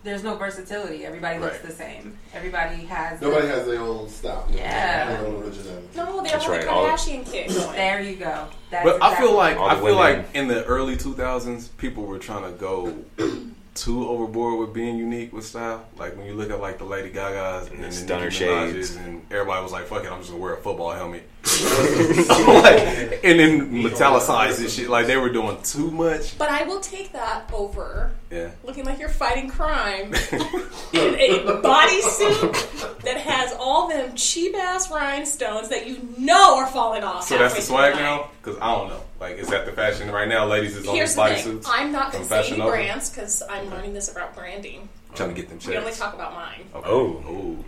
there's 0.03 0.23
no 0.23 0.35
versatility. 0.35 1.05
Everybody 1.05 1.39
looks 1.39 1.53
Right. 1.55 1.63
the 1.63 1.71
same. 1.71 2.17
Everybody 2.33 2.75
has. 2.85 3.21
Nobody 3.21 3.47
has 3.47 3.65
their 3.65 3.79
own 3.79 4.09
style. 4.09 4.45
Yeah. 4.51 5.15
Their 5.15 5.25
own 5.27 5.43
originality. 5.43 5.87
No, 5.95 6.21
they 6.21 6.29
That's 6.29 6.43
have 6.43 6.51
right, 6.51 6.61
the 6.61 6.67
Kardashian 6.67 7.25
kick. 7.31 7.47
There 7.47 8.01
you 8.01 8.15
go. 8.17 8.47
That's 8.69 8.83
But 8.83 9.01
I 9.01 9.15
feel 9.15 9.33
like 9.33 9.57
I 9.57 9.75
feel 9.75 9.83
women. 9.85 9.97
like 9.99 10.25
in 10.35 10.47
the 10.49 10.65
early 10.65 10.95
2000s, 10.97 11.69
people 11.77 12.03
were 12.03 12.19
trying 12.19 12.43
to 12.43 12.57
go 12.57 12.93
too 13.75 14.07
overboard 14.07 14.59
with 14.59 14.73
being 14.73 14.97
unique 14.97 15.31
with 15.33 15.45
style. 15.45 15.85
Like 15.97 16.15
when 16.17 16.25
you 16.27 16.33
look 16.33 16.49
at 16.51 16.59
like 16.59 16.77
the 16.79 16.83
Lady 16.83 17.09
Gaga's 17.09 17.69
and, 17.69 17.79
the 17.81 17.87
the 17.87 17.93
stunner 17.93 18.25
Nicki 18.25 18.35
shades. 18.35 18.95
and 18.97 19.25
everybody 19.31 19.63
was 19.63 19.71
like, 19.71 19.85
"Fuck 19.87 20.03
it, 20.03 20.11
I'm 20.11 20.19
just 20.19 20.29
gonna 20.31 20.41
wear 20.43 20.53
a 20.53 20.57
football 20.61 20.91
helmet." 20.91 21.27
Like, 22.43 23.23
and 23.23 23.39
then 23.39 23.71
metallicized 23.83 24.59
and 24.59 24.69
shit. 24.69 24.89
Like 24.89 25.07
they 25.07 25.17
were 25.17 25.29
doing 25.29 25.57
too 25.63 25.89
much. 25.91 26.37
But 26.37 26.49
I 26.49 26.63
will 26.63 26.79
take 26.79 27.11
that 27.13 27.49
over 27.53 28.11
Yeah. 28.31 28.49
looking 28.63 28.85
like 28.85 28.99
you're 28.99 29.09
fighting 29.09 29.49
crime 29.49 30.13
in 30.93 31.47
a 31.47 31.61
bodysuit 31.61 33.01
that 33.01 33.17
has 33.17 33.53
all 33.59 33.87
them 33.87 34.15
cheap 34.15 34.55
ass 34.55 34.91
rhinestones 34.91 35.69
that 35.69 35.87
you 35.87 35.99
know 36.17 36.57
are 36.57 36.67
falling 36.67 37.03
off. 37.03 37.23
So 37.23 37.37
that's 37.37 37.55
the 37.55 37.61
swag 37.61 37.95
now? 37.95 38.29
Because 38.41 38.59
I 38.61 38.75
don't 38.75 38.89
know. 38.89 39.01
Like, 39.19 39.37
is 39.37 39.47
that 39.49 39.65
the 39.65 39.71
fashion 39.71 40.11
right 40.11 40.27
now? 40.27 40.45
Ladies 40.45 40.75
is 40.75 40.85
on 40.87 40.95
Here's 40.95 41.15
these 41.15 41.15
the 41.15 41.23
thing. 41.35 41.59
bodysuits. 41.59 41.65
I'm 41.69 41.91
not 41.91 42.11
going 42.11 42.27
to 42.27 42.43
say 42.43 42.55
brands 42.57 43.09
because 43.09 43.41
I'm 43.49 43.69
learning 43.69 43.93
this 43.93 44.11
about 44.11 44.35
branding. 44.35 44.89
Trying 45.15 45.29
to 45.29 45.35
get 45.35 45.49
them 45.49 45.59
checks. 45.59 45.69
We 45.69 45.77
only 45.77 45.91
talk 45.91 46.13
about 46.13 46.33
mine. 46.33 46.61
Okay. 46.73 46.89
Oh. 46.89 47.05
Ooh. 47.29 47.63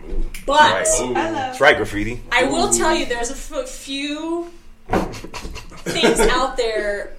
But 0.46 0.60
Right. 0.72 0.86
Ooh. 1.00 1.14
That's 1.14 1.60
right, 1.60 1.76
graffiti. 1.76 2.20
I 2.32 2.44
will 2.44 2.70
tell 2.72 2.94
you, 2.94 3.06
there's 3.06 3.30
a 3.30 3.56
f- 3.56 3.68
few 3.68 4.50
things 4.88 6.18
out 6.20 6.56
there 6.56 7.16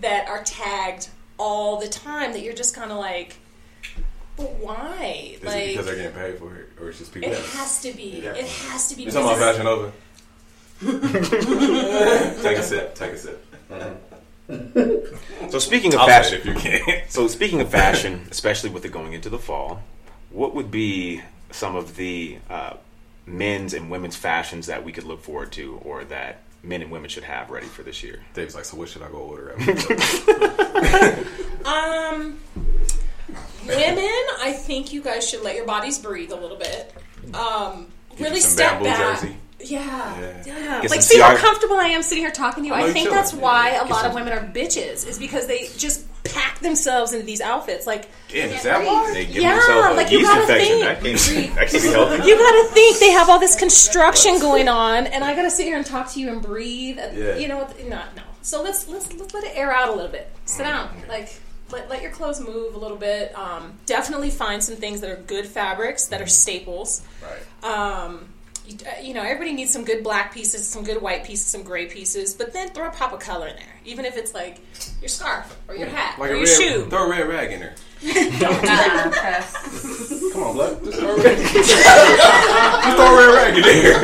that 0.00 0.28
are 0.28 0.42
tagged 0.44 1.08
all 1.38 1.78
the 1.80 1.88
time 1.88 2.32
that 2.32 2.40
you're 2.42 2.54
just 2.54 2.74
kind 2.74 2.90
of 2.90 2.98
like, 2.98 3.36
but 4.36 4.50
why? 4.54 5.32
Is 5.34 5.42
it 5.42 5.44
like, 5.46 5.66
because 5.68 5.86
they're 5.86 5.96
getting 5.96 6.12
paid 6.12 6.38
for 6.38 6.54
it, 6.56 6.68
or 6.80 6.88
it's 6.88 6.98
just 6.98 7.12
people? 7.12 7.30
it 7.30 7.34
that- 7.36 7.44
has 7.44 7.80
to 7.82 7.92
be. 7.92 8.18
It 8.18 8.46
has 8.46 8.88
to 8.88 8.96
be. 8.96 9.04
You 9.04 9.10
talking 9.10 9.26
about 9.28 9.38
Fashion 9.38 9.64
Nova? 9.64 9.92
take 12.42 12.58
a 12.58 12.62
sip. 12.62 12.94
Take 12.94 13.12
a 13.12 13.18
sip. 13.18 13.42
Mm-hmm. 13.70 14.05
So 14.48 15.58
speaking 15.58 15.94
of 15.94 16.00
I'll 16.00 16.06
fashion, 16.06 16.40
if 16.40 16.46
you 16.46 16.54
can. 16.54 17.02
so 17.08 17.26
speaking 17.28 17.60
of 17.60 17.70
fashion, 17.70 18.26
especially 18.30 18.70
with 18.70 18.84
it 18.84 18.92
going 18.92 19.12
into 19.12 19.28
the 19.28 19.38
fall, 19.38 19.82
what 20.30 20.54
would 20.54 20.70
be 20.70 21.22
some 21.50 21.76
of 21.76 21.96
the 21.96 22.38
uh, 22.50 22.74
men's 23.26 23.74
and 23.74 23.90
women's 23.90 24.16
fashions 24.16 24.66
that 24.66 24.84
we 24.84 24.92
could 24.92 25.04
look 25.04 25.22
forward 25.22 25.52
to, 25.52 25.80
or 25.84 26.04
that 26.04 26.42
men 26.62 26.82
and 26.82 26.90
women 26.90 27.08
should 27.08 27.24
have 27.24 27.50
ready 27.50 27.66
for 27.66 27.82
this 27.82 28.02
year? 28.02 28.20
Dave's 28.34 28.54
like, 28.54 28.64
so 28.64 28.76
what 28.76 28.88
should 28.88 29.02
I 29.02 29.08
go 29.08 29.18
order? 29.18 29.54
Um, 31.66 32.38
women, 33.66 34.24
I 34.40 34.54
think 34.56 34.92
you 34.92 35.02
guys 35.02 35.28
should 35.28 35.42
let 35.42 35.56
your 35.56 35.66
bodies 35.66 35.98
breathe 35.98 36.30
a 36.30 36.36
little 36.36 36.56
bit. 36.56 36.94
Um, 37.34 37.88
really 38.20 38.40
step 38.40 38.80
back. 38.82 39.20
jersey. 39.20 39.36
Yeah, 39.58 40.18
Yeah. 40.20 40.80
yeah. 40.82 40.82
Like, 40.88 41.02
see 41.02 41.18
how 41.18 41.34
comfortable 41.36 41.76
I 41.76 41.86
am 41.86 42.02
sitting 42.02 42.22
here 42.22 42.30
talking 42.32 42.62
to 42.64 42.68
you. 42.68 42.74
I 42.74 42.82
I 42.88 42.92
think 42.92 43.10
that's 43.10 43.32
why 43.32 43.70
a 43.76 43.84
lot 43.86 44.04
of 44.04 44.14
women 44.14 44.32
are 44.32 44.40
bitches. 44.40 45.06
Is 45.06 45.18
because 45.18 45.46
they 45.46 45.68
just 45.78 46.04
pack 46.24 46.58
themselves 46.60 47.12
into 47.12 47.24
these 47.24 47.40
outfits. 47.40 47.86
Like, 47.86 48.08
Damn, 48.28 48.50
is 48.50 48.62
that 48.64 48.84
why? 48.84 49.12
They 49.14 49.24
give 49.26 49.36
Yeah, 49.42 49.54
themselves 49.54 49.86
a 49.88 49.94
like 49.94 50.10
you 50.10 50.18
yeast 50.18 50.30
gotta 50.30 50.42
infection. 50.42 50.78
think. 50.78 50.84
That 50.84 51.00
can, 51.00 51.54
that 51.54 51.68
can 51.70 51.82
be 51.82 51.88
healthy. 51.92 52.28
you 52.28 52.36
gotta 52.36 52.68
think 52.74 52.98
they 52.98 53.10
have 53.12 53.30
all 53.30 53.38
this 53.38 53.56
construction 53.56 54.38
going 54.40 54.68
on, 54.68 55.06
and 55.06 55.24
I 55.24 55.34
gotta 55.34 55.50
sit 55.50 55.64
here 55.66 55.76
and 55.76 55.86
talk 55.86 56.12
to 56.12 56.20
you 56.20 56.28
and 56.28 56.42
breathe. 56.42 56.98
Yeah. 56.98 57.36
You 57.36 57.48
know, 57.48 57.58
what? 57.58 57.78
no, 57.84 58.02
no. 58.16 58.22
So 58.42 58.62
let's 58.62 58.86
let's 58.88 59.10
let's 59.14 59.32
let 59.34 59.44
it 59.44 59.52
air 59.54 59.72
out 59.72 59.88
a 59.88 59.92
little 59.92 60.10
bit. 60.10 60.30
Sit 60.44 60.64
down, 60.64 60.90
like 61.08 61.32
let, 61.72 61.88
let 61.88 62.02
your 62.02 62.12
clothes 62.12 62.40
move 62.40 62.74
a 62.74 62.78
little 62.78 62.96
bit. 62.98 63.36
Um, 63.36 63.72
definitely 63.86 64.30
find 64.30 64.62
some 64.62 64.76
things 64.76 65.00
that 65.00 65.10
are 65.10 65.16
good 65.22 65.46
fabrics 65.46 66.06
that 66.08 66.20
are 66.20 66.26
staples. 66.28 67.02
Right. 67.22 67.68
Um, 67.72 68.28
you, 68.66 68.76
uh, 68.86 69.12
know, 69.14 69.22
everybody 69.22 69.52
needs 69.52 69.70
some 69.72 69.84
good 69.84 70.02
black 70.02 70.32
pieces, 70.32 70.66
some 70.66 70.82
good 70.84 71.00
white 71.00 71.24
pieces, 71.24 71.46
some 71.46 71.62
gray 71.62 71.86
pieces, 71.86 72.34
but 72.34 72.52
then 72.52 72.70
throw 72.70 72.88
a 72.88 72.90
pop 72.90 73.12
of 73.12 73.20
color 73.20 73.46
in 73.48 73.54
there, 73.56 73.74
even 73.84 74.04
if 74.04 74.16
it's 74.16 74.34
like 74.34 74.60
your 75.00 75.08
scarf 75.08 75.56
or 75.68 75.76
your 75.76 75.88
hat 75.88 76.18
Like 76.18 76.30
or 76.30 76.34
a 76.34 76.38
your 76.38 76.46
red, 76.46 76.60
shoe. 76.60 76.86
throw 76.90 77.06
a 77.06 77.10
red 77.10 77.28
rag 77.28 77.52
in 77.52 77.60
there. 77.60 77.74
Come 80.32 80.42
on, 80.42 80.52
blood. 80.54 80.84
Just 80.84 80.98
throw 80.98 81.14
a 81.14 81.16
red, 81.22 81.38
Just 81.38 82.96
throw 82.96 83.06
a 83.06 83.08
red 83.16 83.30
rag 83.34 83.56
in 83.56 83.62
there. 83.62 84.00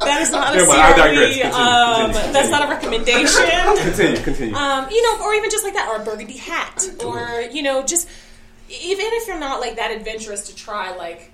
That 0.00 0.20
is 0.22 0.30
not 0.30 0.52
a 0.54 0.58
Never 0.58 0.68
mind, 0.68 0.80
I 0.80 0.96
digress. 0.96 1.36
CRB. 1.36 1.42
Continue, 1.42 1.54
Um, 1.54 2.10
continue, 2.12 2.32
that's 2.32 2.50
not 2.50 2.62
a 2.64 2.68
recommendation. 2.70 3.48
continue, 3.82 4.20
continue. 4.22 4.54
um, 4.54 4.88
you 4.90 5.02
know, 5.02 5.24
or 5.24 5.34
even 5.34 5.50
just 5.50 5.64
like 5.64 5.74
that, 5.74 5.88
or 5.88 5.96
a 6.00 6.04
burgundy 6.04 6.36
hat, 6.36 6.84
or 7.04 7.42
you 7.50 7.62
know, 7.62 7.82
just 7.82 8.08
even 8.68 9.04
if 9.06 9.26
you're 9.26 9.38
not 9.40 9.60
like 9.60 9.74
that 9.76 9.90
adventurous 9.90 10.46
to 10.48 10.54
try 10.54 10.94
like 10.96 11.18
the 11.18 11.24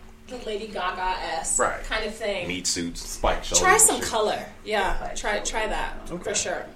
Lady 0.47 0.67
Gaga 0.69 1.17
s 1.41 1.59
Right. 1.59 1.83
kind 1.85 2.05
of 2.05 2.15
thing. 2.15 2.49
Meat 2.49 2.67
suits. 2.67 3.01
Spike 3.09 3.45
shoulders. 3.45 3.61
Try 3.63 3.77
some 3.79 4.01
shit. 4.01 4.09
color. 4.09 4.45
Yeah, 4.65 5.13
try 5.17 5.39
try 5.41 5.67
that 5.67 6.09
for 6.23 6.35
sure. 6.35 6.67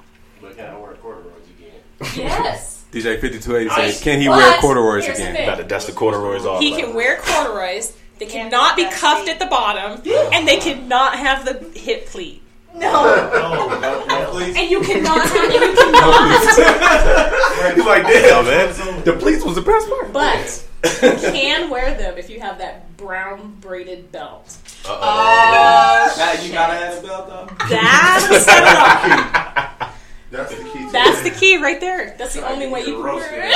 But 0.40 0.56
can 0.56 0.66
I 0.66 0.78
wear 0.78 0.92
corduroys 0.94 1.46
again? 1.56 1.80
Yes, 2.16 2.84
DJ 2.92 3.20
5280 3.20 3.70
says, 3.70 4.02
can 4.02 4.20
he 4.20 4.26
but 4.28 4.36
wear 4.38 4.60
corduroys 4.60 5.04
again? 5.04 5.34
thing. 5.34 5.46
Got 5.46 5.56
to 5.56 5.64
dust 5.64 5.86
the 5.86 5.92
corduroys 5.92 6.44
off. 6.44 6.60
he 6.60 6.72
can 6.72 6.94
wear 6.94 7.18
corduroys. 7.22 7.96
They 8.18 8.26
cannot 8.26 8.76
be 8.76 8.84
cuffed 8.90 9.28
at 9.28 9.38
the 9.38 9.46
bottom, 9.46 10.00
and 10.32 10.46
they 10.46 10.58
cannot 10.58 11.16
have 11.16 11.44
the 11.44 11.78
hip 11.78 12.06
pleat. 12.06 12.42
No, 12.74 12.90
oh, 12.94 13.78
no, 13.82 14.04
no 14.06 14.30
please. 14.30 14.56
And 14.56 14.70
you 14.70 14.80
cannot 14.80 15.26
have, 15.28 15.44
and 15.44 15.52
you 15.52 15.74
cannot 15.74 17.74
He's 17.74 17.84
like, 17.84 18.02
damn, 18.04 18.44
man. 18.44 19.04
The 19.04 19.12
pleats 19.14 19.44
was 19.44 19.56
the 19.56 19.62
best 19.62 19.88
part. 19.88 20.12
But 20.12 20.64
you 21.02 21.30
can 21.32 21.70
wear 21.70 21.94
them 21.94 22.16
if 22.16 22.30
you 22.30 22.40
have 22.40 22.58
that 22.58 22.91
brown 23.02 23.56
braided 23.60 24.10
belt. 24.12 24.56
Now 24.86 26.32
you 26.40 26.52
gotta 26.52 26.74
have 26.74 27.02
a 27.02 27.06
belt 27.06 27.26
though. 27.28 27.48
That's 27.68 28.28
the 28.28 28.38
set. 28.38 29.88
That's 30.30 30.54
the 30.56 30.62
key. 30.64 30.86
To 30.86 30.92
That's 30.92 31.22
the 31.22 31.30
key 31.30 31.56
right 31.62 31.78
there. 31.80 32.14
That's 32.16 32.34
the 32.34 32.48
only 32.48 32.66
way 32.68 32.80
you 32.80 32.94
can 32.94 33.02
wear 33.02 33.50
it. 33.50 33.52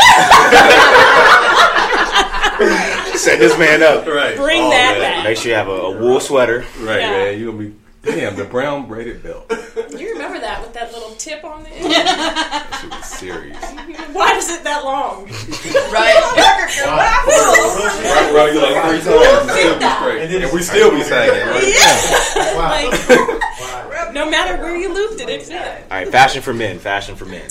Set 3.18 3.38
this 3.38 3.56
man 3.58 3.82
up. 3.82 4.06
Right. 4.06 4.36
Bring 4.36 4.62
Oh, 4.62 4.70
that 4.70 4.98
man. 4.98 5.00
back. 5.00 5.24
Make 5.24 5.38
sure 5.38 5.50
you 5.52 5.56
have 5.56 5.68
a, 5.68 5.72
a 5.72 5.90
wool 5.98 6.20
sweater. 6.20 6.64
Right, 6.80 7.00
Yeah. 7.00 7.10
man. 7.10 7.38
You 7.38 7.46
gonna 7.52 7.64
be 7.64 7.74
damn 8.06 8.36
the 8.36 8.44
brown 8.44 8.86
braided 8.86 9.22
belt. 9.22 9.50
You 9.98 10.12
remember 10.12 10.38
that 10.40 10.62
with 10.62 10.72
that 10.74 10.92
little 10.92 11.10
tip 11.16 11.44
on 11.44 11.62
the 11.64 11.68
end? 11.76 11.92
That 11.92 12.78
shit 12.80 12.90
was 12.90 13.04
serious. 13.04 13.64
Why 14.14 14.32
is 14.36 14.48
it 14.50 14.64
that 14.64 14.84
long? 14.84 15.24
right. 15.92 16.14
Right, 16.86 18.32
right, 18.32 18.52
you 18.52 18.60
like 18.62 18.84
three 18.84 19.00
times. 19.00 19.48
and 19.48 19.50
still 19.50 19.78
be 19.78 19.88
straight. 19.90 20.42
And 20.42 20.52
we 20.52 20.62
still 20.62 20.90
be 20.90 21.02
sagging, 21.02 21.46
right? 21.48 22.92
Like, 23.96 24.12
no 24.12 24.28
matter 24.28 24.60
where 24.62 24.76
you 24.76 24.92
looped 24.92 25.20
it, 25.20 25.28
it 25.28 25.42
fit. 25.42 25.56
All 25.56 25.88
right, 25.90 26.08
fashion 26.08 26.42
for 26.42 26.54
men. 26.54 26.78
Fashion 26.78 27.16
for 27.16 27.24
men. 27.26 27.48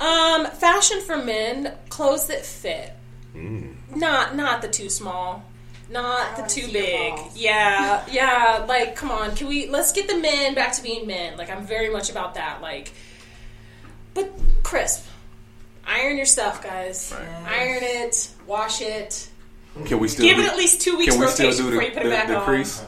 Um, 0.00 0.46
fashion 0.46 1.00
for 1.00 1.16
men, 1.16 1.72
clothes 1.88 2.26
that 2.28 2.44
fit. 2.44 2.92
Mm. 3.34 3.74
Not 3.94 4.34
not 4.36 4.62
the 4.62 4.68
too 4.68 4.88
small. 4.88 5.44
Not 5.88 6.36
the 6.36 6.42
too 6.42 6.70
big. 6.72 7.14
Yeah, 7.34 8.04
yeah. 8.10 8.64
Like, 8.68 8.96
come 8.96 9.10
on, 9.10 9.36
can 9.36 9.46
we? 9.46 9.68
Let's 9.68 9.92
get 9.92 10.08
the 10.08 10.16
men 10.16 10.54
back 10.54 10.72
to 10.72 10.82
being 10.82 11.06
men. 11.06 11.36
Like, 11.36 11.50
I'm 11.50 11.64
very 11.64 11.90
much 11.90 12.10
about 12.10 12.34
that. 12.34 12.60
Like, 12.60 12.92
but 14.14 14.30
crisp. 14.62 15.06
Iron 15.86 16.16
your 16.16 16.26
stuff, 16.26 16.62
guys. 16.62 17.14
Iron 17.46 17.78
it. 17.82 18.30
Wash 18.46 18.80
it. 18.80 19.28
Can 19.84 20.00
we 20.00 20.08
still 20.08 20.26
Give 20.26 20.36
do, 20.36 20.42
it 20.42 20.48
at 20.48 20.56
least 20.56 20.80
two 20.80 20.96
weeks 20.96 21.12
Can 21.12 21.20
we 21.20 21.28
still 21.28 21.46
rotation 21.48 21.70
do 21.70 21.80
before 21.80 22.02
the, 22.02 22.08
the, 22.26 22.34
the 22.34 22.40
crease 22.40 22.84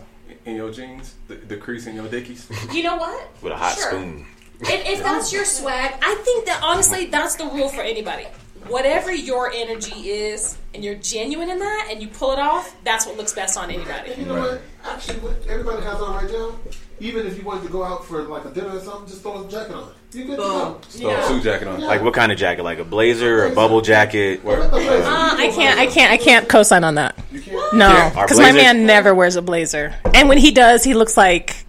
in 0.47 0.57
your 0.57 0.73
jeans? 0.73 1.15
The, 1.29 1.35
the 1.35 1.57
crease 1.57 1.87
in 1.87 1.95
your 1.95 2.09
dickies? 2.09 2.49
You 2.73 2.83
know 2.83 2.97
what? 2.97 3.29
With 3.43 3.53
a 3.53 3.57
hot 3.57 3.75
Sure. 3.77 3.91
spoon. 3.91 4.27
If, 4.61 4.89
if 4.89 5.03
that's 5.05 5.33
your 5.33 5.45
swag, 5.45 5.95
I 6.03 6.15
think 6.25 6.47
that 6.47 6.61
honestly, 6.65 7.07
that's 7.07 7.37
the 7.37 7.45
rule 7.45 7.69
for 7.69 7.83
anybody. 7.83 8.27
Whatever 8.69 9.13
your 9.13 9.51
energy 9.53 10.11
is, 10.11 10.57
and 10.75 10.85
you're 10.85 10.95
genuine 10.97 11.49
in 11.51 11.59
that, 11.59 11.89
and 11.91 12.01
you 12.03 12.09
pull 12.09 12.33
it 12.33 12.39
off, 12.39 12.75
that's 12.85 13.07
what 13.07 13.17
looks 13.17 13.33
best 13.35 13.57
on 13.59 13.71
anybody. 13.71 14.13
You 14.19 14.27
know 14.27 14.39
what? 14.41 14.61
Actually, 14.85 15.19
what 15.21 15.47
everybody 15.49 15.83
has 15.83 16.01
on 16.01 16.15
right 16.15 16.31
now, 16.33 16.53
even 17.01 17.27
if 17.27 17.37
you 17.39 17.45
wanted 17.45 17.65
to 17.65 17.69
go 17.71 17.83
out 17.85 18.05
for 18.05 18.23
like 18.23 18.45
a 18.45 18.51
dinner 18.51 18.77
or 18.77 18.81
something, 18.81 19.07
just 19.09 19.23
throw 19.23 19.45
a 19.47 19.51
jacket 19.51 19.75
on. 19.75 19.93
You 20.13 20.25
good 20.25 20.31
to 20.33 20.37
go. 20.37 20.81
Throw 20.89 21.11
Yeah. 21.11 21.25
a 21.25 21.29
suit 21.29 21.43
jacket 21.43 21.69
on. 21.69 21.81
Like 21.81 22.03
what 22.03 22.15
kind 22.15 22.33
of 22.33 22.39
jacket? 22.39 22.63
Like 22.63 22.79
a 22.79 22.85
blazer, 22.85 23.45
a 23.45 23.51
bubble 23.55 23.81
jacket? 23.83 24.41
Uh, 24.45 24.51
I 24.73 25.53
can't, 25.55 25.79
I 25.79 25.87
can't, 25.87 26.11
I 26.13 26.17
can't 26.17 26.49
co-sign 26.49 26.83
on 26.85 26.95
that. 26.95 27.19
You 27.31 27.41
can't. 27.43 27.75
No, 27.75 28.11
because 28.15 28.39
my 28.39 28.53
man 28.53 28.87
never 28.87 29.15
wears 29.15 29.37
a 29.37 29.43
blazer, 29.43 29.95
and 30.15 30.29
when 30.29 30.39
he 30.39 30.51
does, 30.51 30.83
he 30.85 30.95
looks 30.95 31.17
like 31.17 31.51
He's 31.51 31.63
going 31.65 31.68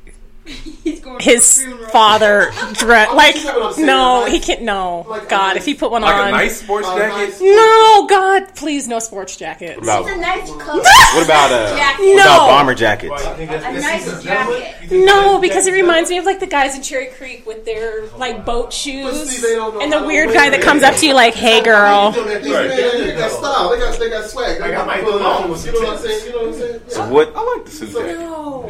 his 1.19 1.55
to 1.55 1.63
a 1.63 1.67
funeral. 1.67 1.89
father 1.89 2.51
dress. 2.73 3.13
Like, 3.13 3.35
you 3.35 3.43
know 3.45 3.59
what 3.59 3.65
I'm 3.67 3.73
saying, 3.73 3.87
no, 3.87 4.25
he 4.25 4.39
can't. 4.39 4.61
No, 4.63 5.05
like 5.07 5.29
God, 5.29 5.57
if 5.57 5.65
he 5.65 5.73
put 5.73 5.91
one 5.91 6.01
Like 6.01 6.15
on, 6.15 6.27
a 6.29 6.31
nice 6.31 6.61
sports 6.61 6.87
Uh, 6.87 6.97
jacket? 6.97 7.29
nice- 7.29 7.41
no, 7.41 8.07
God, 8.07 8.55
please, 8.55 8.87
no 8.87 8.99
sports 8.99 9.35
jackets. 9.35 9.77
What 9.79 9.83
about, 10.01 10.09
a 10.09 10.17
nice 10.17 10.49
what 10.49 11.25
about 11.25 11.51
uh, 11.51 11.75
Jacket. 11.75 12.03
what 12.05 12.13
about 12.21 12.25
No. 12.25 12.47
bomber 12.47 12.75
jackets? 12.75 13.23
A 13.25 13.47
nice 13.73 14.23
jacket. 14.23 14.91
No, 14.91 15.39
because 15.39 15.67
it 15.67 15.73
reminds 15.73 16.09
me 16.09 16.17
of 16.17 16.25
like 16.25 16.39
the 16.39 16.47
guys 16.47 16.75
in 16.75 16.81
Cherry 16.81 17.07
Creek 17.07 17.45
with 17.45 17.65
their 17.65 18.07
like 18.17 18.45
boat 18.45 18.73
shoes, 18.73 19.29
see, 19.29 19.41
they 19.41 19.55
don't 19.55 19.73
know 19.75 19.81
and 19.81 19.91
the 19.91 20.03
weird 20.03 20.33
guy 20.33 20.49
that 20.49 20.61
comes 20.61 20.83
up 20.83 20.95
to 20.95 21.05
you 21.07 21.13
like, 21.13 21.33
"Hey, 21.35 21.61
girl." 21.61 22.11
These 22.11 22.25
Right. 22.25 22.67
they 22.69 23.15
got 23.17 23.31
style. 23.31 23.69
They 23.69 23.77
got 23.79 23.99
they 23.99 24.09
got 24.09 24.29
swag. 24.29 24.57
They 24.57 24.63
I 24.63 24.71
got 24.71 24.87
might 24.87 25.03
put 25.03 25.13
put 25.13 25.21
on. 25.21 25.43
on 25.43 25.51
with 25.51 25.65
You 25.65 25.73
know 25.73 25.79
what 25.81 25.97
I'm 25.97 26.03
saying? 26.03 26.25
You 26.25 26.31
know 26.31 26.37
what 26.39 26.47
I'm 26.47 26.53
saying? 26.53 26.81
So 26.87 27.07
what? 27.09 27.35
I 27.35 27.43
like 27.55 27.65
the 27.65 27.71
suit 27.71 27.91
jacket. 27.93 28.19
No. 28.19 28.65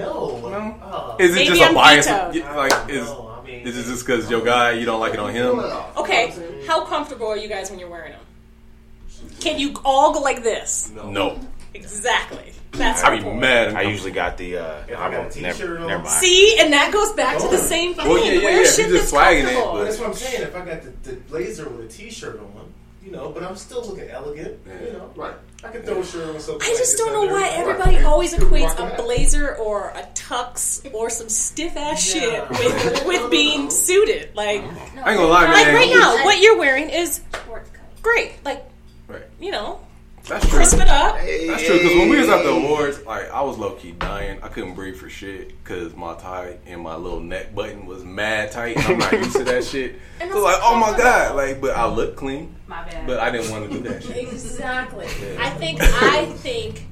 No. 0.49 1.15
Is 1.19 1.35
it 1.35 1.45
just 1.47 1.61
a 1.61 1.68
I'm 1.69 1.75
bias? 1.75 2.07
veto. 2.07 2.55
Like, 2.55 2.89
is 2.89 3.05
no, 3.07 3.35
I 3.41 3.45
mean, 3.45 3.67
is 3.67 3.77
it 3.77 3.83
just 3.91 4.05
because 4.05 4.29
your 4.29 4.43
guy 4.43 4.71
you 4.71 4.85
don't 4.85 4.99
like 4.99 5.13
it 5.13 5.19
on 5.19 5.33
him? 5.33 5.59
Okay, 5.97 6.33
how 6.67 6.85
comfortable 6.85 7.27
are 7.27 7.37
you 7.37 7.47
guys 7.49 7.69
when 7.69 7.79
you're 7.79 7.89
wearing 7.89 8.11
them? 8.13 8.21
Can 9.39 9.59
you 9.59 9.73
all 9.85 10.13
go 10.13 10.19
like 10.21 10.43
this? 10.43 10.91
No, 10.91 11.39
Exactly. 11.73 12.53
That's 12.71 13.03
I'd 13.03 13.17
be 13.17 13.23
point. 13.23 13.39
mad. 13.39 13.73
I 13.75 13.81
usually 13.81 14.11
got 14.11 14.37
the. 14.37 14.57
Uh, 14.57 14.83
If 14.87 14.97
I 14.97 15.07
I 15.07 15.11
got 15.11 15.31
t-shirt 15.31 15.59
never, 15.59 15.79
on. 15.79 15.87
never 15.87 16.03
mind. 16.03 16.15
See, 16.15 16.57
and 16.59 16.71
that 16.71 16.91
goes 16.93 17.11
back 17.13 17.39
to 17.39 17.47
the 17.47 17.57
same 17.57 17.93
thing. 17.95 18.07
Well, 18.07 18.23
yeah, 18.23 18.31
yeah, 18.33 18.43
Wear 18.43 18.55
yeah, 18.57 18.61
if 18.61 18.75
shit 18.75 18.89
you're 18.89 18.97
just 18.99 19.11
that's 19.11 19.23
swagging 19.23 19.45
it, 19.47 19.55
but- 19.55 19.83
That's 19.83 19.97
what 19.99 20.07
I'm 20.09 20.13
saying. 20.13 20.41
If 20.43 20.55
I 20.55 20.65
got 20.65 20.81
the, 20.83 21.09
the 21.09 21.15
blazer 21.21 21.67
with 21.67 21.85
a 21.85 21.87
t-shirt 21.87 22.39
on, 22.39 22.73
you 23.03 23.11
know, 23.11 23.29
but 23.31 23.43
I'm 23.43 23.55
still 23.55 23.83
looking 23.85 24.07
elegant. 24.09 24.59
You 24.67 24.93
know, 24.93 25.11
Right. 25.15 25.33
I 25.63 25.69
can 25.69 25.81
throw 25.81 25.99
a 25.99 26.05
shirt 26.05 26.33
on 26.33 26.39
something. 26.39 26.61
I 26.61 26.69
just 26.69 26.79
this 26.79 26.95
don't 26.95 27.11
know 27.13 27.21
under. 27.23 27.33
why 27.33 27.41
Right. 27.41 27.53
everybody 27.57 27.97
always 27.99 28.33
equates 28.33 28.77
a 28.79 28.95
blazer 29.01 29.55
or 29.57 29.89
a 29.89 30.03
tux 30.13 30.81
or 30.93 31.09
some 31.09 31.27
stiff 31.29 31.75
ass 31.75 32.15
Yeah. 32.15 32.21
shit 32.21 32.49
with 32.49 33.05
with 33.05 33.31
being 33.31 33.69
suited. 33.69 34.29
Like, 34.35 34.61
I 34.61 34.63
ain't 34.63 34.95
gonna 35.03 35.23
lie, 35.23 35.43
man. 35.47 35.51
like 35.51 35.67
right 35.73 35.89
now, 35.93 36.23
what 36.23 36.39
you're 36.39 36.57
wearing 36.57 36.89
is 36.89 37.19
great. 38.01 38.33
Like, 38.45 38.63
Right. 39.07 39.23
you 39.39 39.51
know, 39.51 39.79
That's 40.27 40.47
true. 40.47 40.57
crisp 40.57 40.77
it 40.79 40.87
up. 40.87 41.15
That's 41.15 41.65
true 41.65 41.77
because 41.77 41.97
when 41.97 42.09
we 42.09 42.19
was 42.19 42.29
at 42.29 42.43
the 42.43 42.49
awards, 42.51 43.03
like 43.05 43.29
I 43.31 43.41
was 43.41 43.57
low 43.57 43.71
key 43.71 43.91
dying. 43.93 44.39
I 44.43 44.47
couldn't 44.49 44.75
breathe 44.75 44.95
for 44.95 45.09
shit 45.09 45.49
because 45.63 45.95
my 45.95 46.15
tie 46.15 46.57
and 46.65 46.81
my 46.81 46.95
little 46.95 47.19
neck 47.19 47.55
button 47.55 47.85
was 47.85 48.03
mad 48.03 48.51
tight. 48.51 48.77
And 48.77 48.85
I'm 48.85 48.97
not 48.99 49.11
used 49.13 49.35
to 49.37 49.43
that 49.45 49.63
shit. 49.63 49.95
And 50.21 50.29
So 50.31 50.43
like, 50.43 50.57
oh 50.61 50.75
my 50.77 50.97
god, 50.97 51.35
like, 51.37 51.61
but 51.61 51.77
I 51.77 51.87
look 51.87 52.17
clean, 52.17 52.53
My 52.67 52.83
bad. 52.83 53.07
but 53.07 53.19
I 53.19 53.31
didn't 53.31 53.51
want 53.51 53.71
to 53.71 53.77
do 53.77 53.87
that 53.87 54.03
shit. 54.03 54.17
Exactly. 54.17 55.05
I 55.39 55.49
think 55.51 55.79
I 55.81 56.25
think 56.25 56.85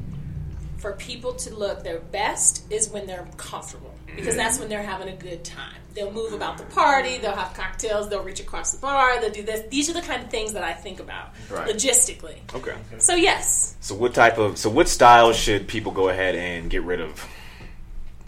for 0.78 0.94
people 0.94 1.34
to 1.34 1.56
look 1.56 1.84
their 1.84 2.00
best 2.00 2.72
is 2.72 2.90
when 2.90 3.08
they're 3.08 3.28
comfortable 3.38 3.94
because 4.06 4.28
mm-hmm. 4.28 4.38
that's 4.38 4.60
when 4.60 4.70
they're 4.70 4.84
having 4.84 5.10
a 5.10 5.16
good 5.16 5.44
time. 5.44 5.76
They'll 5.94 6.12
move 6.12 6.34
about 6.34 6.60
the 6.60 6.64
party. 6.66 7.18
They'll 7.18 7.36
have 7.36 7.56
cocktails. 7.56 8.10
They'll 8.10 8.24
reach 8.24 8.40
across 8.40 8.72
the 8.72 8.80
bar. 8.80 9.20
They'll 9.20 9.32
do 9.32 9.44
this. 9.44 9.68
These 9.70 9.90
are 9.90 9.94
the 9.94 10.02
kind 10.02 10.24
of 10.24 10.30
things 10.30 10.54
that 10.54 10.64
I 10.64 10.74
think 10.74 11.00
about 11.00 11.34
Right. 11.50 11.68
logistically. 11.68 12.38
Okay. 12.54 12.76
So 13.00 13.16
yes, 13.16 13.76
So 13.80 13.96
what 13.96 14.14
type 14.14 14.38
of? 14.38 14.58
So 14.58 14.70
what 14.70 14.88
styles 14.88 15.36
should 15.36 15.68
people 15.68 15.92
go 15.92 16.10
ahead 16.10 16.36
and 16.36 16.70
get 16.70 16.84
rid 16.84 17.02
of? 17.02 17.26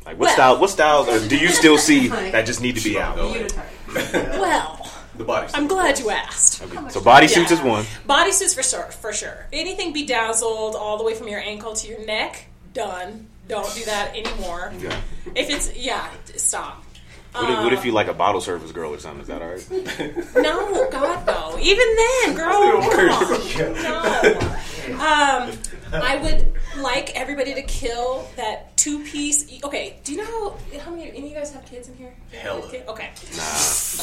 Like 0.06 0.18
what 0.18 0.28
Well- 0.28 0.34
style? 0.34 0.60
What 0.60 0.70
styles 0.72 1.28
do 1.28 1.38
you 1.38 1.50
still 1.50 1.78
see 1.78 2.08
that 2.32 2.48
just 2.48 2.62
need 2.62 2.76
to 2.78 2.84
be 2.84 3.00
out? 3.00 3.18
well, 3.18 4.92
The 5.20 5.26
body. 5.26 5.52
I'm 5.54 5.68
glad 5.68 6.00
you 6.00 6.12
asked. 6.12 6.64
Okay. 6.64 6.90
So 6.92 7.02
bodysuits 7.02 7.50
Yeah. 7.50 7.54
is 7.58 7.62
one. 7.62 7.84
Bodysuits 8.08 8.56
for 8.56 8.64
sure, 8.64 8.84
for 8.86 9.12
sure. 9.12 9.48
Anything 9.52 9.92
bedazzled 9.92 10.78
all 10.78 10.98
the 10.98 11.04
way 11.04 11.14
from 11.14 11.28
your 11.28 11.42
ankle 11.42 11.74
to 11.74 11.88
your 11.90 12.00
neck, 12.06 12.46
done. 12.74 13.28
Don't 13.50 13.70
do 13.76 13.84
that 13.84 14.16
anymore. 14.16 14.72
Yeah. 14.80 14.96
If 15.36 15.50
it's 15.50 15.76
yeah, 15.76 16.08
stop. 16.38 16.86
What 17.34 17.50
if, 17.50 17.60
what 17.60 17.74
if 17.74 17.86
you 17.86 17.92
like 17.92 18.08
a 18.08 18.14
bottle 18.14 18.42
service 18.42 18.72
girl 18.72 18.94
or 18.94 19.00
something? 19.00 19.22
Is 19.22 19.28
that 19.28 19.42
alright? 19.42 20.36
No, 20.36 20.90
God, 20.90 21.28
no. 21.28 21.58
Even 21.60 21.88
then, 21.96 22.36
girl, 22.36 22.82
come 22.82 23.10
on. 23.10 23.84
No. 23.84 24.56
Um, 24.90 25.52
I 25.94 26.18
would 26.24 26.52
like 26.82 27.16
everybody 27.16 27.54
to 27.54 27.62
kill 27.62 28.28
that 28.36 28.76
two 28.78 29.04
piece. 29.04 29.64
Okay, 29.64 30.00
do 30.04 30.14
you 30.14 30.18
know 30.20 30.26
how, 30.26 30.80
how 30.80 30.92
many? 30.92 31.10
Any 31.10 31.18
of 31.20 31.24
you 31.26 31.36
guys 31.36 31.54
have 31.54 31.66
kids 31.66 31.88
in 31.88 31.96
here? 31.96 32.16
Hella. 32.32 32.62
Okay. 32.88 33.10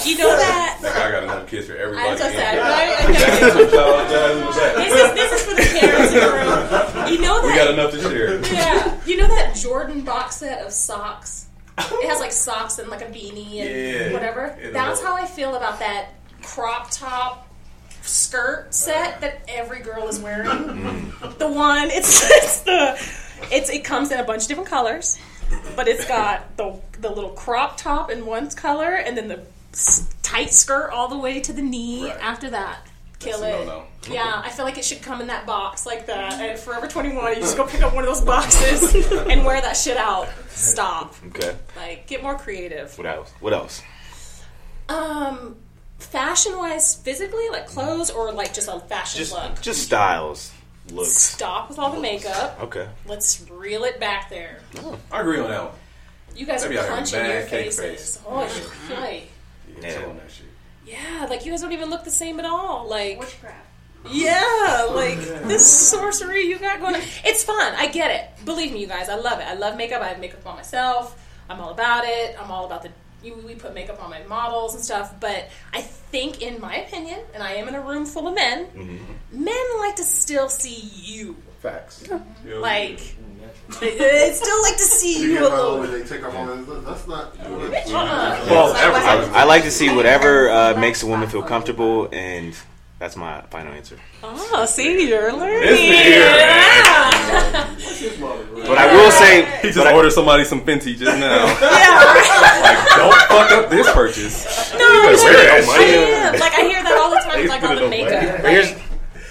You 0.04 0.18
know 0.18 0.36
that. 0.36 0.78
Like 0.82 0.96
I 0.96 1.10
got 1.10 1.22
enough 1.24 1.48
kids 1.48 1.66
for 1.66 1.76
everybody. 1.76 2.08
I'm 2.08 2.16
so 2.18 2.26
in 2.28 2.32
sad, 2.32 2.58
right? 2.58 3.04
Okay. 3.04 3.40
That's 3.40 3.54
what 3.54 3.72
y'all- 3.72 3.96
that's 4.08 4.56
what 4.56 4.76
I'm 4.76 4.84
This 4.84 4.94
is 4.94 5.14
this 5.14 5.32
is 5.32 5.42
for 5.46 5.54
the 5.54 5.78
parents 5.80 6.12
in 6.12 6.20
the 6.20 6.26
room. 6.32 7.12
You 7.12 7.20
know 7.20 7.40
that. 7.42 7.46
We 7.46 7.54
got 7.54 7.70
enough 7.72 7.90
to 7.92 8.00
share. 8.00 8.52
Yeah, 8.52 9.00
you 9.06 9.16
know 9.16 9.26
that 9.28 9.56
Jordan 9.56 10.02
box 10.02 10.36
set 10.36 10.64
of 10.64 10.72
socks. 10.72 11.45
It 12.02 12.08
has 12.08 12.20
like 12.20 12.32
socks 12.32 12.78
and 12.78 12.88
like 12.88 13.02
a 13.02 13.06
beanie 13.06 13.60
and 13.60 13.70
Yeah. 14.06 14.12
whatever. 14.12 14.56
That's 14.72 15.02
how 15.02 15.14
I 15.16 15.26
feel 15.26 15.54
about 15.54 15.78
that 15.80 16.10
crop 16.42 16.90
top 16.90 17.48
skirt 18.02 18.72
set 18.74 19.20
that 19.20 19.42
every 19.48 19.80
girl 19.80 20.06
is 20.08 20.20
wearing. 20.20 20.46
Mm. 20.48 21.38
The 21.38 21.48
one 21.48 21.90
it's 21.90 22.22
it's 22.30 22.60
the 22.60 22.92
it's 23.54 23.68
it 23.70 23.84
comes 23.84 24.10
in 24.10 24.20
a 24.20 24.24
bunch 24.24 24.42
of 24.42 24.48
different 24.48 24.68
colors, 24.70 25.18
but 25.74 25.88
it's 25.88 26.06
got 26.06 26.56
the 26.56 26.80
the 27.00 27.10
little 27.10 27.30
crop 27.30 27.76
top 27.76 28.10
in 28.10 28.24
one 28.26 28.48
color 28.50 28.94
and 28.94 29.16
then 29.16 29.28
the 29.28 29.42
tight 30.22 30.52
skirt 30.52 30.90
all 30.90 31.08
the 31.08 31.18
way 31.18 31.40
to 31.40 31.52
the 31.52 31.62
knee 31.62 32.04
Right. 32.08 32.18
after 32.20 32.48
that. 32.50 32.78
Kill 33.26 33.40
That's 33.40 33.62
it. 33.62 33.66
no-no. 33.66 33.84
Yeah, 34.10 34.40
I 34.44 34.50
feel 34.50 34.64
like 34.64 34.78
it 34.78 34.84
should 34.84 35.02
come 35.02 35.20
in 35.20 35.26
that 35.26 35.46
box 35.46 35.84
like 35.86 36.06
that. 36.06 36.34
And 36.40 36.58
Forever 36.58 36.86
21, 36.86 37.34
you 37.34 37.40
just 37.40 37.56
go 37.56 37.66
pick 37.66 37.82
up 37.82 37.94
one 37.94 38.04
of 38.04 38.08
those 38.14 38.24
boxes 38.24 38.94
and 39.12 39.44
wear 39.44 39.60
that 39.60 39.76
shit 39.76 39.96
out. 39.96 40.28
Stop. 40.48 41.14
Okay. 41.28 41.54
Like, 41.76 42.06
get 42.06 42.22
more 42.22 42.36
creative. 42.38 42.96
What 42.96 43.06
else? 43.06 43.32
What 43.40 43.52
else? 43.52 43.82
Um, 44.88 45.56
fashion 45.98 46.56
wise, 46.56 46.94
physically, 46.94 47.48
like 47.50 47.66
clothes 47.66 48.10
or 48.10 48.32
like 48.32 48.54
just 48.54 48.68
a 48.68 48.78
fashion 48.80 49.18
Just 49.18 49.32
look. 49.32 49.60
just 49.60 49.82
styles, 49.82 50.52
looks. 50.92 51.10
Stop 51.10 51.68
with 51.68 51.78
all 51.78 51.90
the 51.92 52.00
makeup. 52.00 52.58
Okay. 52.62 52.88
Let's 53.06 53.44
reel 53.50 53.84
it 53.84 53.98
back 53.98 54.30
there. 54.30 54.60
I 55.10 55.20
agree 55.20 55.40
on 55.40 55.50
that 55.50 55.64
one. 55.64 55.72
You 56.36 56.46
guys 56.46 56.62
They 56.62 56.68
be 56.68 56.78
are 56.78 56.82
out 56.84 56.90
punching 56.90 57.18
your 57.24 57.42
cake 57.42 57.72
faces. 57.72 57.80
face. 58.18 58.22
Oh, 58.26 58.36
right. 58.94 59.24
Yeah, 59.80 59.88
Yeah. 59.88 60.12
Chill 60.86 60.96
on 60.96 61.04
that 61.04 61.12
shit. 61.12 61.20
Yeah, 61.20 61.26
like 61.28 61.44
you 61.44 61.52
guys 61.52 61.60
don't 61.62 61.72
even 61.72 61.90
look 61.90 62.04
the 62.04 62.10
same 62.10 62.38
at 62.38 62.46
all. 62.46 62.88
Like, 62.88 63.18
Witchcraft. 63.18 63.66
Yeah, 64.10 64.88
like 64.94 65.18
this 65.18 65.66
sorcery 65.90 66.42
you 66.42 66.58
got 66.58 66.80
going 66.80 66.94
on. 66.94 67.02
It's 67.24 67.42
fun. 67.44 67.74
I 67.76 67.88
get 67.88 68.10
it. 68.10 68.44
Believe 68.44 68.72
me, 68.72 68.80
you 68.80 68.86
guys. 68.86 69.08
I 69.08 69.16
love 69.16 69.40
it. 69.40 69.44
I 69.46 69.54
love 69.54 69.76
makeup. 69.76 70.02
I 70.02 70.08
have 70.08 70.20
makeup 70.20 70.46
on 70.46 70.56
myself. 70.56 71.20
I'm 71.48 71.60
all 71.60 71.70
about 71.70 72.04
it. 72.04 72.36
I'm 72.40 72.50
all 72.50 72.66
about 72.66 72.82
the. 72.82 72.90
You- 73.26 73.42
We 73.46 73.54
put 73.54 73.74
makeup 73.74 74.02
on 74.02 74.08
my 74.10 74.22
models 74.24 74.74
and 74.74 74.82
stuff. 74.84 75.14
But 75.20 75.48
I 75.72 75.80
think, 75.82 76.42
in 76.42 76.60
my 76.60 76.76
opinion, 76.76 77.20
and 77.34 77.42
I 77.42 77.52
am 77.54 77.68
in 77.68 77.74
a 77.74 77.80
room 77.80 78.06
full 78.06 78.28
of 78.28 78.34
men, 78.34 78.66
men 79.32 79.64
like 79.78 79.96
to 79.96 80.04
still 80.04 80.48
see 80.48 80.90
you. 80.94 81.36
Facts. 81.62 82.04
Like, 82.60 83.00
they, 83.80 83.98
they 83.98 84.30
still 84.32 84.62
like 84.62 84.76
to 84.76 84.82
see 84.84 85.20
You 85.22 85.32
you 85.32 85.38
a 85.40 85.50
little. 85.50 85.82
they 85.82 86.02
take 86.04 86.24
off 86.24 86.34
all 86.36 86.46
that. 86.46 86.84
That's 86.84 87.06
not. 87.08 87.36
Uh-uh. 87.40 88.46
Well, 88.48 88.72
I, 88.74 89.40
I 89.40 89.44
like 89.44 89.62
to 89.64 89.70
see 89.70 89.94
whatever 89.94 90.48
uh, 90.50 90.74
makes 90.78 91.02
a 91.02 91.06
woman 91.06 91.28
feel 91.28 91.42
comfortable, 91.42 92.08
and 92.12 92.54
that's 92.98 93.16
my 93.16 93.42
final 93.50 93.72
answer. 93.74 93.96
Oh, 94.22 94.64
see, 94.66 95.08
you're 95.08 95.32
learning. 95.32 95.68
It's 95.68 95.80
the 95.80 96.10
ear. 96.10 96.20
Yeah. 96.20 97.76
But 98.66 98.78
I 98.78 98.94
will 98.94 99.10
say, 99.10 99.44
He 99.60 99.68
just 99.68 99.78
but 99.78 99.86
I- 99.88 99.94
ordered 99.94 100.12
somebody 100.12 100.44
some 100.44 100.60
Fenty 100.62 100.96
just 100.96 101.18
now. 101.18 101.44
yeah, 101.46 101.52
like, 102.62 102.88
don't 102.96 103.14
fuck 103.28 103.50
up 103.52 103.70
this 103.70 103.90
purchase. 103.92 104.72
No, 104.72 104.78
better 104.78 105.16
like, 105.16 105.22
wear 105.24 105.60
it. 105.60 105.68
I 105.68 105.82
am. 106.34 106.40
Like 106.40 106.54
I 106.54 106.60
hear 106.62 106.82
that 106.82 106.96
all 107.00 107.10
the 107.10 107.16
time. 107.16 107.36
They 107.42 107.48
Like 107.48 107.62
on 107.62 107.76
the 107.76 107.88
makeup. 107.88 108.42
But 108.42 108.50
here's, 108.50 108.72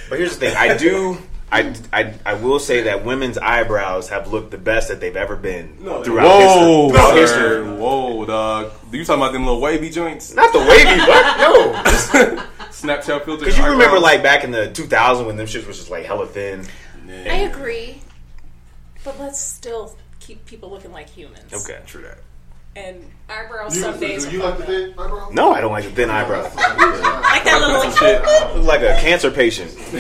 but 0.09 0.19
here's 0.19 0.37
the 0.37 0.47
thing. 0.47 0.55
I 0.55 0.77
do. 0.77 1.17
I, 1.51 1.75
I, 1.93 2.13
I 2.25 2.33
will 2.33 2.59
say 2.59 2.81
that 2.83 3.05
women's 3.05 3.37
eyebrows 3.37 4.09
have 4.09 4.31
looked 4.31 4.51
the 4.51 4.57
best 4.57 4.89
that 4.89 4.99
they've 4.99 5.15
ever 5.15 5.35
been 5.35 5.77
No, 5.81 6.03
throughout 6.03 6.25
Whoa, 6.25 6.87
history. 6.87 6.89
Throughout 6.91 7.13
sir. 7.29 7.63
history. 7.63 7.77
Whoa, 7.77 8.25
dog. 8.25 8.71
You 8.91 9.05
talking 9.05 9.21
about 9.21 9.31
them 9.33 9.45
little 9.45 9.61
wavy 9.61 9.89
joints? 9.89 10.33
Not 10.33 10.51
the 10.53 10.59
wavy, 10.59 10.97
but 11.05 11.37
no. 11.37 12.43
Snapchat 12.81 13.23
filter. 13.23 13.45
Because 13.45 13.57
you 13.57 13.65
remember, 13.65 13.99
like 13.99 14.21
back 14.21 14.43
in 14.43 14.51
the 14.51 14.69
2000 14.71 15.25
when 15.25 15.37
them 15.37 15.47
shits 15.47 15.65
was 15.65 15.77
just 15.77 15.89
like 15.89 16.05
hella 16.05 16.27
thin. 16.27 16.65
I 17.09 17.49
agree, 17.49 18.01
but 19.03 19.19
let's 19.19 19.39
still 19.39 19.95
keep 20.19 20.45
people 20.45 20.69
looking 20.69 20.91
like 20.91 21.09
humans. 21.09 21.53
Okay. 21.53 21.79
True 21.85 22.01
that. 22.03 22.17
And 22.75 23.09
eyebrows 23.29 23.77
You, 23.77 23.83
some 23.83 23.99
days 23.99 24.25
do 24.25 24.31
you 24.31 24.43
like 24.43 24.57
the 24.57 24.65
thin 24.65 24.89
eyebrow? 24.91 25.29
No, 25.31 25.53
I 25.53 25.61
don't 25.61 25.71
like 25.71 25.85
the 25.85 25.91
thin 25.91 26.09
eyebrows. 26.09 26.53
Like 26.55 27.43
that 27.43 27.59
little 27.59 27.79
like, 27.79 27.97
Shit. 27.97 28.55
Look 28.55 28.65
like 28.65 28.81
a 28.81 28.99
cancer 29.01 29.31
patient. 29.31 29.71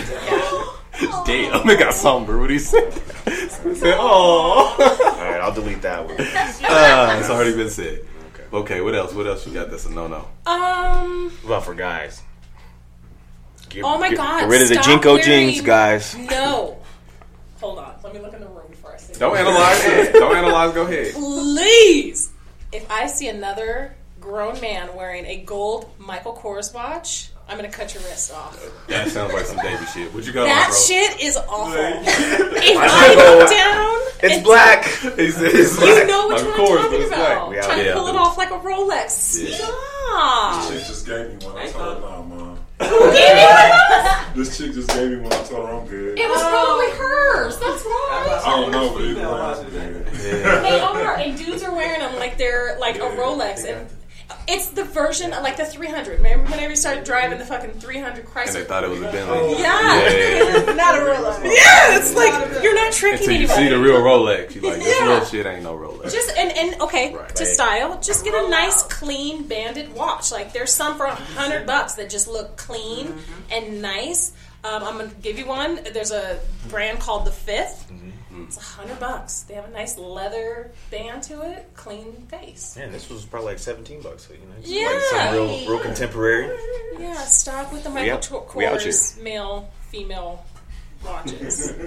Damn, 1.25 1.69
it 1.69 1.79
got 1.79 1.93
somber. 1.93 2.39
What 2.39 2.49
he 2.49 2.59
said. 2.59 2.93
He 2.93 3.75
said, 3.75 3.95
"Oh." 3.97 4.75
All 4.79 5.25
right, 5.25 5.41
I'll 5.41 5.53
delete 5.53 5.81
that 5.81 6.05
one. 6.05 6.15
Uh, 6.19 7.17
it's 7.19 7.29
already 7.29 7.55
been 7.55 7.69
said. 7.69 8.05
Okay, 8.53 8.79
what 8.79 8.95
else? 8.95 9.13
What 9.13 9.27
else 9.27 9.45
you 9.45 9.53
got? 9.53 9.69
That's 9.69 9.85
a 9.85 9.91
no 9.91 10.07
no. 10.07 10.27
Um. 10.45 11.29
What 11.41 11.45
about 11.45 11.65
for 11.65 11.75
guys? 11.75 12.21
Get, 13.75 13.83
Oh 13.83 13.97
my 13.99 14.09
get- 14.09 14.17
god. 14.17 14.39
Get 14.41 14.49
rid 14.49 14.61
of 14.61 14.69
the 14.69 14.75
stop 14.75 14.85
JNCO 15.01 15.05
wearing- 15.05 15.23
jeans, 15.49 15.61
guys. 15.61 16.15
No. 16.31 16.77
Hold 17.61 17.79
on. 17.79 17.93
Let 18.03 18.13
me 18.13 18.19
look 18.19 18.33
in 18.33 18.39
the 18.41 18.47
room 18.47 18.67
before 18.69 18.93
I 18.93 18.97
say. 18.97 19.13
Don't 19.19 19.35
analyze 19.37 19.83
it. 19.85 20.13
Don't 20.13 20.35
analyze. 20.35 20.73
Go 20.73 20.83
ahead. 20.83 21.13
Please. 21.13 22.31
If 22.71 22.89
I 22.91 23.07
see 23.07 23.27
another 23.29 23.95
grown 24.19 24.59
man 24.61 24.95
wearing 24.95 25.25
a 25.25 25.37
gold 25.37 25.89
Michael 25.97 26.33
Kors 26.33 26.73
watch, 26.73 27.29
I'm 27.47 27.57
gonna 27.57 27.69
cut 27.69 27.93
your 27.93 28.03
wrist 28.03 28.33
off. 28.33 28.59
That 28.87 29.07
sounds 29.09 29.33
like 29.33 29.45
some 29.45 29.57
Davy 29.57 29.85
shit. 29.85 30.13
What 30.13 30.25
you 30.25 30.33
got 30.33 30.43
on, 30.43 30.47
That 30.49 30.67
bro? 30.69 30.77
shit 30.77 31.21
is 31.21 31.37
awful. 31.37 31.73
if 31.75 32.77
I 32.77 33.35
look 33.37 33.49
down 33.49 34.31
It's 34.31 34.43
black. 34.43 34.85
He 35.17 35.31
said 35.31 35.51
it's 35.53 35.73
You 35.75 35.79
black. 35.85 36.07
know 36.07 36.27
which 36.27 36.41
of 36.41 36.47
one 36.47 36.55
I'm 36.55 36.65
but 36.65 36.81
talking 36.81 37.01
it's 37.01 37.09
black. 37.09 37.31
about. 37.37 37.49
We 37.49 37.57
out 37.59 37.63
Trying 37.65 37.79
here. 37.79 37.93
to 37.93 37.99
pull 37.99 38.07
it 38.07 38.15
off 38.15 38.37
like 38.37 38.49
a 38.51 38.59
Rolex. 38.59 39.43
Yeah. 39.47 39.55
Stop. 39.57 40.69
This 40.71 40.79
chick 40.79 40.87
just 40.87 41.05
gave 41.05 41.39
me 41.39 41.45
one. 41.47 41.57
I 41.57 41.67
told 41.69 41.95
her, 41.95 42.01
nah, 42.01 42.21
mom. 42.79 42.89
Who 42.89 43.11
gave 43.11 43.35
me 43.35 43.43
one? 43.43 44.35
This 44.35 44.57
chick 44.57 44.73
just 44.73 44.89
gave 44.89 45.11
me 45.11 45.17
one. 45.17 45.33
I 45.33 45.43
told 45.43 45.67
her 45.67 45.75
I'm 45.75 45.87
good. 45.87 46.19
It 46.19 46.29
was 46.29 46.41
probably 46.41 46.89
hers. 46.91 47.57
That's 47.59 47.83
why. 47.83 48.41
I 48.45 48.49
don't 48.61 48.71
know, 48.71 48.93
but 48.93 49.03
either 49.03 49.21
way, 49.21 49.27
I'm 49.27 49.69
good. 49.69 50.05
They 50.63 50.79
are, 50.79 51.15
and 51.15 51.37
dudes 51.37 51.63
are 51.63 51.73
wearing 51.73 51.99
them 52.01 52.15
like 52.15 52.37
they're 52.37 52.77
like 52.79 52.97
a 52.97 53.09
Rolex, 53.15 53.65
and 53.65 53.87
it's 54.47 54.67
the 54.69 54.83
version 54.83 55.33
of 55.33 55.43
like 55.43 55.57
the 55.57 55.65
300. 55.65 56.17
Remember 56.17 56.49
when 56.51 56.69
you 56.69 56.75
started 56.75 57.03
driving 57.03 57.37
the 57.39 57.45
fucking 57.45 57.71
300 57.79 58.25
Chrysler? 58.25 58.45
And 58.47 58.55
they 58.55 58.63
thought 58.63 58.83
it 58.83 58.89
was 58.89 59.01
a 59.01 59.11
Bentley. 59.11 59.59
Yeah. 59.59 60.09
Yeah. 60.09 60.73
Not 60.75 60.95
a 60.95 61.01
Rolex. 61.01 61.43
Yeah, 61.43 61.97
it's 61.97 62.15
like 62.15 62.63
you're 62.63 62.75
not 62.75 62.91
tricking 62.93 63.19
Until 63.19 63.31
you 63.33 63.37
anybody. 63.47 63.63
see 63.63 63.69
the 63.69 63.79
real 63.79 64.01
Rolex, 64.01 64.55
you 64.55 64.61
like 64.61 64.77
this 64.79 64.99
Yeah. 64.99 65.07
real 65.07 65.25
shit 65.25 65.45
ain't 65.45 65.63
no 65.63 65.75
Rolex. 65.77 66.11
Just 66.11 66.35
and, 66.37 66.51
and 66.57 66.81
okay 66.81 67.13
Right. 67.13 67.35
to 67.35 67.45
style, 67.45 67.99
just 68.01 68.23
get 68.25 68.33
a 68.33 68.49
nice 68.49 68.83
clean 68.83 69.43
banded 69.47 69.93
watch. 69.93 70.31
Like 70.31 70.53
there's 70.53 70.71
some 70.73 70.97
for 70.97 71.05
a 71.05 71.15
hundred 71.15 71.65
bucks 71.67 71.93
that 71.93 72.09
just 72.09 72.27
look 72.27 72.57
clean 72.57 73.13
and 73.51 73.81
nice. 73.81 74.31
Um, 74.63 74.83
I'm 74.83 74.97
gonna 74.97 75.11
give 75.21 75.37
you 75.37 75.45
one. 75.45 75.79
There's 75.93 76.11
a 76.11 76.39
brand 76.69 76.99
called 76.99 77.25
the 77.25 77.31
5th 77.31 77.83
Mm-hmm. 78.35 78.43
It's 78.43 78.57
a 78.57 78.61
hundred 78.61 78.99
bucks. 78.99 79.41
They 79.43 79.53
have 79.53 79.65
a 79.65 79.71
nice 79.71 79.97
leather 79.97 80.71
band 80.91 81.23
to 81.23 81.41
it, 81.49 81.69
clean 81.75 82.13
face. 82.27 82.75
Man, 82.77 82.91
this 82.91 83.09
was 83.09 83.23
probably 83.25 83.49
like 83.51 83.59
seventeen 83.59 84.01
bucks. 84.01 84.27
So, 84.27 84.33
you 84.33 84.39
know, 84.41 84.55
it's 84.59 84.69
Yeah. 84.69 84.87
like 84.89 85.01
some 85.01 85.33
real, 85.35 85.69
real 85.69 85.79
contemporary. 85.79 86.57
Yeah, 86.99 87.15
stock 87.25 87.71
with 87.71 87.83
the 87.83 87.89
We 87.89 87.95
Michael 87.95 88.13
out- 88.15 88.21
Tor- 88.21 88.47
we 88.55 88.65
out 88.65 88.79
Kors 88.79 89.21
male 89.21 89.69
female 89.89 90.45
watches. 91.05 91.73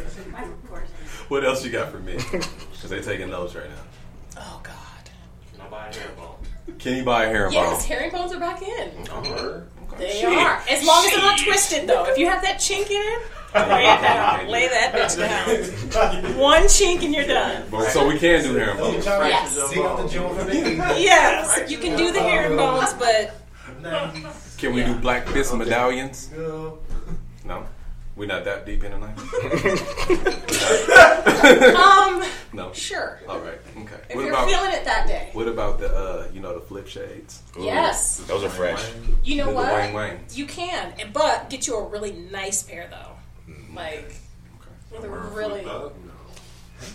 What 1.29 1.45
else 1.45 1.63
you 1.63 1.71
got 1.71 1.91
for 1.93 1.99
me? 1.99 2.15
Because 2.15 2.89
they're 2.89 3.03
taking 3.03 3.29
notes 3.29 3.55
right 3.55 3.69
now. 3.69 4.39
oh 4.39 4.61
God. 4.63 4.75
Can 5.53 5.61
I 5.61 5.69
buy 5.69 5.89
a 5.89 5.93
hairbone? 5.93 6.79
Can 6.79 6.97
you 6.97 7.05
buy 7.05 7.25
a 7.25 7.29
herringbone? 7.29 7.65
Yes, 7.65 7.85
herringbones 7.85 8.33
are 8.33 8.41
back 8.41 8.63
in. 8.63 8.91
Okay. 9.11 9.63
They 9.99 10.25
are. 10.25 10.63
As 10.71 10.87
long 10.87 11.05
as 11.05 11.11
they're 11.11 11.21
not 11.21 11.39
twisted, 11.39 11.87
though. 11.89 12.07
If 12.07 12.17
you 12.17 12.29
have 12.29 12.41
that 12.43 12.57
chink 12.59 12.89
in 12.91 12.97
it, 13.03 13.23
lay 13.55 13.85
it 13.85 14.01
down. 14.03 14.47
Lay 14.49 14.69
that 14.69 14.93
bitch 14.95 15.17
down. 15.19 16.37
One 16.39 16.63
chink 16.65 17.03
and 17.05 17.15
you're 17.15 17.27
done. 17.27 17.65
But, 17.71 17.89
so 17.89 18.07
we 18.07 18.19
can 18.19 18.43
do 18.43 18.55
herringbones. 18.55 19.05
Yes. 19.07 19.71
Sing 19.71 19.85
up 19.85 20.03
the 20.03 20.09
joint 20.09 20.39
for 20.39 20.45
me. 20.47 20.77
Yes. 21.03 21.71
You 21.71 21.79
can 21.79 21.97
do 21.97 22.13
the 22.13 22.21
herringbones, 22.21 22.93
but 22.95 23.35
Can 24.59 24.75
we 24.75 24.83
do 24.85 24.95
black 24.97 25.27
fist 25.29 25.55
medallions? 25.55 26.31
No. 26.37 26.79
No. 27.45 27.67
We're 28.17 28.27
not 28.27 28.45
that 28.47 28.67
deep 28.67 28.83
in 28.83 28.91
the 28.91 28.99
night. 28.99 29.17
um, 31.77 32.25
No. 32.53 32.73
sure. 32.73 33.21
All 33.29 33.39
right. 33.39 33.59
Okay. 33.83 33.95
If 34.11 34.17
What 34.17 34.23
you're 34.25 34.31
about 34.33 34.49
feeling 34.49 34.73
it 34.73 34.85
that 34.85 35.07
day. 35.07 35.31
what 35.35 35.47
about 35.47 35.79
the 35.79 35.89
uh 35.95 36.27
you 36.33 36.41
know 36.41 36.53
the 36.55 36.61
flip 36.61 36.89
shades? 36.89 37.43
Yes. 37.59 38.19
Those 38.27 38.43
are 38.43 38.49
fresh. 38.49 38.85
You 39.23 39.37
know 39.37 39.47
The 39.47 39.53
what? 39.55 39.73
Dwayne 39.73 39.93
Waynes. 39.93 40.37
You 40.37 40.47
can, 40.47 40.93
and- 40.99 41.13
but 41.13 41.49
get 41.49 41.69
you 41.69 41.77
a 41.77 41.85
really 41.89 42.11
nice 42.13 42.63
pair 42.65 42.89
though. 42.91 43.13
Like 43.75 44.15
with 44.91 45.05
a 45.05 45.09
really. 45.09 45.67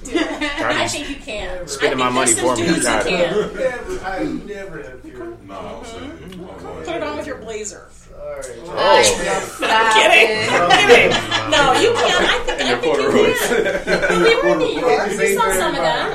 Dude, 0.06 0.16
I 0.24 0.88
think 0.88 1.10
you 1.10 1.18
can. 1.18 1.68
Spending 1.68 2.00
my 2.00 2.10
money 2.10 2.32
for 2.34 2.56
me. 2.56 2.66
some 2.66 2.74
dudes 2.74 2.86
I'm 2.86 3.04
who 3.04 3.10
tired. 3.18 3.34
can. 3.52 3.56
Never, 3.58 4.06
I 4.06 4.24
never 4.24 4.78
had 4.82 5.00
fear. 5.02 5.38
No, 5.46 5.56
I'm 5.60 5.84
saying. 5.86 6.10
Mm-hmm. 6.12 6.44
Oh, 6.66 6.84
Put 6.86 6.96
it 6.96 7.04
on 7.04 7.18
with 7.18 7.28
your 7.28 7.38
blazer. 7.40 7.90
Sorry. 7.92 8.46
Oh, 8.64 8.72
oh. 9.62 9.92
Kidding. 9.94 10.30
Kidding. 10.88 11.12
No, 11.54 11.74
you 11.74 11.92
can. 11.94 12.24
I 12.24 12.40
think, 12.46 12.62
I 12.62 12.80
think 12.80 12.96
you 12.98 13.04
corduroys. 13.04 13.40
can. 13.46 14.24
We 14.24 14.36
were 14.36 14.48
in 14.54 14.58
New 14.60 14.80
York. 14.80 15.10
We 15.10 15.36
saw 15.36 15.52
some 15.52 15.76
of 15.76 15.82
that. 15.84 16.10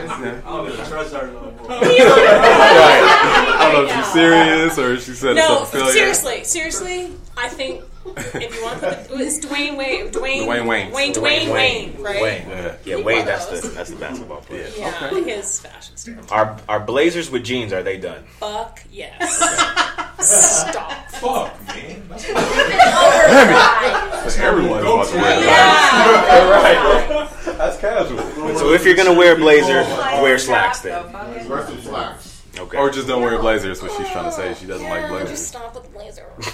I 3.30 3.72
don't 3.72 3.86
know 3.86 3.90
if 3.90 3.96
she's 3.96 4.12
serious 4.12 4.78
or 4.78 4.92
if 4.94 5.04
she 5.04 5.12
said 5.12 5.36
No, 5.36 5.46
something 5.48 5.66
familiar. 5.80 5.92
seriously, 5.92 6.44
seriously. 6.44 7.12
I 7.36 7.48
think 7.48 7.82
if 8.16 8.56
you 8.56 8.62
want 8.64 8.80
to 8.80 8.86
put 8.88 9.08
the, 9.08 9.18
it's 9.24 9.38
Dwayne 9.44 9.76
Wayne, 9.76 10.08
Dwayne, 10.10 10.46
Dwayne 10.46 10.66
Wayne. 10.66 10.90
Wayne, 10.92 11.12
Dwayne, 11.12 11.52
Wayne, 11.52 11.94
right? 12.02 12.22
Wayne. 12.22 12.48
Yeah. 12.48 12.74
Yeah, 12.84 12.96
Wayne. 13.02 13.26
That's 13.26 13.46
the 13.46 13.68
that's 13.68 13.90
the 13.90 13.96
basketball 13.96 14.40
player. 14.40 14.66
Yeah, 14.76 15.10
his 15.10 15.60
fashion 15.60 15.96
style. 15.96 16.16
Our 16.30 16.56
our 16.68 16.80
blazers 16.80 17.30
with 17.30 17.44
jeans 17.44 17.72
are 17.72 17.82
they 17.82 17.98
done? 17.98 18.24
Fuck 18.40 18.82
yes. 18.90 19.38
Stop. 20.20 20.92
Fuck, 21.10 21.66
man. 21.68 22.02
That's 22.08 22.28
Everyone's 24.38 24.82
about 24.82 25.06
to 25.06 25.16
wear 25.16 25.40
Yeah. 25.44 27.28
That's 27.58 27.76
casual. 27.78 28.18
So 28.56 28.72
if 28.72 28.84
you're 28.84 28.96
gonna 28.96 29.12
wear 29.14 29.34
a 29.34 29.38
blazer, 29.38 29.84
oh 29.86 30.22
wear 30.22 30.38
slacks 30.38 30.80
then. 30.80 31.12
Wear 31.48 31.64
some 31.66 31.80
slacks. 31.82 32.27
Okay. 32.58 32.76
Or 32.78 32.90
just 32.90 33.06
don't 33.08 33.22
wear 33.22 33.38
blazers. 33.38 33.80
What 33.82 33.92
she's 33.96 34.08
trying 34.10 34.24
to 34.24 34.32
say. 34.32 34.54
She 34.54 34.66
doesn't 34.66 34.88
like 34.88 35.08
blazers. 35.08 35.30
just 35.30 35.48
stop 35.48 35.74
with 35.74 35.84
the 35.84 35.90
blazer. 35.90 36.26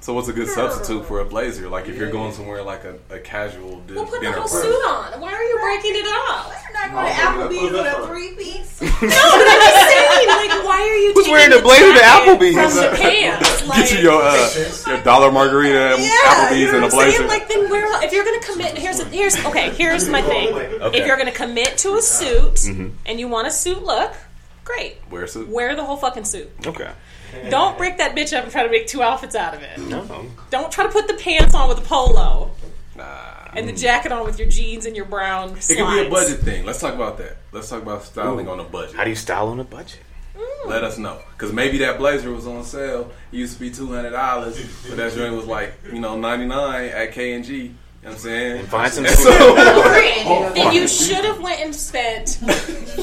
So 0.00 0.12
what's 0.12 0.28
a 0.28 0.34
good 0.34 0.48
substitute 0.48 1.06
for 1.06 1.20
a 1.20 1.24
blazer? 1.24 1.66
Like 1.66 1.88
if 1.88 1.96
you're 1.96 2.10
going 2.10 2.34
somewhere 2.34 2.62
like 2.62 2.84
a, 2.84 2.98
a 3.08 3.18
casual 3.20 3.80
di- 3.86 3.94
Well, 3.94 4.04
put 4.04 4.20
the 4.20 4.30
whole 4.32 4.46
party. 4.46 4.68
suit 4.68 4.84
on. 4.86 5.18
Why 5.18 5.32
are 5.32 5.42
you 5.42 5.58
breaking 5.62 5.92
it 5.94 6.04
up? 6.28 6.52
You're 6.62 6.74
not 6.74 6.92
going 6.92 7.06
to 7.06 7.64
Applebee's 7.64 7.72
with 7.72 7.86
a 7.86 8.06
three 8.06 8.34
piece. 8.36 8.80
No, 8.82 9.08
but 9.08 9.48
I'm 9.48 9.60
just 9.62 9.88
saying, 9.88 10.28
like, 10.28 10.64
why 10.66 10.80
are 10.82 10.96
you 10.96 11.12
Who's 11.14 11.26
wearing 11.26 11.48
the 11.56 11.62
blazer 11.62 11.90
to 11.90 11.98
jacket 11.98 12.38
Applebee's? 12.38 12.54
from 12.54 12.74
the 12.92 12.96
pants? 13.00 13.66
Like, 13.66 13.78
Get 13.78 13.92
you 13.94 13.98
your 14.00 14.20
uh, 14.22 14.94
your 14.94 15.02
dollar 15.04 15.32
margarita 15.32 15.78
at 15.94 15.98
yeah, 15.98 16.10
Applebee's 16.26 16.58
you 16.60 16.66
know 16.66 16.74
and 16.74 16.84
a 16.92 16.96
what 16.96 17.06
I'm 17.06 17.12
saying? 17.12 17.26
Like, 17.28 17.48
then 17.48 17.70
wear. 17.70 18.04
If 18.04 18.12
you're 18.12 18.24
gonna 18.26 18.40
commit, 18.40 18.76
here's 18.76 19.00
a, 19.00 19.04
here's 19.06 19.42
okay. 19.46 19.70
Here's 19.70 20.06
my 20.10 20.20
thing. 20.20 20.52
Okay. 20.52 20.98
If 21.00 21.06
you're 21.06 21.16
gonna 21.16 21.32
commit 21.32 21.78
to 21.78 21.94
a 21.96 22.02
suit 22.02 22.56
Mm-hmm. 22.56 22.88
and 23.06 23.18
you 23.18 23.28
want 23.28 23.46
a 23.46 23.50
suit 23.50 23.82
look, 23.82 24.12
great. 24.64 24.96
Wear 25.10 25.24
a 25.24 25.28
suit. 25.28 25.48
Wear 25.48 25.76
the 25.76 25.84
whole 25.84 25.96
fucking 25.96 26.24
suit. 26.24 26.50
Okay. 26.66 26.90
Don't 27.50 27.76
break 27.76 27.98
that 27.98 28.14
bitch 28.14 28.36
up 28.36 28.44
and 28.44 28.52
try 28.52 28.62
to 28.62 28.70
make 28.70 28.86
two 28.86 29.02
outfits 29.02 29.34
out 29.34 29.54
of 29.54 29.62
it. 29.62 29.78
No. 29.78 30.26
Don't 30.50 30.70
try 30.70 30.84
to 30.84 30.90
put 30.92 31.08
the 31.08 31.14
pants 31.14 31.54
on 31.54 31.68
with 31.68 31.78
a 31.78 31.82
polo 31.82 32.52
Nah. 32.96 33.04
and 33.56 33.68
the 33.68 33.72
jacket 33.72 34.12
on 34.12 34.24
with 34.24 34.38
your 34.38 34.48
jeans 34.48 34.86
and 34.86 34.94
your 34.94 35.04
brown. 35.06 35.50
It 35.50 35.66
could 35.66 35.68
be 35.68 35.74
a 35.74 35.76
slides. 35.76 36.10
budget 36.10 36.40
thing. 36.40 36.64
Let's 36.64 36.80
talk 36.80 36.94
about 36.94 37.18
that. 37.18 37.36
Let's 37.50 37.68
talk 37.68 37.82
about 37.82 38.04
styling 38.04 38.46
on 38.48 38.60
a 38.60 38.64
budget. 38.64 38.94
How 38.96 39.02
do 39.04 39.10
you 39.10 39.16
style 39.16 39.48
on 39.48 39.58
a 39.58 39.64
budget? 39.64 39.98
Mm. 40.36 40.66
Let 40.66 40.84
us 40.84 40.96
know. 40.98 41.20
Because 41.32 41.52
maybe 41.52 41.78
that 41.78 41.98
blazer 41.98 42.30
was 42.30 42.46
on 42.46 42.62
sale. 42.64 43.10
It 43.32 43.36
used 43.36 43.54
to 43.54 43.60
be 43.60 43.70
$200, 43.70 44.88
but 44.88 44.96
that 44.96 45.12
joint 45.14 45.34
was 45.34 45.46
like, 45.46 45.74
you 45.92 46.00
know, 46.00 46.16
99 46.16 46.84
at 46.88 47.12
K&G. 47.12 47.74
You 48.04 48.10
know 48.10 48.16
what 48.16 48.18
I'm 48.18 48.22
saying? 48.22 48.58
And 48.58 48.68
find 48.68 48.92
some 48.92 49.06
And 49.06 49.14
so- 49.14 50.52
Then 50.54 50.74
you 50.74 50.86
should 50.86 51.24
have 51.24 51.40
went 51.40 51.60
and 51.62 51.74
spent 51.74 52.28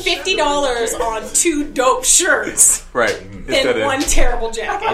fifty 0.03 0.35
dollars 0.35 0.93
on 0.93 1.27
two 1.33 1.71
dope 1.71 2.05
shirts 2.05 2.85
right. 2.93 3.19
Instead 3.19 3.65
and 3.65 3.79
of, 3.79 3.85
one 3.87 4.01
terrible 4.01 4.51
jacket. 4.51 4.87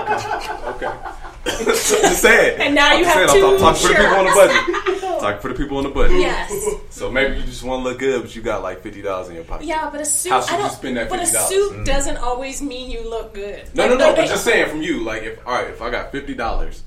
Okay. 0.65 0.97
Just 1.45 2.21
saying. 2.21 2.61
And 2.61 2.73
now 2.73 2.87
I'm 2.93 2.99
you 2.99 3.05
have 3.05 3.29
saying, 3.29 3.43
I'm 3.43 3.57
two 3.57 3.57
talking 3.59 3.81
for 3.81 3.87
the 3.89 3.99
people 3.99 4.15
on 4.15 4.25
the 4.25 4.31
budget. 4.31 5.19
Talking 5.19 5.41
for 5.41 5.47
the 5.49 5.55
people 5.55 5.77
on 5.77 5.83
the 5.83 5.89
budget. 5.89 6.19
Yes. 6.21 6.65
So 6.89 7.11
maybe 7.11 7.37
you 7.39 7.43
just 7.43 7.63
want 7.63 7.83
to 7.83 7.89
look 7.89 7.99
good, 7.99 8.21
but 8.21 8.33
you 8.33 8.41
got 8.41 8.63
like 8.63 8.81
fifty 8.81 9.01
dollars 9.01 9.27
in 9.27 9.35
your 9.35 9.43
pocket. 9.43 9.67
Yeah, 9.67 9.89
but 9.89 9.99
a 9.99 10.05
suit. 10.05 10.31
How 10.31 10.39
should 10.39 10.51
I 10.51 10.55
you 10.55 10.63
don't. 10.63 10.71
spend 10.71 10.97
that 10.97 11.09
but 11.09 11.19
a 11.19 11.23
$50? 11.23 11.47
suit 11.49 11.73
mm. 11.73 11.85
doesn't 11.85 12.17
always 12.17 12.61
mean 12.61 12.89
you 12.89 13.09
look 13.09 13.33
good. 13.33 13.63
No, 13.73 13.87
no, 13.87 13.95
Like, 13.95 13.99
no. 13.99 14.07
But 14.15 14.21
they- 14.21 14.27
just 14.27 14.45
saying 14.45 14.69
from 14.69 14.81
you, 14.81 15.03
like 15.03 15.23
if 15.23 15.45
all 15.45 15.53
right, 15.53 15.69
if 15.69 15.81
I 15.81 15.89
got 15.89 16.13
fifty 16.13 16.33
dollars, 16.33 16.83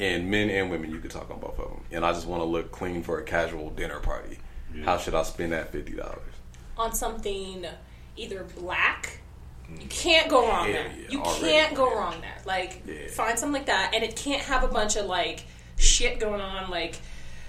and 0.00 0.30
men 0.30 0.48
and 0.50 0.70
women, 0.70 0.90
you 0.90 1.00
could 1.00 1.10
talk 1.10 1.30
on 1.30 1.40
both 1.40 1.58
of 1.58 1.70
them, 1.70 1.84
and 1.90 2.04
I 2.04 2.12
just 2.12 2.26
want 2.26 2.40
to 2.42 2.46
look 2.46 2.70
clean 2.70 3.02
for 3.02 3.18
a 3.18 3.24
casual 3.24 3.70
dinner 3.70 4.00
party. 4.00 4.38
How 4.84 4.98
should 4.98 5.14
I 5.14 5.22
spend 5.22 5.52
that 5.52 5.72
fifty 5.72 5.92
dollars? 5.92 6.20
on 6.76 6.92
something 6.94 7.66
either 8.16 8.44
black. 8.56 9.18
Mm. 9.68 9.82
You 9.82 9.88
can't 9.88 10.28
go 10.30 10.46
wrong 10.48 10.66
Yeah, 10.68 10.72
there. 10.74 10.92
yeah, 10.96 11.08
you 11.10 11.20
can't 11.40 11.74
go 11.74 11.92
wrong 11.92 12.20
there. 12.20 12.36
Like 12.46 12.82
Yeah. 12.86 13.08
find 13.10 13.36
something 13.36 13.54
like 13.54 13.66
that, 13.66 13.92
and 13.94 14.04
it 14.04 14.14
can't 14.14 14.42
have 14.42 14.62
a 14.62 14.68
bunch 14.68 14.94
of 14.96 15.06
like 15.06 15.44
shit 15.76 16.20
going 16.20 16.40
on. 16.40 16.70
Like 16.70 16.94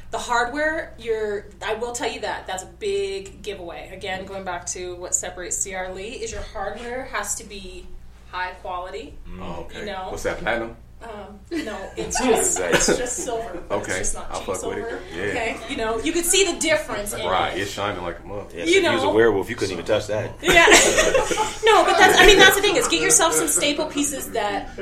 the 0.10 0.18
hardware, 0.18 0.96
you're. 0.98 1.46
I 1.62 1.76
will 1.76 1.92
tell 1.92 2.10
you 2.12 2.22
that 2.22 2.48
that's 2.48 2.64
a 2.64 2.66
big 2.80 3.44
giveaway. 3.44 3.92
Again, 3.94 4.26
going 4.26 4.44
back 4.44 4.66
to 4.68 4.96
what 4.96 5.14
separates 5.14 5.64
CR 5.64 5.92
Lee 5.94 6.14
is 6.14 6.32
your 6.32 6.42
hardware 6.42 7.06
has 7.14 7.36
to 7.36 7.44
be 7.44 7.86
high 8.32 8.52
quality. 8.64 9.14
Mm. 9.30 9.40
Oh, 9.44 9.62
okay. 9.66 9.82
You 9.82 9.86
know. 9.86 10.08
What's 10.10 10.24
that 10.24 10.40
platinum? 10.40 10.76
Um, 11.02 11.40
no, 11.52 11.90
it's 11.98 12.20
just 12.20 12.60
it's 12.60 12.86
just 12.98 13.18
silver. 13.18 13.64
Okay, 13.72 13.92
it's 13.92 13.98
just 14.00 14.16
not 14.16 14.28
I'll 14.32 14.38
cheap 14.40 14.46
fuck 14.58 14.66
with 14.66 14.78
it. 14.80 14.90
silver. 14.90 15.02
Yeah. 15.16 15.24
Okay, 15.24 15.58
you 15.70 15.78
know, 15.78 15.98
you 16.00 16.12
could 16.12 16.26
see 16.26 16.52
the 16.52 16.60
difference. 16.60 17.14
In 17.14 17.26
Right, 17.26 17.58
It. 17.58 17.62
it's 17.62 17.72
shining 17.72 18.04
like 18.04 18.20
a 18.20 18.24
mother. 18.28 18.46
Yeah, 18.54 18.66
You 18.66 18.82
know, 18.82 18.90
if 18.96 19.02
you 19.02 19.08
was 19.08 19.14
a 19.14 19.16
werewolf, 19.16 19.50
you 19.50 19.56
couldn't 19.56 19.74
even 19.74 19.86
touch 19.86 20.08
that. 20.08 20.32
Yeah. 20.42 20.66
no, 21.64 21.86
but 21.86 21.98
that's 21.98 22.18
I 22.20 22.26
mean 22.28 22.38
that's 22.38 22.56
the 22.56 22.62
thing 22.62 22.76
is 22.76 22.88
get 22.90 23.02
yourself 23.02 23.34
some 23.34 23.48
staple 23.48 23.86
pieces 23.86 24.32
that 24.32 24.78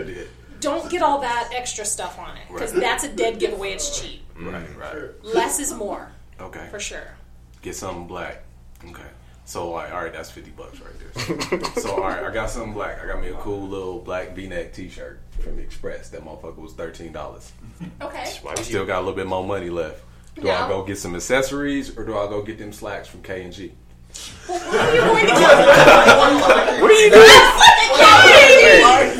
don't 0.59 0.89
get 0.89 1.03
all 1.03 1.21
that 1.21 1.51
extra 1.53 1.85
stuff 1.85 2.17
on 2.17 2.35
it 2.35 2.43
because 2.51 2.71
Right. 2.73 2.81
that's 2.81 3.03
a 3.03 3.09
dead 3.09 3.39
giveaway. 3.39 3.73
It's 3.73 3.99
cheap. 4.01 4.21
Right, 4.39 4.65
right. 4.77 4.95
Less 5.23 5.59
is 5.59 5.71
more 5.73 6.11
Okay. 6.39 6.67
for 6.71 6.79
sure. 6.79 7.07
Get 7.61 7.75
something 7.75 8.07
black. 8.07 8.43
Okay. 8.89 9.03
So 9.47 9.71
like, 9.71 9.93
all 9.93 10.03
right, 10.03 10.11
that's 10.11 10.29
fifty 10.29 10.51
bucks 10.51 10.77
right 10.81 11.49
there. 11.49 11.63
so 11.81 11.91
all 11.95 12.01
right, 12.01 12.21
I 12.21 12.29
got 12.33 12.49
something 12.49 12.73
black. 12.73 13.01
I 13.01 13.07
got 13.07 13.21
me 13.21 13.29
a 13.29 13.33
cool 13.35 13.65
little 13.65 13.99
black 13.99 14.35
V-neck 14.35 14.73
T-shirt 14.73 15.21
from 15.39 15.57
Express. 15.57 16.09
That 16.09 16.25
motherfucker 16.25 16.57
was 16.57 16.73
thirteen 16.73 17.13
dollars. 17.13 17.53
Okay. 18.01 18.25
Why 18.41 18.51
I 18.51 18.55
still 18.61 18.85
got 18.85 18.97
a 18.97 18.99
little 18.99 19.13
bit 19.15 19.25
more 19.25 19.45
money 19.45 19.69
left. 19.69 20.03
Do 20.35 20.41
No. 20.41 20.51
I 20.51 20.67
go 20.67 20.83
get 20.83 20.97
some 20.97 21.15
accessories 21.15 21.97
or 21.97 22.03
do 22.03 22.17
I 22.17 22.27
go 22.27 22.41
get 22.41 22.57
them 22.59 22.73
slacks 22.73 23.07
from 23.07 23.23
K 23.23 23.41
and 23.43 23.53
G? 23.53 23.71
What 24.47 24.61
are 24.61 24.93
you 24.93 24.99
going 25.01 25.25
to 25.27 25.31
get? 25.31 26.81
What 26.81 26.91
are 26.91 26.93
you 26.93 27.09
doing? 27.09 27.27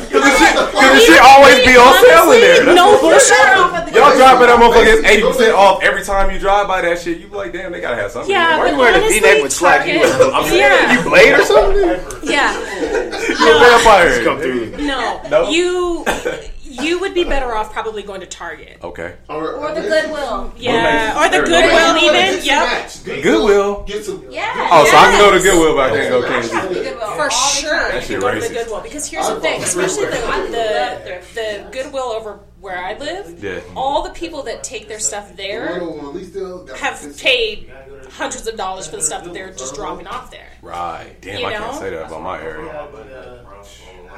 Cause 0.08 0.22
the 0.22 0.30
shit, 0.38 0.54
cause 0.56 0.72
the 0.98 1.06
shit 1.06 1.20
always 1.22 1.56
be 1.64 1.76
on 1.78 1.94
sale 2.04 2.32
in 2.32 2.40
there. 2.40 2.64
That's 2.64 2.76
no 2.76 2.92
what- 2.92 3.00
bullshit. 3.00 3.94
Y'all 3.94 4.14
driving 4.16 4.46
that 4.46 4.58
motherfucker 4.60 5.04
eighty 5.08 5.22
percent 5.22 5.54
off 5.54 5.82
every 5.82 6.02
time 6.04 6.30
you 6.30 6.38
drive 6.38 6.68
by 6.68 6.82
that 6.82 6.98
shit. 7.00 7.18
You 7.18 7.26
be 7.28 7.36
like, 7.36 7.52
damn, 7.52 7.72
they 7.72 7.80
gotta 7.80 7.96
have 7.96 8.10
something. 8.10 8.30
Yeah, 8.30 8.58
Why 8.58 8.60
are 8.60 8.64
but 8.66 8.72
you 8.72 8.78
wearing 8.78 8.94
a 8.94 8.98
honestly, 8.98 9.20
V-neck 9.20 9.42
with 9.42 9.52
slacks? 9.52 9.86
You, 9.86 9.98
Target- 10.00 10.34
I'm 10.34 10.54
Yeah. 10.54 10.92
you 10.94 11.02
Blade 11.08 11.32
or 11.34 11.44
something? 11.44 12.28
Yeah. 12.28 12.52
You 12.52 13.56
a 13.56 13.58
vampire. 13.58 14.24
Come 14.24 14.38
through. 14.40 14.76
No. 14.78 15.20
No? 15.30 15.48
You 15.48 16.04
you 16.80 17.00
would 17.00 17.14
be 17.14 17.24
better 17.24 17.54
off 17.54 17.72
probably 17.72 18.02
going 18.02 18.20
to 18.20 18.26
Target. 18.26 18.78
Okay. 18.82 19.14
Or 19.28 19.72
the 19.74 19.80
Goodwill. 19.82 20.52
Yeah. 20.56 21.18
Or 21.18 21.24
the 21.28 21.30
There 21.30 21.42
we 21.42 21.48
go. 21.48 21.60
Goodwill 21.62 21.92
Mix 21.94 22.04
even. 22.04 22.16
and 22.16 22.44
Yep. 22.44 22.68
match. 22.68 23.04
Goodwill. 23.22 23.82
Get 23.86 24.04
some. 24.04 24.24
Yeah. 24.30 24.68
Oh, 24.72 24.84
so 24.84 24.96
I 24.96 25.10
can 25.10 25.18
go 25.18 25.30
to 25.32 25.38
Goodwill, 25.42 25.74
but 25.76 25.92
I 25.92 25.96
can't 25.96 26.10
go 26.10 26.20
The 26.22 26.28
Kansas. 26.28 26.52
Goodwill. 26.52 26.94
For 26.98 27.22
all 27.22 27.28
the 27.28 27.30
sure, 27.30 27.90
time. 27.90 28.00
you 28.00 28.06
can 28.06 28.20
go 28.20 28.34
to 28.34 28.40
the. 28.40 28.48
Goodwill 28.54 28.80
because 28.80 29.06
here's 29.06 29.28
the 29.28 29.40
thing, 29.40 29.62
especially 29.62 30.06
the 30.06 30.10
the, 30.50 31.22
the 31.34 31.68
Goodwill 31.70 32.04
over 32.12 32.40
where 32.60 32.78
I 32.78 32.96
live. 32.98 33.42
Yeah. 33.42 33.60
All 33.76 34.02
the 34.02 34.10
people 34.10 34.42
that 34.44 34.64
take 34.64 34.88
their 34.88 34.98
stuff 34.98 35.36
there 35.36 35.76
At 35.76 35.82
least 36.14 36.34
they'll- 36.34 36.66
have 36.76 37.16
paid 37.18 37.70
hundreds 38.10 38.46
of 38.48 38.56
dollars 38.56 38.88
for 38.88 38.96
the 38.96 39.02
stuff 39.02 39.22
that 39.24 39.32
they're 39.32 39.52
just 39.52 39.74
dropping 39.76 40.06
off 40.08 40.30
there. 40.32 40.48
Right. 40.62 41.14
Damn, 41.20 41.38
You 41.40 41.46
I 41.46 41.52
can't 41.52 41.76
say 41.76 41.90
that 41.90 42.06
about 42.06 42.22
my 42.22 42.40
area. 42.42 42.88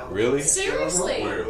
Really? 0.08 0.40
Seriously. 0.42 1.22
Where? 1.22 1.44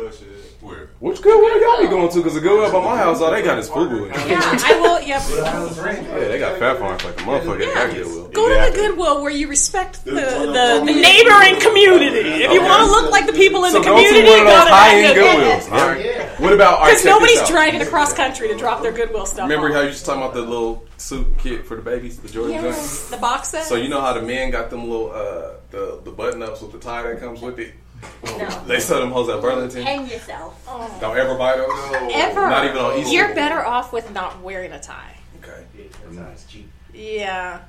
Which 0.60 1.22
Goodwill 1.22 1.60
y'all 1.62 1.80
be 1.80 1.88
going 1.88 2.10
to? 2.10 2.16
Because 2.18 2.34
the 2.34 2.40
Goodwill 2.40 2.70
by 2.70 2.84
my 2.84 2.96
house, 2.98 3.20
all 3.22 3.30
they 3.30 3.40
got 3.42 3.58
is 3.58 3.68
Fubu. 3.70 4.04
in. 4.06 4.28
Yeah, 4.28 4.40
I 4.42 4.78
will. 4.80 5.00
Yep. 5.00 5.22
Yeah, 5.30 6.28
they 6.28 6.38
got 6.38 6.58
Phat 6.58 6.78
Farms 6.78 7.02
like 7.04 7.18
a 7.18 7.24
motherfucker 7.24 7.66
at 7.66 7.74
that 7.74 7.94
Goodwill. 7.94 8.28
Go 8.28 8.48
to 8.48 8.70
the 8.70 8.76
Goodwill 8.76 9.22
where 9.22 9.30
you 9.30 9.48
respect 9.48 10.04
the, 10.04 10.10
the, 10.12 10.82
the 10.84 10.92
neighboring 10.92 11.58
community. 11.60 12.44
If 12.44 12.52
you 12.52 12.60
want 12.62 12.84
to 12.84 12.90
look 12.90 13.10
like 13.10 13.26
the 13.26 13.32
people 13.32 13.64
in 13.64 13.72
So 13.72 13.78
the 13.78 13.84
go 13.86 13.96
to 13.96 14.04
community, 14.06 14.28
one 14.30 14.40
go 14.40 14.50
those 14.50 14.64
to 14.64 14.70
high 14.70 14.94
end 14.96 15.04
that 15.06 15.14
Goodwill. 15.14 15.50
Goodwills. 15.58 15.72
All 15.72 15.88
right. 15.88 16.40
What 16.40 16.52
about 16.52 16.84
Because 16.84 17.04
nobody's 17.04 17.40
this 17.40 17.42
out. 17.42 17.48
driving 17.48 17.80
across 17.82 18.12
country 18.12 18.48
to 18.48 18.56
drop 18.56 18.82
their 18.82 18.92
Goodwill 18.92 19.26
stuff. 19.26 19.48
Remember 19.48 19.68
off. 19.68 19.74
how 19.74 19.80
you 19.82 19.90
just 19.90 20.04
talking 20.04 20.22
about 20.22 20.34
the 20.34 20.42
little 20.42 20.84
suit 20.98 21.26
kit 21.38 21.64
for 21.66 21.76
the 21.76 21.82
babies, 21.82 22.18
the 22.18 22.28
Jordan 22.28 22.52
joint? 22.54 22.64
Yes, 22.66 23.08
the 23.08 23.16
box 23.16 23.48
set. 23.48 23.64
So 23.64 23.76
you 23.76 23.88
know 23.88 24.00
how 24.00 24.12
the 24.12 24.22
men 24.22 24.50
got 24.50 24.68
them 24.70 24.88
little 24.88 25.10
uh 25.12 25.54
the 25.70 26.00
the 26.04 26.10
button 26.10 26.42
ups 26.42 26.60
with 26.60 26.72
the 26.72 26.78
tie 26.78 27.02
that 27.02 27.18
comes 27.20 27.40
with 27.40 27.58
it. 27.58 27.72
No. 28.24 28.48
They 28.66 28.78
sell 28.80 29.00
them 29.00 29.10
hoes 29.10 29.28
at 29.28 29.40
Burlington. 29.40 29.82
Hang 29.82 30.06
yourself. 30.08 30.62
Oh. 30.68 30.96
Don't 31.00 31.16
ever 31.18 31.34
buy 31.36 31.56
those. 31.56 32.12
Ever. 32.14 32.48
Not 32.48 32.64
even 32.66 32.76
on 32.78 32.98
Easter. 32.98 33.12
You're 33.12 33.34
better 33.34 33.64
off 33.66 33.92
with 33.92 34.10
not 34.12 34.40
wearing 34.42 34.72
a 34.72 34.80
tie. 34.80 35.16
Okay. 35.42 35.64
Yeah. 36.92 37.60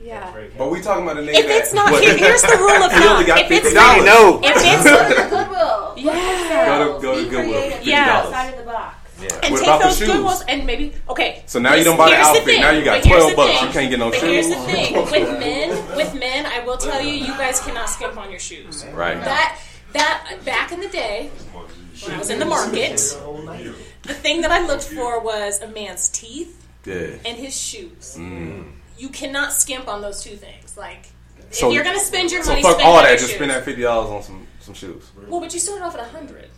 Yeah. 0.00 0.32
But 0.56 0.70
we 0.70 0.80
talking 0.80 1.02
about 1.04 1.16
a 1.18 1.22
nigga 1.22 1.34
If 1.34 1.46
that 1.48 1.56
it's 1.58 1.72
not 1.74 1.90
what? 1.90 2.04
here's 2.04 2.42
the 2.42 2.56
rule 2.56 2.70
of 2.84 2.92
thumb. 3.02 3.26
got 3.26 3.38
If 3.40 3.50
it's 3.50 3.70
$50. 3.70 3.74
not, 3.74 4.04
No. 4.04 4.40
if 4.42 4.54
Go 4.54 4.60
it's 4.62 4.82
to 4.84 5.22
the 5.22 5.28
Goodwill. 5.28 5.94
yeah, 5.96 6.66
Go 6.78 6.94
to- 6.96 7.02
go 7.02 7.14
to 7.16 7.24
Be 7.24 7.30
Goodwill. 7.30 7.60
creative. 7.60 7.86
Yeah. 7.86 8.18
Outside 8.22 8.50
of 8.54 8.58
the 8.58 8.64
box. 8.64 8.96
And 9.20 9.52
What 9.52 9.58
take 9.58 9.62
about 9.62 9.78
the 9.80 9.84
those 9.88 9.98
shoes? 9.98 10.08
Goodwills 10.08 10.44
and 10.48 10.66
maybe 10.66 10.92
okay. 11.08 11.42
So 11.46 11.58
now 11.58 11.74
you 11.74 11.84
don't 11.84 11.96
buy 11.96 12.10
the 12.10 12.16
outfit. 12.16 12.44
thing. 12.44 12.60
Now 12.60 12.70
you 12.70 12.84
got 12.84 13.02
12 13.02 13.34
bucks. 13.36 13.58
thing. 13.58 13.66
You 13.66 13.72
can't 13.72 13.90
get 13.90 13.98
no 13.98 14.10
But 14.10 14.20
shoes. 14.20 14.46
here's 14.46 14.48
the 14.48 14.56
thing 14.72 14.94
with 15.10 15.38
men. 15.38 15.96
With 15.96 16.14
men, 16.14 16.46
I 16.46 16.60
will 16.64 16.76
tell 16.76 17.00
you, 17.00 17.12
you 17.12 17.26
guys 17.36 17.60
cannot 17.60 17.88
skimp 17.88 18.16
on 18.16 18.30
your 18.30 18.40
shoes. 18.40 18.84
Right. 18.92 19.22
That 19.22 19.60
that 19.92 20.38
back 20.44 20.72
in 20.72 20.80
the 20.80 20.88
day, 20.88 21.30
when 22.04 22.14
I 22.14 22.18
was 22.18 22.30
in 22.30 22.38
the 22.38 22.44
market, 22.44 22.96
the 24.02 24.14
thing 24.14 24.42
that 24.42 24.50
I 24.52 24.66
looked 24.66 24.84
for 24.84 25.20
was 25.20 25.60
a 25.62 25.68
man's 25.68 26.08
teeth 26.08 26.64
Yeah. 26.84 27.16
and 27.24 27.36
his 27.36 27.58
shoes. 27.58 28.14
Mm. 28.18 28.72
You 28.96 29.08
cannot 29.08 29.52
skimp 29.52 29.88
on 29.88 30.00
those 30.02 30.22
two 30.22 30.36
things. 30.36 30.76
Like, 30.76 31.06
So- 31.50 31.68
if 31.68 31.74
you're 31.74 31.84
gonna 31.84 31.98
spend 32.00 32.30
your 32.30 32.42
So 32.42 32.50
money, 32.50 32.62
fuck 32.62 32.74
spend 32.74 32.86
all 32.88 32.96
that. 32.96 33.08
your 33.08 33.16
Just 33.16 33.28
shoes. 33.30 33.36
spend 33.36 33.50
that 33.50 33.64
fifty 33.64 33.82
dollars 33.82 34.10
on 34.10 34.22
some 34.22 34.46
some 34.60 34.74
shoes. 34.74 35.04
Well, 35.28 35.40
but 35.40 35.52
you 35.54 35.60
started 35.60 35.84
off 35.84 35.94
at 35.94 36.00
a 36.00 36.04
hundred. 36.04 36.50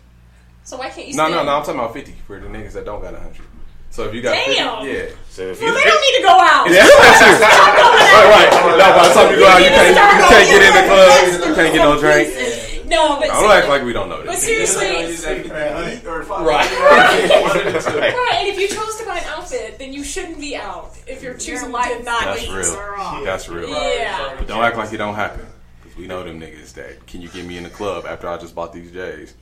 So 0.71 0.77
why 0.79 0.89
can't 0.89 1.09
you? 1.09 1.17
No, 1.19 1.27
spend 1.27 1.35
no, 1.35 1.43
no. 1.43 1.57
I'm 1.59 1.65
talking 1.67 1.81
about 1.83 1.93
fifty 1.93 2.15
for 2.29 2.39
the 2.39 2.47
niggas 2.47 2.75
that 2.79 2.85
don't 2.87 3.03
got 3.03 3.13
a 3.15 3.19
hundred. 3.19 3.43
So 3.91 4.07
if 4.07 4.15
you 4.15 4.23
got 4.23 4.39
Damn. 4.39 4.87
50, 4.87 4.95
yeah. 4.95 5.11
So 5.35 5.43
if 5.51 5.59
Well, 5.61 5.67
you 5.67 5.75
they 5.75 5.83
don't 5.83 5.99
need 6.07 6.17
to 6.19 6.23
go 6.23 6.39
out. 6.39 6.71
Yeah, 6.71 6.87
that's 6.87 7.19
true. 7.19 7.43
right, 7.43 8.31
right. 8.31 8.79
No, 8.79 8.87
by 8.95 9.03
the 9.03 9.15
time 9.19 9.35
you 9.35 9.39
go 9.43 9.49
out, 9.51 9.59
you 9.59 9.67
can't 9.75 9.91
you 9.91 10.27
can't 10.31 10.47
get 10.47 10.63
in 10.63 10.75
the 10.79 10.85
club. 10.87 11.11
You 11.51 11.55
can't 11.59 11.75
get 11.75 11.83
no 11.83 11.99
drink. 11.99 12.87
No, 12.87 13.19
but 13.19 13.27
Don't 13.27 13.51
act 13.51 13.67
like 13.69 13.83
we 13.83 13.93
don't 13.93 14.09
know 14.09 14.23
This. 14.23 14.31
but 14.31 14.39
seriously, 14.39 14.87
Right. 15.51 16.71
right? 16.71 18.35
And 18.39 18.49
if 18.49 18.59
you 18.61 18.69
chose 18.69 18.97
to 18.99 19.05
buy 19.07 19.19
an 19.19 19.25
outfit, 19.27 19.79
then 19.79 19.93
you 19.93 20.03
shouldn't 20.05 20.39
be 20.41 20.55
out 20.57 20.97
if 21.09 21.23
you're 21.23 21.35
choosing 21.35 21.71
to 21.71 22.03
not 22.05 22.05
That's 22.05 22.43
eat. 22.45 22.51
real. 22.51 23.25
That's 23.25 23.49
real. 23.49 23.69
Yeah. 23.71 24.35
But 24.39 24.47
don't 24.49 24.63
act 24.63 24.77
like 24.77 24.93
it 24.93 24.97
don't 24.99 25.15
happen. 25.17 25.47
Because 25.83 25.97
we 25.99 26.07
know 26.07 26.23
them 26.25 26.41
niggas 26.41 26.75
that 26.75 27.07
can 27.09 27.21
you 27.23 27.29
get 27.29 27.45
me 27.45 27.57
in 27.59 27.65
the 27.65 27.71
club 27.71 28.07
after 28.07 28.29
I 28.29 28.39
just 28.39 28.55
bought 28.55 28.73
these 28.73 28.93
J's? 28.93 29.35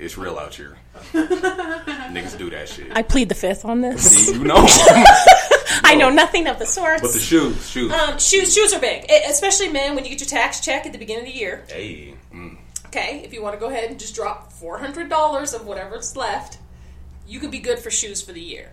It's 0.00 0.16
real 0.16 0.38
out 0.38 0.54
here. 0.54 0.78
niggas 1.12 2.38
do 2.38 2.48
that 2.50 2.68
shit. 2.68 2.90
I 2.96 3.02
plead 3.02 3.28
the 3.28 3.34
fifth 3.34 3.64
on 3.66 3.82
this. 3.82 4.26
See, 4.28 4.32
you 4.32 4.44
know. 4.44 4.64
I 5.84 5.94
know 5.96 6.08
nothing 6.10 6.46
of 6.46 6.58
the 6.58 6.66
sorts. 6.66 7.02
But 7.02 7.12
the 7.12 7.18
shoes, 7.20 7.68
shoes. 7.68 7.92
um, 7.92 8.18
shoes, 8.18 8.54
shoes 8.54 8.72
are 8.72 8.80
big, 8.80 9.04
E- 9.10 9.22
especially 9.28 9.68
men. 9.68 9.94
When 9.94 10.04
you 10.04 10.10
get 10.10 10.20
your 10.20 10.28
tax 10.28 10.60
check 10.60 10.86
at 10.86 10.92
the 10.92 10.98
beginning 10.98 11.26
of 11.26 11.32
the 11.32 11.38
year, 11.38 11.64
hey, 11.68 12.14
okay, 12.86 13.20
if 13.24 13.34
you 13.34 13.42
want 13.42 13.54
to 13.54 13.60
go 13.60 13.68
ahead 13.68 13.90
and 13.90 13.98
just 14.00 14.14
drop 14.14 14.52
four 14.52 14.78
hundred 14.78 15.08
dollars 15.10 15.52
of 15.52 15.66
whatever's 15.66 16.16
left, 16.16 16.58
you 17.26 17.38
could 17.38 17.50
be 17.50 17.58
good 17.58 17.78
for 17.78 17.90
shoes 17.90 18.22
for 18.22 18.32
the 18.32 18.40
year. 18.40 18.72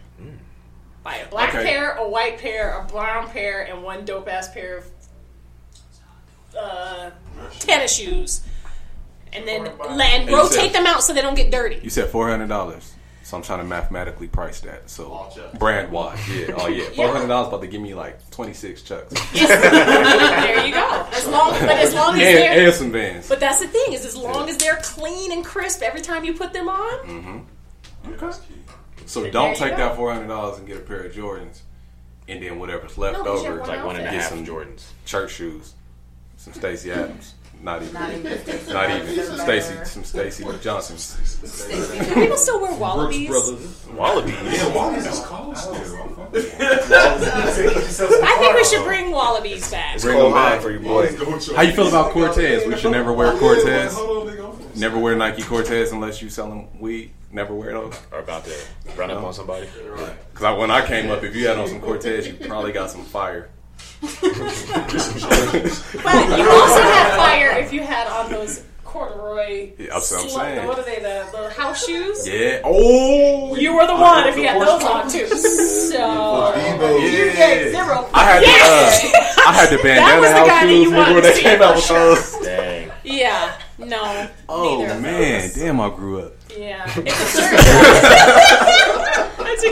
Buy 1.03 1.15
a 1.17 1.27
black 1.29 1.53
Okay. 1.53 1.63
pair, 1.65 1.91
a 1.95 2.07
white 2.07 2.37
pair, 2.39 2.79
a 2.79 2.85
brown 2.85 3.29
pair, 3.29 3.63
and 3.63 3.83
one 3.83 4.05
dope 4.05 4.27
ass 4.29 4.51
pair 4.53 4.77
of 4.77 4.85
uh, 6.57 7.11
tennis 7.59 7.93
shoes, 7.95 8.41
and 9.37 9.47
then 9.47 9.67
and 9.67 10.29
rotate 10.29 10.51
said- 10.51 10.73
them 10.73 10.85
out 10.85 11.03
so 11.03 11.13
they 11.13 11.21
don't 11.21 11.35
get 11.35 11.51
dirty. 11.51 11.79
You 11.83 11.89
said 11.89 12.09
four 12.09 12.29
hundred 12.29 12.47
dollars. 12.49 12.93
So 13.23 13.35
I'm 13.35 13.43
trying 13.43 13.59
to 13.59 13.65
mathematically 13.65 14.27
price 14.29 14.61
that. 14.61 14.89
So 14.89 15.29
brand 15.59 15.91
wise, 15.91 16.17
yeah, 16.33 16.55
oh 16.57 16.67
yeah, 16.69 16.85
four 16.95 17.09
hundred 17.11 17.27
dollars 17.27 17.49
about 17.49 17.59
to 17.61 17.67
give 17.67 17.81
me 17.81 17.93
like 17.93 18.29
twenty 18.31 18.53
six 18.53 18.81
chucks 18.83 19.13
there 19.33 20.65
you 20.65 20.73
go. 20.73 21.05
As 21.11 21.27
long, 21.27 21.51
but 21.51 21.71
as 21.71 21.93
long 21.93 22.15
as 22.15 22.21
and, 22.21 22.37
they're 22.37 22.65
and 22.67 22.73
some 22.73 22.91
bands. 22.91 23.27
But 23.27 23.41
that's 23.41 23.59
the 23.59 23.67
thing 23.67 23.91
is, 23.91 24.05
as 24.05 24.15
long 24.15 24.47
as 24.49 24.55
they're 24.57 24.79
clean 24.81 25.33
and 25.33 25.43
crisp 25.43 25.81
every 25.81 25.99
time 26.01 26.23
you 26.23 26.33
put 26.35 26.53
them 26.53 26.69
on, 26.69 27.05
mm-hmm. 27.05 28.13
Okay. 28.13 28.37
So 29.05 29.21
There 29.23 29.31
don't 29.31 29.57
take 29.57 29.71
go. 29.71 29.77
that 29.77 29.95
four 29.97 30.13
hundred 30.13 30.27
dollars 30.27 30.57
and 30.59 30.65
get 30.67 30.77
a 30.77 30.81
pair 30.81 31.01
of 31.01 31.13
Jordans, 31.13 31.59
and 32.29 32.41
then 32.41 32.59
whatever's 32.59 32.97
left 32.97 33.17
No, 33.17 33.23
'cause 33.25 33.43
you 33.43 33.49
over, 33.49 33.59
have 33.59 33.67
like 33.67 33.85
one 33.85 33.97
and 33.97 34.09
get 34.09 34.23
some 34.29 34.45
Jordans. 34.45 34.85
church 35.05 35.31
shoes, 35.33 35.73
some 36.37 36.53
Stacy 36.53 36.91
Adams, 36.93 37.33
not 37.61 37.81
even, 37.81 37.93
Not 37.93 38.13
even 38.13 38.73
not 38.73 38.89
even 38.89 39.25
some. 39.25 39.39
Stacy, 39.39 39.85
some 39.85 40.03
Stacy 40.03 40.45
Johnson. 40.61 40.97
Stacy 40.97 41.97
Adams. 41.97 42.13
people 42.13 42.37
still 42.37 42.61
wear 42.61 42.71
Wallabees. 42.71 43.29
Wallabees. 43.29 44.53
Yeah, 44.53 44.75
Wallace 44.75 45.05
is 45.05 45.19
oh, 45.19 45.23
cold 45.25 45.57
still. 45.57 45.73
I 48.23 48.37
think 48.39 48.55
we 48.55 48.63
should 48.63 48.83
bring 48.83 49.07
Wallabees 49.11 49.71
back. 49.71 49.99
Bring 50.01 50.17
them 50.17 50.33
back 50.33 50.53
back. 50.53 50.61
for 50.61 50.71
you, 50.71 50.79
boy. 50.79 51.07
How 51.55 51.63
you 51.63 51.73
feel 51.73 51.87
about 51.87 52.11
Cortez? 52.11 52.67
We 52.67 52.77
should 52.77 52.91
never 52.91 53.11
wear 53.11 53.37
Cortez. 53.37 53.95
Hold 53.95 54.27
on, 54.29 54.35
nigga. 54.35 54.45
I'm 54.45 54.51
finna- 54.53 54.77
Never 54.77 54.99
wear 54.99 55.15
Nike 55.15 55.41
Cortez 55.41 55.91
unless 55.91 56.21
you 56.21 56.29
selling 56.29 56.69
weed. 56.79 57.11
Never 57.31 57.53
wear 57.53 57.71
those. 57.71 57.99
Or 58.11 58.19
about 58.19 58.45
to 58.45 58.55
run 58.95 59.11
up 59.11 59.23
on 59.23 59.33
somebody. 59.33 59.67
Because 60.33 60.59
when 60.59 60.71
I 60.71 60.85
came 60.85 61.09
up, 61.09 61.23
if 61.23 61.35
you 61.35 61.47
had 61.47 61.57
on 61.57 61.67
some 61.67 61.81
Cortez, 61.81 62.27
you 62.27 62.33
probably 62.35 62.71
got 62.71 62.91
some 62.91 63.03
fire. 63.03 63.49
But 64.01 64.13
you 66.37 66.49
also 66.49 66.81
had 66.81 67.15
fire 67.17 67.57
if 67.59 67.73
you 67.73 67.81
had 67.83 68.07
on 68.07 68.31
those 68.31 68.63
corduroy. 68.83 69.71
Yeah, 69.77 69.87
that's 69.93 70.11
what 70.11 70.21
I'm 70.23 70.27
slut- 70.29 70.33
saying. 70.35 70.67
What 70.67 70.79
are 70.79 70.83
they? 70.85 70.95
The, 70.99 71.25
the 71.31 71.49
house 71.51 71.85
shoes. 71.85 72.27
Yeah. 72.27 72.61
Oh. 72.63 73.55
You 73.55 73.75
were 73.75 73.87
the 73.87 73.95
one 73.95 74.27
if 74.27 74.37
you 74.37 74.47
had 74.47 74.61
those 74.61 74.83
on 74.83 75.09
too. 75.09 75.27
So 75.87 76.53
You 76.99 77.31
get 77.31 77.71
zero. 77.71 78.09
I 78.13 78.23
had 78.23 78.41
the 78.43 78.47
uh, 78.47 79.47
I 79.47 79.51
had 79.53 79.69
the 79.69 79.77
bandana 79.83 80.19
was 80.21 80.29
the 80.29 80.35
house 80.37 80.47
guy 80.47 80.61
shoes. 80.61 80.71
you 80.83 80.89
Remember 80.91 81.13
when 81.13 81.23
to 81.23 81.29
they 81.29 81.33
see 81.35 81.41
came 81.41 81.61
out 81.61 81.75
with 81.75 81.87
those? 81.87 82.31
Dang. 82.45 82.91
Yeah. 83.03 83.57
No. 83.79 84.27
Oh 84.49 84.85
man, 85.01 85.49
damn! 85.55 85.79
I 85.79 85.89
grew 85.89 86.19
up. 86.21 86.33
Yeah. 86.57 86.83
It's 86.97 87.35
a 87.37 87.41
shirt. 87.41 87.59
I 87.59 87.61
took 88.67 88.76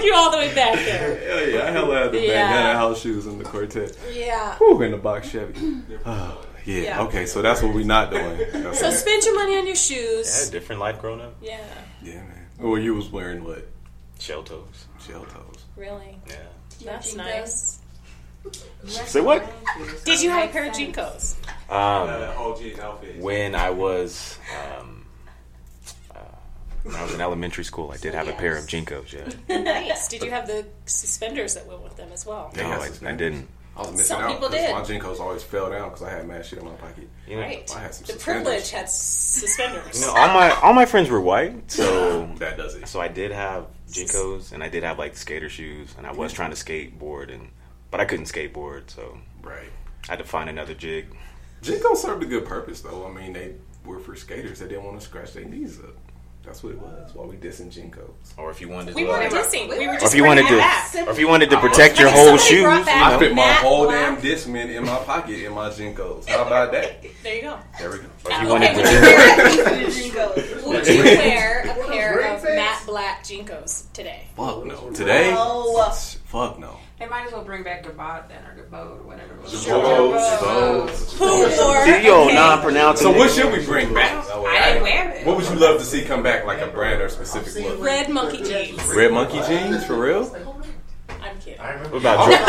you 0.06 0.14
all 0.16 0.32
the 0.32 0.38
way 0.38 0.54
back 0.56 0.76
there. 0.76 1.18
Hell 1.28 1.50
yeah, 1.50 1.68
I 1.68 1.72
hella 1.72 1.96
had 2.04 2.12
the 2.12 2.20
Yeah. 2.22 2.48
bandana 2.48 2.78
house 2.78 3.02
shoes 3.02 3.26
in 3.26 3.38
the 3.38 3.44
quartet. 3.44 3.98
Yeah. 4.14 4.56
Whew, 4.58 4.82
in 4.82 4.92
the 4.92 4.98
box 4.98 5.30
Chevy. 5.30 5.82
Oh, 6.06 6.46
yeah. 6.66 6.82
Yeah. 6.82 7.02
Okay, 7.04 7.26
so 7.26 7.42
that's 7.42 7.62
what 7.62 7.74
we're 7.74 7.86
not 7.86 8.12
doing. 8.12 8.24
Okay. 8.42 8.74
So 8.74 8.90
spend 8.92 9.24
your 9.24 9.36
money 9.36 9.58
on 9.58 9.68
your 9.68 9.76
Had 9.76 10.48
a 10.48 10.52
different 10.52 10.82
life 10.82 11.00
growing 11.00 11.22
up. 11.22 11.36
Yeah. 11.42 11.60
yeah, 12.02 12.16
man. 12.16 12.48
Well, 12.60 12.78
you 12.80 12.94
was 12.96 13.10
wearing 13.10 13.44
what? 13.44 13.68
Shell 14.20 14.44
toes. 14.44 14.88
Shell 15.06 15.26
toes. 15.26 15.66
Really. 15.76 16.18
Yeah. 16.28 16.36
That's 16.84 17.14
JNCOs. 17.14 17.18
nice. 17.18 17.80
Say 19.12 19.22
what? 19.22 19.44
Did 20.06 20.22
you 20.22 20.30
have 20.30 20.50
a 20.50 20.52
pair 20.52 20.66
of 20.68 20.74
JNCOs? 20.74 21.36
Um, 21.70 23.22
when 23.22 23.56
I 23.56 23.70
was 23.72 24.38
um, 24.80 25.05
uh, 25.05 25.05
when 26.86 26.96
I 26.96 27.04
was 27.04 27.14
in 27.14 27.20
elementary 27.22 27.64
school, 27.66 27.92
I 27.92 27.98
did 27.98 28.14
have 28.14 28.28
a 28.28 28.34
pair 28.34 28.56
of 28.58 28.66
JNCOs. 28.66 29.12
Yeah. 29.12 29.58
Nice. 29.64 30.08
Did 30.08 30.24
you 30.24 30.30
have 30.32 30.48
the 30.48 30.66
suspenders 30.86 31.56
that 31.56 31.66
went 31.68 31.82
with 31.84 31.98
them 31.98 32.10
as 32.14 32.26
well? 32.26 32.52
No, 32.56 32.64
I, 32.72 32.90
I 33.06 33.12
didn't. 33.14 33.48
I 33.78 33.82
was 33.82 33.92
missing 33.92 34.06
Some 34.06 34.22
out 34.22 34.32
people 34.32 34.48
because 34.50 34.88
did. 34.90 35.00
my 35.02 35.08
JNCOs 35.10 35.20
always 35.20 35.44
fell 35.44 35.70
down 35.70 35.90
because 35.90 36.04
I 36.04 36.10
had 36.12 36.26
mad 36.28 36.46
shit 36.46 36.60
in 36.60 36.66
my 36.66 36.72
pocket. 36.76 37.10
You 37.28 37.36
know, 37.36 37.42
Right. 37.42 37.70
I 37.76 37.80
had 37.82 37.94
some 37.94 38.06
The 38.06 38.14
suspenders. 38.14 38.24
privilege 38.24 38.72
had 38.72 38.90
suspenders. 38.90 40.02
No, 40.02 40.10
all 40.16 40.28
my 40.30 40.50
all 40.62 40.74
my 40.74 40.86
friends 40.86 41.10
were 41.10 41.20
white, 41.20 41.70
so 41.72 42.26
That 42.38 42.56
does 42.58 42.76
it. 42.76 42.88
so 42.88 43.02
I 43.02 43.10
did 43.10 43.32
have 43.32 43.66
JNCOs 43.90 44.54
and 44.54 44.64
I 44.64 44.70
did 44.70 44.84
have 44.84 44.98
like 44.98 45.18
skater 45.18 45.50
shoes, 45.50 45.94
and 45.98 46.08
I 46.08 46.14
was 46.14 46.32
trying 46.32 46.52
to 46.52 46.56
skateboard, 46.56 47.34
and 47.34 47.50
but 47.92 48.00
I 48.00 48.06
couldn't 48.06 48.26
skateboard, 48.28 48.90
so 48.90 49.18
Right. 49.42 49.70
I 50.08 50.12
had 50.14 50.20
to 50.20 50.26
find 50.26 50.50
another 50.50 50.74
jig. 50.74 51.08
JNCOs 51.64 51.98
served 51.98 52.24
a 52.24 52.28
good 52.28 52.46
purpose, 52.46 52.82
though. 52.82 53.08
I 53.08 53.12
mean, 53.12 53.34
they 53.34 53.56
were 53.86 54.00
for 54.00 54.16
skaters 54.16 54.60
that 54.60 54.70
didn't 54.70 54.84
want 54.86 55.00
to 55.00 55.06
scratch 55.06 55.34
their 55.34 55.46
knees 55.46 55.80
up. 55.80 55.96
That's 56.46 56.64
what 56.64 56.74
it 56.74 56.80
was. 56.80 57.14
Why 57.16 57.26
we 57.26 57.36
dissing 57.38 57.72
JNCOs. 57.74 58.38
Or 58.38 58.52
if 58.52 58.62
you 58.62 58.70
wanted 58.70 58.92
to, 58.92 58.96
We 58.96 59.06
weren't 59.06 59.34
uh, 59.34 59.38
dissing. 59.44 59.68
We 59.70 59.88
were 59.88 59.94
or 59.94 60.06
if 60.06 60.14
you 60.16 60.24
wanted 60.24 60.48
to, 60.48 60.58
back. 60.58 60.94
or 60.96 61.10
if 61.12 61.20
you 61.20 61.28
wanted 61.28 61.50
to 61.50 61.60
protect 61.60 62.00
your 62.00 62.10
whole 62.10 62.38
shoes, 62.38 62.62
you 62.62 62.64
back- 62.66 62.88
I 62.88 63.12
know. 63.14 63.20
fit 63.20 63.30
my 63.32 63.36
Matte 63.38 63.58
whole 63.62 63.86
black. 63.86 64.22
damn 64.22 64.32
Discman 64.32 64.70
in 64.76 64.86
my 64.86 64.98
pocket 65.00 65.44
in 65.44 65.54
my 65.54 65.70
JNCOs. 65.70 66.28
How 66.30 66.44
about 66.46 66.72
that? 66.74 67.04
There 67.26 67.36
you 67.38 67.42
go. 67.42 67.58
There 67.80 67.90
we 67.90 67.98
go. 67.98 68.04
Or 68.04 68.08
if 68.08 68.30
you 68.30 68.36
Okay, 68.36 68.48
wanted 68.52 68.76
would 68.78 68.86
to, 68.86 68.92
wear, 68.92 69.46
would 70.68 70.88
you 70.88 71.04
wear 71.04 71.62
a 71.62 71.88
pair 71.90 72.36
of 72.36 72.44
matte 72.44 72.84
black 72.86 73.24
JNCOs 73.24 73.92
today? 73.94 74.28
Fuck 74.36 74.66
no. 74.66 74.92
Today? 74.92 75.32
No. 75.34 75.90
Fuck 76.26 76.60
no. 76.60 76.78
They 77.00 77.08
might 77.08 77.26
as 77.26 77.34
well 77.34 77.44
bring 77.44 77.64
back 77.64 77.84
Girbaud 77.84 78.28
then, 78.30 78.38
or 78.46 78.56
Girbaud, 78.56 79.00
or 79.00 79.04
whatever. 79.04 79.34
it 79.34 79.42
was. 79.42 79.66
Who 81.18 81.26
wore 81.26 81.86
See, 81.86 82.06
yo, 82.06 82.26
okay. 82.26 82.36
non-pronouncing. 82.36 83.04
So 83.06 83.12
what 83.18 83.32
should 83.32 83.52
we 83.52 83.66
bring 83.66 83.94
back? 83.94 84.12
I 84.12 84.14
didn't 84.14 84.25
wear 84.25 84.25
it. 84.25 84.25
What 85.26 85.38
would 85.38 85.46
you 85.50 85.56
love 85.56 85.80
to 85.80 85.86
see 85.86 86.04
come 86.04 86.22
back, 86.24 86.46
like 86.46 86.60
a 86.62 86.68
brand 86.68 87.02
or 87.02 87.10
specific 87.10 87.64
look? 87.64 87.82
red 87.84 88.10
monkey 88.10 88.44
jeans? 88.44 88.80
Red 88.96 89.12
monkey 89.12 89.40
jeans 89.48 89.84
for 89.86 90.00
real? 90.00 90.24
I'm 91.10 91.38
kidding. 91.40 91.60
I 91.60 91.70
remember. 91.74 91.90
What 91.94 92.00
about 92.02 92.18
oh, 92.20 92.26
Jordan? 92.30 92.46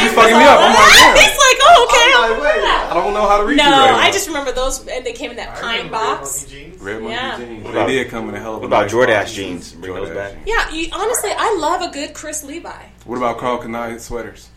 She's 0.00 0.12
fucking 0.12 0.36
me 0.36 0.44
up. 0.44 0.60
I'm 0.60 0.74
like, 0.74 0.92
damn. 0.92 1.16
He's 1.16 1.38
like, 1.40 1.58
oh, 1.64 1.86
okay. 1.88 2.08
Oh, 2.12 2.20
I'll 2.22 2.34
my 2.34 2.40
wear 2.40 2.56
way. 2.56 2.60
that. 2.60 2.88
I 2.90 2.94
don't 2.94 3.14
know 3.14 3.26
how 3.28 3.38
to 3.38 3.44
read 3.46 3.56
No, 3.56 3.64
you 3.64 3.70
right 3.70 3.90
I 3.94 4.06
now. 4.06 4.12
just 4.12 4.28
remember 4.28 4.52
those, 4.52 4.86
and 4.86 5.04
they 5.06 5.12
came 5.12 5.30
in 5.30 5.36
that 5.36 5.56
I 5.56 5.60
pine 5.60 5.76
remember 5.86 5.96
red 5.96 6.18
box. 6.18 6.42
monkey 6.42 6.50
jeans. 6.70 6.82
Red 6.82 7.00
monkey 7.00 7.14
Yeah. 7.14 7.38
jeans. 7.38 7.64
What 7.64 7.70
about- 7.74 7.86
they 7.86 7.92
did 7.94 8.10
come 8.10 8.28
in 8.28 8.34
a 8.34 8.38
hell 8.40 8.50
of 8.50 8.56
a 8.56 8.60
what 8.60 8.66
about 8.66 8.82
nice 8.82 8.92
Jordache 8.92 9.20
box. 9.20 9.32
jeans? 9.32 9.72
Bring 9.72 9.94
those 9.94 10.08
Jordache 10.10 10.14
back? 10.14 10.32
jeans. 10.34 10.46
Yeah, 10.46 10.70
you, 10.70 10.88
honestly, 10.92 11.30
I 11.36 11.56
love 11.58 11.82
a 11.82 11.88
good 11.92 12.12
Chris 12.14 12.44
Levi. 12.44 12.82
What 13.06 13.16
about 13.16 13.38
Karl 13.38 13.58
Kani 13.58 13.98
sweaters? 14.00 14.48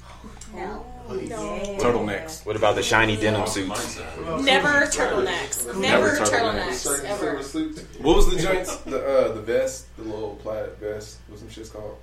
No. 0.54 0.86
Turtlenecks. 1.10 2.46
What 2.46 2.56
about 2.56 2.76
the 2.76 2.84
shiny 2.84 3.16
denim 3.18 3.46
suits? 3.48 3.98
Never 4.42 4.86
turtlenecks. 4.88 5.66
Never, 5.68 5.80
Never 5.80 6.10
turtlenecks. 6.18 6.86
turtlenecks. 6.88 7.04
Ever. 7.06 8.04
What 8.04 8.16
was 8.18 8.30
the 8.34 8.42
joints? 8.42 8.78
The 8.78 9.06
uh, 9.06 9.34
the 9.34 9.42
vest, 9.42 9.88
the 9.98 10.04
little 10.04 10.36
plaid 10.42 10.72
vest. 10.80 11.18
What's 11.28 11.42
some 11.42 11.50
shit's 11.50 11.70
called? 11.70 11.98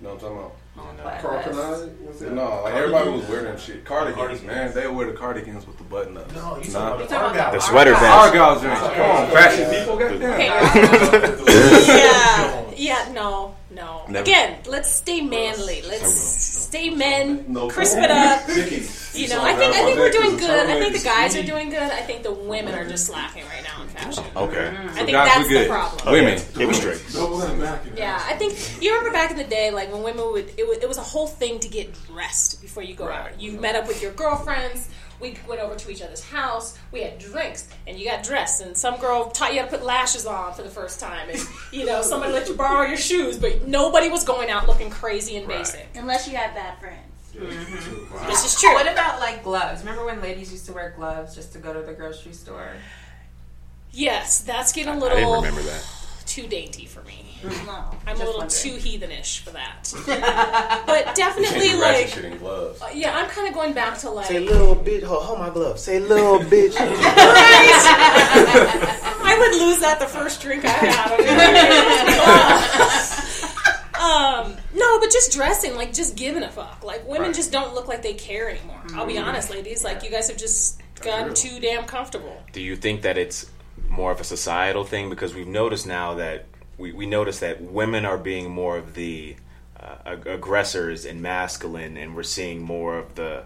You 0.00 0.06
know 0.06 0.14
what 0.14 0.22
I'm 0.22 0.28
talking 0.30 0.38
about? 0.38 1.20
Karl 1.22 1.42
Kani? 1.42 1.88
What's 2.02 2.20
that? 2.20 2.32
No, 2.32 2.62
like 2.62 2.74
everybody 2.74 3.10
was 3.10 3.26
wearing 3.28 3.46
them 3.46 3.58
shit. 3.58 3.84
Cardigans, 3.84 4.42
man. 4.42 4.72
They 4.72 4.86
would 4.86 4.96
wear 4.96 5.06
the 5.10 5.12
cardigans 5.18 5.66
with 5.66 5.76
the 5.76 5.82
button 5.84 6.16
ups. 6.16 6.32
No, 6.34 6.56
you 6.62 6.70
Nah. 6.70 6.96
talking 6.96 7.06
about 7.06 7.08
the 7.08 7.16
Argyle. 7.18 7.52
The 7.52 7.58
sweater 7.60 7.90
vest. 7.94 8.04
Argyle 8.04 8.60
joints. 8.60 8.80
Come 8.80 9.10
on, 9.10 9.30
fashion 9.32 9.70
people. 9.74 9.96
Goddamn. 9.96 11.44
Yeah, 11.88 12.70
yeah, 12.76 13.12
no, 13.12 13.56
no. 13.78 14.04
Never. 14.08 14.22
Again, 14.22 14.58
let's 14.66 14.90
stay 14.94 15.20
manly. 15.22 15.82
Let's 15.82 16.12
stay 16.68 16.90
men. 16.90 17.54
Crisp 17.70 17.98
it 17.98 18.10
up. 18.10 18.46
You 19.14 19.28
know, 19.28 19.42
I 19.42 19.54
think 19.54 19.74
I 19.74 19.84
think 19.84 19.98
we're 19.98 20.10
doing 20.12 20.36
good. 20.36 20.66
I 20.68 20.78
think 20.78 20.92
the 20.96 21.02
guys 21.04 21.34
are 21.36 21.42
doing 21.42 21.70
good. 21.70 21.80
I 22.00 22.02
think 22.02 22.22
the 22.22 22.32
women 22.32 22.74
are 22.74 22.86
just 22.86 23.06
slacking 23.06 23.44
right 23.46 23.62
now 23.64 23.82
in 23.82 23.88
fashion. 23.88 24.24
Okay. 24.36 24.72
Mm. 24.76 24.84
I 24.84 24.88
So 24.88 24.94
think 25.06 25.10
guys, 25.12 25.28
that's 25.34 25.48
we 25.48 25.54
good. 25.54 25.64
the 25.64 25.68
problem. 25.70 26.12
Women. 26.12 26.38
it 26.60 26.66
was 26.66 26.76
straight. 26.76 27.02
Double 27.12 27.38
that 27.38 27.58
back 27.60 27.86
in 27.86 27.96
Yeah, 27.96 28.22
I 28.26 28.34
think 28.34 28.82
you 28.82 28.90
remember 28.92 29.12
back 29.12 29.30
in 29.30 29.36
the 29.38 29.44
day, 29.44 29.70
like 29.70 29.92
when 29.92 30.02
women 30.02 30.30
would, 30.32 30.50
it 30.58 30.68
was, 30.68 30.78
it 30.78 30.88
was 30.88 30.98
a 30.98 31.02
whole 31.02 31.26
thing 31.26 31.58
to 31.60 31.68
get 31.68 31.92
dressed 32.06 32.60
before 32.62 32.82
you 32.82 32.94
go 32.94 33.08
out. 33.08 33.40
You 33.40 33.52
met 33.52 33.74
up 33.76 33.88
with 33.88 34.02
your 34.02 34.12
girlfriends. 34.12 34.88
We 35.20 35.36
went 35.48 35.60
over 35.60 35.74
to 35.74 35.90
each 35.90 36.00
other's 36.02 36.22
house. 36.22 36.78
We 36.92 37.02
had 37.02 37.18
drinks, 37.18 37.68
and 37.86 37.98
you 37.98 38.04
got 38.08 38.22
dressed. 38.22 38.60
And 38.62 38.76
some 38.76 38.98
girl 38.98 39.30
taught 39.30 39.52
you 39.52 39.60
how 39.60 39.66
to 39.66 39.70
put 39.76 39.84
lashes 39.84 40.26
on 40.26 40.54
for 40.54 40.62
the 40.62 40.70
first 40.70 41.00
time, 41.00 41.28
and 41.28 41.40
you 41.72 41.84
know 41.86 42.02
somebody 42.02 42.32
let 42.32 42.48
you 42.48 42.54
borrow 42.54 42.86
your 42.86 42.96
shoes, 42.96 43.38
but 43.38 43.66
nobody 43.66 44.08
was 44.08 44.24
going 44.24 44.48
out 44.50 44.68
looking 44.68 44.90
crazy 44.90 45.36
and 45.36 45.48
basic. 45.48 45.88
Unless 45.96 46.28
you 46.28 46.36
had 46.36 46.54
bad 46.54 46.78
friends. 46.78 47.02
Mm-hmm. 47.34 48.26
This 48.26 48.44
is 48.44 48.60
true. 48.60 48.72
What 48.74 48.90
about 48.90 49.20
like 49.20 49.44
gloves? 49.44 49.80
Remember 49.80 50.04
when 50.06 50.20
ladies 50.20 50.50
used 50.50 50.66
to 50.66 50.72
wear 50.72 50.92
gloves 50.96 51.34
just 51.34 51.52
to 51.52 51.58
go 51.58 51.72
to 51.72 51.82
the 51.82 51.92
grocery 51.92 52.32
store? 52.32 52.72
Yes, 53.92 54.40
that's 54.40 54.72
getting 54.72 54.92
a 54.92 54.96
I 54.96 55.00
didn't 55.00 55.14
little 55.18 55.36
remember 55.36 55.62
that. 55.62 55.84
too 56.26 56.46
dainty 56.46 56.86
for 56.86 57.02
me. 57.02 57.27
No. 57.44 57.84
I'm 58.06 58.16
a 58.16 58.18
little 58.18 58.38
wondering. 58.38 58.50
too 58.50 58.72
heathenish 58.76 59.40
for 59.40 59.50
that. 59.50 59.92
but 60.86 61.14
definitely, 61.14 61.74
like, 61.74 62.08
shit 62.08 62.24
in 62.24 62.38
gloves. 62.38 62.80
yeah, 62.94 63.14
I'm 63.16 63.28
kind 63.28 63.46
of 63.48 63.54
going 63.54 63.74
back 63.74 63.98
to 63.98 64.10
like. 64.10 64.26
Say 64.26 64.40
little 64.40 64.74
bitch. 64.74 65.02
Hold, 65.04 65.22
hold 65.24 65.38
my 65.38 65.50
gloves. 65.50 65.82
Say 65.82 66.00
little 66.00 66.38
bitch. 66.40 66.74
right. 66.78 66.88
I 69.20 69.36
would 69.38 69.60
lose 69.60 69.78
that 69.80 70.00
the 70.00 70.06
first 70.06 70.40
drink 70.42 70.64
I 70.64 70.68
had. 70.70 71.10
um, 74.00 74.56
no, 74.74 75.00
but 75.00 75.10
just 75.10 75.32
dressing, 75.32 75.74
like 75.76 75.92
just 75.92 76.16
giving 76.16 76.42
a 76.42 76.50
fuck. 76.50 76.82
Like 76.84 77.06
women 77.06 77.28
Right. 77.28 77.34
just 77.34 77.52
don't 77.52 77.74
look 77.74 77.88
like 77.88 78.02
they 78.02 78.14
care 78.14 78.48
anymore. 78.50 78.80
I'll 78.94 79.06
be 79.06 79.18
honest, 79.18 79.50
ladies. 79.50 79.84
Like 79.84 80.02
you 80.02 80.10
guys 80.10 80.28
have 80.28 80.38
just 80.38 80.80
gotten 81.02 81.34
too 81.34 81.60
damn 81.60 81.84
comfortable. 81.84 82.42
Do 82.52 82.60
you 82.60 82.76
think 82.76 83.02
that 83.02 83.18
it's 83.18 83.46
more 83.88 84.12
of 84.12 84.20
a 84.20 84.24
societal 84.24 84.84
thing? 84.84 85.10
Because 85.10 85.34
we've 85.34 85.46
noticed 85.46 85.86
now 85.86 86.14
that 86.14 86.46
we, 86.78 86.92
we 86.92 87.06
notice 87.06 87.40
that 87.40 87.60
women 87.60 88.04
are 88.04 88.16
being 88.16 88.50
more 88.50 88.78
of 88.78 88.94
the 88.94 89.36
uh, 89.78 89.96
ag- 90.06 90.26
aggressors 90.26 91.04
and 91.04 91.20
masculine, 91.20 91.96
and 91.96 92.14
we're 92.14 92.22
seeing 92.22 92.62
more 92.62 92.98
of 92.98 93.14
the 93.16 93.44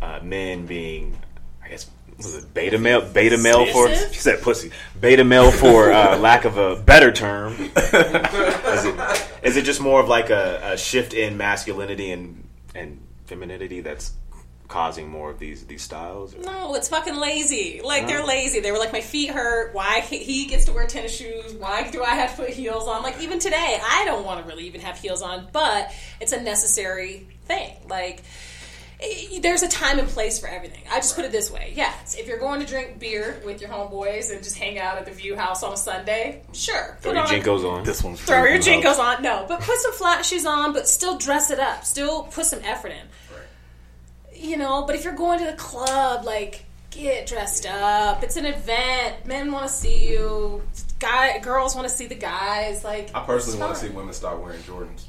uh, 0.00 0.20
men 0.22 0.66
being, 0.66 1.18
I 1.64 1.68
guess, 1.68 1.90
was 2.18 2.34
it 2.34 2.52
beta 2.52 2.78
male? 2.78 3.00
Beta 3.00 3.38
male 3.38 3.64
for 3.66 3.88
she 3.94 4.14
said 4.14 4.42
pussy. 4.42 4.72
Beta 5.00 5.22
male 5.22 5.52
for 5.52 5.92
uh, 5.92 6.18
lack 6.20 6.44
of 6.44 6.58
a 6.58 6.76
better 6.76 7.12
term. 7.12 7.52
is 7.54 8.84
it 8.84 9.28
is 9.42 9.56
it 9.56 9.64
just 9.64 9.80
more 9.80 10.00
of 10.00 10.08
like 10.08 10.28
a, 10.30 10.72
a 10.72 10.76
shift 10.76 11.14
in 11.14 11.36
masculinity 11.36 12.10
and 12.10 12.44
and 12.74 13.00
femininity 13.26 13.82
that's 13.82 14.12
causing 14.68 15.08
more 15.08 15.30
of 15.30 15.38
these 15.38 15.64
these 15.66 15.82
styles? 15.82 16.34
or- 16.34 16.40
No, 16.40 16.74
it's 16.74 16.88
fucking 16.88 17.16
lazy. 17.16 17.80
Like 17.82 18.06
they're 18.06 18.24
lazy. 18.24 18.60
They 18.60 18.70
were 18.70 18.78
like, 18.78 18.92
my 18.92 19.00
feet 19.00 19.30
hurt. 19.30 19.74
Why 19.74 20.00
he- 20.00 20.18
he 20.18 20.46
gets 20.46 20.66
to 20.66 20.72
wear 20.72 20.86
tennis 20.86 21.16
shoes? 21.16 21.54
Why 21.54 21.90
do 21.90 22.02
I 22.04 22.10
have 22.10 22.36
to 22.36 22.42
put 22.42 22.50
heels 22.50 22.86
on? 22.86 23.02
Like 23.02 23.20
even 23.22 23.38
today, 23.38 23.80
I 23.82 24.04
don't 24.04 24.24
want 24.26 24.42
to 24.42 24.48
really 24.48 24.66
even 24.66 24.80
have 24.82 24.98
heels 24.98 25.22
on, 25.22 25.48
but 25.52 25.90
it's 26.20 26.32
a 26.32 26.40
necessary 26.42 27.26
thing. 27.46 27.74
Like 27.88 28.22
there's 29.40 29.62
a 29.62 29.68
time 29.68 30.00
and 30.00 30.08
place 30.08 30.40
for 30.40 30.48
everything. 30.48 30.82
I 30.90 30.96
just 30.96 31.14
put 31.14 31.24
it 31.24 31.30
this 31.30 31.52
way: 31.52 31.72
yes, 31.76 32.16
if 32.18 32.26
you're 32.26 32.40
going 32.40 32.58
to 32.60 32.66
drink 32.66 32.98
beer 32.98 33.40
with 33.46 33.60
your 33.60 33.70
homeboys 33.70 34.32
and 34.32 34.42
just 34.42 34.58
hang 34.58 34.78
out 34.80 34.98
at 34.98 35.04
the 35.06 35.12
View 35.12 35.36
House 35.36 35.62
on 35.62 35.72
a 35.72 35.76
Sunday, 35.76 36.42
sure, 36.52 36.98
Throw 37.00 37.12
your 37.12 37.20
on- 37.22 37.28
JNCOs 37.28 37.64
on. 37.72 37.84
This 37.84 38.02
one's 38.02 38.20
Throw 38.20 38.42
your 38.44 38.58
freaking 38.58 38.84
out. 38.84 38.96
JNCOs 38.96 38.98
on. 38.98 39.22
No, 39.22 39.44
but 39.48 39.60
put 39.60 39.76
some 39.78 39.92
flat 39.92 40.26
shoes 40.26 40.44
on, 40.44 40.72
but 40.72 40.88
still 40.88 41.16
dress 41.16 41.50
it 41.52 41.60
up. 41.60 41.84
Still 41.84 42.24
put 42.24 42.44
some 42.46 42.58
effort 42.64 42.90
in. 42.90 43.06
You 44.38 44.56
know, 44.56 44.84
but 44.86 44.94
if 44.94 45.04
you're 45.04 45.14
going 45.14 45.38
to 45.40 45.44
the 45.46 45.52
club, 45.56 46.24
like 46.24 46.64
get 46.90 47.26
dressed 47.26 47.66
up. 47.66 48.22
It's 48.22 48.36
an 48.36 48.46
event. 48.46 49.26
Men 49.26 49.52
want 49.52 49.66
to 49.68 49.72
see 49.72 50.08
you. 50.08 50.62
Guy, 50.98 51.38
girls 51.38 51.74
want 51.74 51.86
to 51.88 51.94
see 51.94 52.06
the 52.06 52.14
guys. 52.14 52.84
Like 52.84 53.10
I 53.14 53.20
personally 53.24 53.58
want 53.60 53.74
to 53.76 53.80
see 53.80 53.88
women 53.90 54.12
start 54.12 54.40
wearing 54.40 54.60
Jordans. 54.62 55.04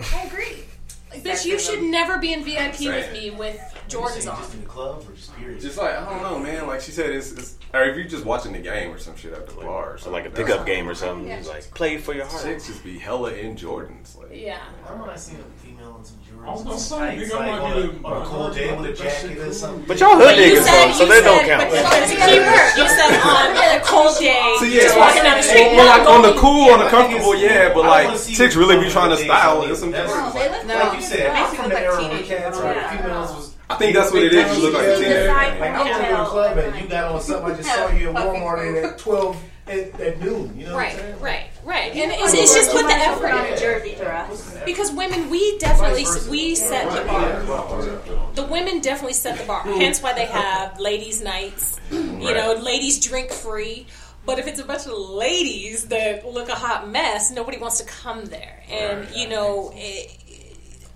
I 0.00 0.22
agree. 0.24 0.64
Like, 1.10 1.22
bitch, 1.22 1.44
you 1.44 1.60
should 1.60 1.80
never 1.82 2.18
be 2.18 2.32
in 2.32 2.42
VIP 2.42 2.80
with 2.80 3.12
me 3.12 3.30
with 3.30 3.56
Jordans 3.88 4.28
on. 4.28 4.36
Just 4.40 4.54
in 4.54 4.60
the 4.62 4.66
club 4.66 5.04
or 5.08 5.12
just 5.14 5.36
period? 5.36 5.60
Just 5.60 5.78
like 5.78 5.94
I 5.94 6.04
don't 6.10 6.22
know, 6.22 6.38
man. 6.40 6.66
Like 6.66 6.80
she 6.80 6.90
said, 6.90 7.10
it's, 7.10 7.30
it's 7.30 7.56
or 7.72 7.84
if 7.84 7.96
you're 7.96 8.06
just 8.06 8.24
watching 8.24 8.52
the 8.52 8.58
game 8.58 8.90
or 8.92 8.98
some 8.98 9.14
shit 9.16 9.32
at 9.32 9.46
the 9.46 9.54
bar, 9.54 9.92
or 9.92 9.98
Or 10.04 10.10
like 10.10 10.26
a 10.26 10.30
that's- 10.30 10.48
pickup 10.48 10.66
game 10.66 10.88
or 10.88 10.94
something. 10.96 11.28
It's 11.28 11.48
like 11.48 11.70
play 11.72 11.98
for 11.98 12.14
your 12.14 12.26
heart. 12.26 12.42
Chicks 12.42 12.66
just 12.66 12.82
be 12.82 12.98
hella 12.98 13.32
in 13.32 13.54
Jordans. 13.54 14.18
Like, 14.18 14.30
Yeah. 14.32 14.58
I'm 14.88 14.98
not 14.98 15.20
see 15.20 15.36
a 15.36 15.64
female 15.64 15.96
in 15.98 16.04
some 16.04 16.18
I 16.44 16.50
was 16.52 16.62
Jordans. 16.62 16.64
gonna 16.64 16.78
say, 16.78 17.24
nigga, 17.24 17.34
I'm 17.40 17.48
on 17.48 17.58
not 17.58 17.76
a, 17.78 17.82
getting- 17.88 18.04
on 18.04 18.22
a 18.22 18.24
cool 18.26 18.50
day 18.52 18.76
with 18.76 18.90
a 18.90 18.92
jacket 18.92 19.38
or 19.38 19.52
something. 19.52 19.84
But 19.88 19.98
y'all 20.00 20.16
hood 20.16 20.36
niggas 20.36 20.62
said, 20.62 20.88
though, 20.88 20.92
so 20.92 21.04
you 21.04 21.08
they 21.10 21.20
don't 21.24 21.44
count. 21.46 21.70
but 21.70 21.82
there's 21.90 22.10
a 22.10 22.16
key. 22.20 22.36
You 22.80 22.88
said 22.88 23.10
on 23.24 23.56
a 23.56 23.80
cold 23.84 24.18
day, 24.18 24.56
So 24.60 24.64
yeah, 24.66 24.82
just 24.82 24.98
walking 24.98 25.22
down 25.22 25.36
the 25.38 25.42
street. 25.42 25.72
Well, 25.72 25.86
like 25.88 26.06
on 26.08 26.22
the 26.22 26.34
cool, 26.40 26.68
on 26.70 26.78
the 26.80 26.88
comfortable, 26.90 27.34
yeah, 27.36 27.72
but 27.72 27.84
like 27.84 28.06
wanna 28.08 28.18
chicks 28.18 28.56
really 28.56 28.76
be 28.76 28.86
on 28.86 28.90
trying 28.90 29.10
to 29.10 29.16
style. 29.16 29.58
like 29.58 29.66
There's 29.68 29.78
some 29.80 29.90
that. 29.92 30.06
they 30.34 30.48
look 30.50 30.64
Like 30.68 31.00
you 31.00 31.02
said, 31.06 31.32
Makes 31.32 31.38
I'm 31.48 31.50
you 31.50 31.56
from 31.56 31.68
the 31.68 31.74
like 31.74 31.84
era 31.84 32.08
where 32.08 32.22
cats 32.22 32.58
where 32.58 32.88
females 32.90 33.30
was. 33.32 33.54
I 33.70 33.74
think 33.76 33.96
that's 33.96 34.12
what 34.12 34.22
it 34.22 34.34
is. 34.34 34.56
You 34.56 34.62
look 34.64 34.74
like 34.74 34.86
a 34.86 34.96
teenager. 34.98 35.28
Like 35.28 35.60
I 35.60 35.82
was 35.82 35.96
in 35.96 36.10
the 36.12 36.24
club 36.28 36.58
and 36.58 36.76
you 36.82 36.88
got 36.88 37.12
on 37.12 37.20
something. 37.20 37.52
I 37.52 37.56
just 37.56 37.68
saw 37.74 37.88
you 37.88 38.10
at 38.10 38.14
Walmart 38.16 38.84
at 38.84 38.98
twelve 38.98 39.42
at, 39.66 39.98
at 40.00 40.20
noon. 40.20 40.52
You 40.58 40.66
know 40.66 40.74
what 40.74 40.76
I'm 40.76 40.76
Right, 40.76 40.92
saying? 40.92 41.20
right, 41.20 41.46
right. 41.64 41.92
And 41.94 42.12
it's, 42.12 42.34
it's 42.34 42.54
just 42.54 42.70
put 42.70 42.86
the 42.86 42.94
effort 42.94 43.30
on 43.30 43.46
a 43.46 43.48
in. 43.48 43.58
jersey 43.58 43.94
dress. 43.96 44.58
Because 44.64 44.92
women, 44.92 45.30
we 45.30 45.58
definitely 45.58 46.04
we 46.30 46.54
set 46.54 46.90
the 46.90 47.06
bar. 47.06 48.32
The 48.34 48.44
women 48.44 48.80
definitely 48.80 49.14
set 49.14 49.38
the 49.38 49.44
bar. 49.44 49.62
Hence 49.62 50.02
why 50.02 50.12
they 50.12 50.26
have 50.26 50.78
ladies' 50.80 51.22
nights. 51.22 51.80
You 51.90 52.34
know, 52.34 52.54
ladies 52.62 53.04
drink 53.04 53.30
free. 53.30 53.86
But 54.26 54.38
if 54.38 54.46
it's 54.46 54.58
a 54.58 54.64
bunch 54.64 54.86
of 54.86 54.92
ladies 54.92 55.88
that 55.88 56.26
look 56.26 56.48
a 56.48 56.54
hot 56.54 56.88
mess, 56.88 57.30
nobody 57.30 57.58
wants 57.58 57.78
to 57.78 57.84
come 57.84 58.24
there. 58.24 58.62
And 58.70 59.06
you 59.14 59.28
know, 59.28 59.72
it, 59.74 60.16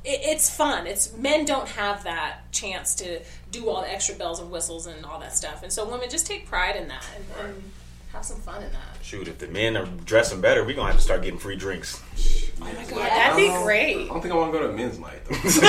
it, 0.04 0.20
it's 0.22 0.48
fun. 0.48 0.86
It's 0.86 1.14
men 1.14 1.44
don't 1.44 1.68
have 1.68 2.04
that 2.04 2.50
chance 2.52 2.94
to 2.96 3.20
do 3.50 3.68
all 3.68 3.82
the 3.82 3.92
extra 3.92 4.14
bells 4.14 4.40
and 4.40 4.50
whistles 4.50 4.86
and 4.86 5.04
all 5.04 5.20
that 5.20 5.36
stuff, 5.36 5.62
and 5.62 5.72
so 5.72 5.88
women 5.88 6.08
just 6.10 6.26
take 6.26 6.46
pride 6.46 6.76
in 6.76 6.88
that 6.88 7.06
and, 7.16 7.50
and 7.50 7.62
have 8.12 8.24
some 8.24 8.40
fun 8.40 8.62
in 8.62 8.72
that. 8.72 8.98
Shoot, 9.02 9.28
if 9.28 9.38
the 9.38 9.48
men 9.48 9.76
are 9.76 9.86
dressing 10.04 10.40
better, 10.40 10.64
we're 10.64 10.74
gonna 10.74 10.88
have 10.88 10.96
to 10.96 11.02
start 11.02 11.22
getting 11.22 11.38
free 11.38 11.56
drinks. 11.56 12.02
Oh 12.60 12.64
my 12.64 12.72
god, 12.72 12.90
that'd 12.90 13.36
be 13.36 13.48
great. 13.62 14.04
I 14.04 14.08
don't 14.08 14.20
think 14.20 14.34
I 14.34 14.36
want 14.36 14.52
to 14.52 14.58
go 14.58 14.66
to 14.66 14.72
men's 14.72 14.98
night 14.98 15.24
though. 15.24 15.36
I 15.36 15.44
mean, 15.44 15.62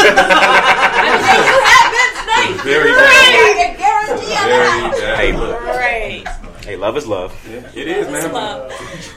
you 1.46 1.64
have 1.70 1.94
men's 1.96 2.58
night. 2.58 2.64
Very 2.64 2.92
I 2.92 3.54
can 3.56 3.78
guarantee 3.78 4.24
you 4.24 4.30
that. 4.30 4.92
Very 4.92 5.02
bad. 5.02 5.20
Hey, 5.20 5.32
look. 5.38 5.62
Right. 5.62 6.28
Hey, 6.66 6.76
love 6.76 6.98
is 6.98 7.08
love. 7.08 7.36
It 7.76 7.88
is, 7.88 8.08
man. 8.08 8.32
Love. 8.32 8.72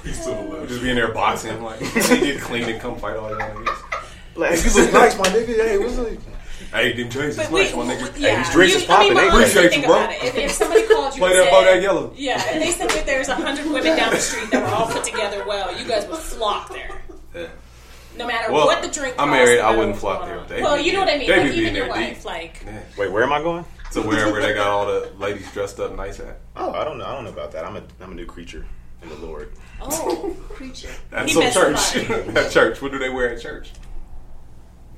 We'll 0.05 0.67
just 0.67 0.83
be 0.83 0.91
in 0.91 0.97
there 0.97 1.13
boxing, 1.13 1.63
like 1.63 1.81
get 1.95 2.41
clean 2.41 2.69
and 2.69 2.81
come 2.81 2.97
fight 2.97 3.17
all 3.17 3.31
y'all 3.31 3.39
niggas. 3.39 3.83
Like, 4.35 4.65
you 4.65 4.73
look 4.75 4.93
nice, 4.93 5.19
my 5.19 5.25
nigga. 5.25 5.57
Hey, 5.57 5.79
what's 5.79 5.99
up? 5.99 6.09
Hey, 6.73 6.93
them 6.95 7.11
chains 7.11 7.17
is 7.33 7.37
But 7.37 7.53
nice, 7.53 7.73
we, 7.75 7.79
my 7.85 7.95
nigga. 7.95 8.19
yeah, 8.19 8.43
these 8.43 8.53
drinks 8.53 8.75
you, 8.75 8.81
is 8.81 8.87
popping, 8.87 9.11
I 9.11 9.15
mean, 9.15 9.17
they? 9.23 9.29
Appreciate 9.29 9.71
think 9.71 9.83
you, 9.83 9.89
bro. 9.89 10.07
If, 10.11 10.35
if 10.37 10.51
somebody 10.53 10.87
called 10.89 11.15
you 11.15 11.21
Play 11.21 11.31
and 11.33 11.39
that 11.41 11.51
said, 11.53 11.65
that 11.77 11.83
Yellow. 11.83 12.13
Yeah, 12.17 12.43
if 12.55 12.63
they 12.63 12.71
said 12.71 12.91
that 12.91 13.05
there's 13.07 13.29
a 13.29 13.35
hundred 13.35 13.67
women 13.67 13.97
down 13.97 14.11
the 14.13 14.19
street 14.19 14.51
that 14.53 14.63
were 14.63 14.75
all 14.75 14.87
put 14.89 15.05
together 15.05 15.45
well, 15.47 15.79
you 15.79 15.87
guys 15.87 16.07
would 16.09 16.19
flock 16.19 16.71
there. 16.71 16.91
Yeah. 17.35 17.49
No 18.17 18.27
matter 18.27 18.53
Well, 18.53 18.67
what 18.67 18.83
the 18.83 18.89
drink. 18.89 19.15
I'm 19.19 19.31
married, 19.31 19.61
I 19.61 19.77
wouldn't 19.77 19.97
flock 19.97 20.25
there. 20.27 20.43
They 20.45 20.63
Well, 20.63 20.79
you 20.81 20.93
know 20.93 21.01
what 21.01 21.09
I 21.09 21.19
mean. 21.19 21.29
they 21.29 21.41
Like 21.43 21.51
being 21.53 21.61
even 21.61 21.75
your 21.75 21.85
there 21.87 21.93
wife, 21.95 22.17
deep. 22.17 22.25
like 22.25 22.63
Yeah. 22.67 22.81
Wait, 22.99 23.13
where 23.13 23.23
am 23.23 23.33
I 23.33 23.43
going? 23.43 23.65
So 23.91 24.01
wherever 24.07 24.41
they 24.41 24.55
got 24.55 24.69
all 24.69 24.87
the 24.87 25.13
ladies 25.19 25.51
dressed 25.53 25.79
up 25.79 25.95
nice 25.95 26.21
at. 26.21 26.41
Oh, 26.57 26.73
I 26.73 26.85
don't 26.85 26.97
know. 26.99 27.05
I 27.05 27.13
don't 27.15 27.25
know 27.25 27.31
about 27.33 27.53
that. 27.53 27.67
I'm 27.67 27.77
a 27.77 27.83
I'm 28.01 28.13
a 28.13 28.15
new 28.15 28.25
creature 28.27 28.67
in 29.03 29.09
the 29.11 29.15
Lord. 29.17 29.53
oh, 29.83 30.35
creature. 30.49 30.89
At 31.13 31.29
He 31.29 31.35
some 31.35 31.51
church. 31.53 31.97
at 32.37 32.51
church. 32.51 32.81
What 32.81 32.93
do 32.93 32.99
they 32.99 33.11
wear 33.11 33.35
at 33.35 33.41
church? 33.43 33.73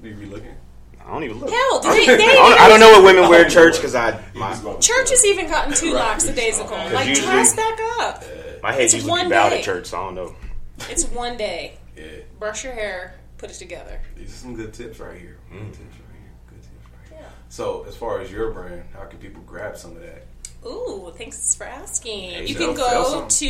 Do 0.02 0.08
you 0.08 0.14
be 0.14 0.26
looking? 0.26 0.54
I 1.06 1.12
don't 1.12 1.24
even 1.24 1.38
look. 1.38 1.50
hell, 1.50 1.80
do 1.80 1.88
they? 1.92 2.06
they 2.06 2.24
I 2.24 2.34
don't, 2.34 2.60
I 2.60 2.68
don't 2.68 2.80
know 2.80 2.92
what 2.92 3.04
women 3.04 3.28
wear 3.28 3.40
at 3.40 3.46
oh. 3.46 3.50
church 3.50 3.76
because 3.76 3.94
I 3.94 4.22
my, 4.34 4.54
Church 4.80 5.10
has 5.10 5.24
even 5.26 5.48
gotten 5.48 5.74
two 5.74 5.92
locks 5.92 6.26
of 6.28 6.34
days 6.34 6.58
ago. 6.58 6.74
Like 6.92 7.08
usually- 7.08 7.26
dress 7.28 7.54
back 7.54 7.78
up. 8.00 8.24
my 8.62 8.72
head 8.72 8.82
It's 8.82 8.94
usually 8.94 9.10
one 9.10 9.26
be 9.26 9.30
bowed 9.34 9.50
day. 9.50 9.58
at 9.58 9.64
church, 9.64 9.86
so 9.86 10.00
I 10.00 10.04
don't 10.06 10.14
know. 10.14 10.34
It's 10.88 11.04
one 11.04 11.36
day. 11.36 11.78
Yeah. 11.96 12.04
Brush 12.38 12.64
your 12.64 12.72
hair, 12.72 13.16
put 13.38 13.50
it 13.50 13.54
together. 13.54 14.00
These 14.16 14.30
are 14.30 14.36
some 14.38 14.56
good 14.56 14.72
tips 14.72 14.98
right 14.98 15.18
here. 15.18 15.38
Good 15.50 15.60
mm. 15.60 15.66
tips 15.66 15.78
right 15.78 16.18
here. 16.18 16.32
Good 16.48 16.62
tips 16.62 16.68
right 16.90 17.08
here. 17.10 17.18
Yeah. 17.20 17.28
So 17.48 17.84
as 17.86 17.96
far 17.96 18.20
as 18.20 18.32
your 18.32 18.50
brand, 18.50 18.84
how 18.92 19.04
can 19.04 19.18
people 19.18 19.42
grab 19.42 19.76
some 19.76 19.92
of 19.92 20.02
that? 20.02 20.26
Ooh, 20.66 21.12
thanks 21.16 21.54
for 21.54 21.64
asking. 21.64 22.30
Hey, 22.30 22.46
you 22.46 22.54
can 22.54 22.74
sell 22.74 23.04
go 23.04 23.28
some. 23.28 23.28
to 23.28 23.46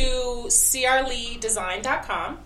crleedesign.com. 0.47 2.39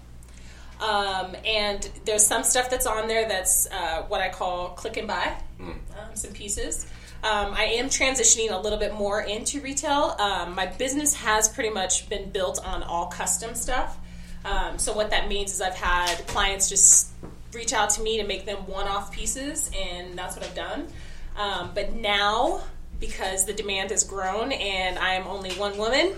Um, 0.79 1.35
and 1.45 1.89
there's 2.05 2.25
some 2.25 2.43
stuff 2.43 2.69
that's 2.69 2.85
on 2.85 3.07
there 3.07 3.27
that's 3.27 3.67
uh, 3.71 4.03
what 4.07 4.21
I 4.21 4.29
call 4.29 4.69
click 4.69 4.97
and 4.97 5.07
buy, 5.07 5.35
Hmm. 5.57 5.71
um, 5.71 6.15
some 6.15 6.31
pieces. 6.31 6.87
Um, 7.21 7.53
I 7.53 7.65
am 7.65 7.87
transitioning 7.87 8.51
a 8.51 8.57
little 8.57 8.79
bit 8.79 8.93
more 8.93 9.19
into 9.21 9.59
retail. 9.59 10.15
Um, 10.19 10.55
my 10.55 10.67
business 10.67 11.13
has 11.15 11.49
pretty 11.49 11.69
much 11.69 12.07
been 12.07 12.29
built 12.29 12.65
on 12.65 12.81
all 12.83 13.07
custom 13.07 13.55
stuff. 13.55 13.97
Um, 14.45 14.79
so 14.79 14.93
what 14.93 15.09
that 15.09 15.27
means 15.27 15.53
is 15.53 15.59
I've 15.59 15.75
had 15.75 16.25
clients 16.27 16.69
just 16.69 17.09
reach 17.51 17.73
out 17.73 17.89
to 17.91 18.01
me 18.01 18.21
to 18.21 18.23
make 18.25 18.45
them 18.45 18.59
one-off 18.67 19.11
pieces, 19.11 19.69
and 19.77 20.17
that's 20.17 20.37
what 20.37 20.45
I've 20.45 20.55
done. 20.55 20.87
Um, 21.35 21.71
but 21.75 21.93
now, 21.93 22.61
because 23.01 23.45
the 23.45 23.53
demand 23.53 23.89
has 23.91 24.05
grown 24.05 24.53
and 24.53 24.97
I 24.97 25.15
am 25.15 25.27
only 25.27 25.51
one 25.53 25.77
woman, 25.77 26.13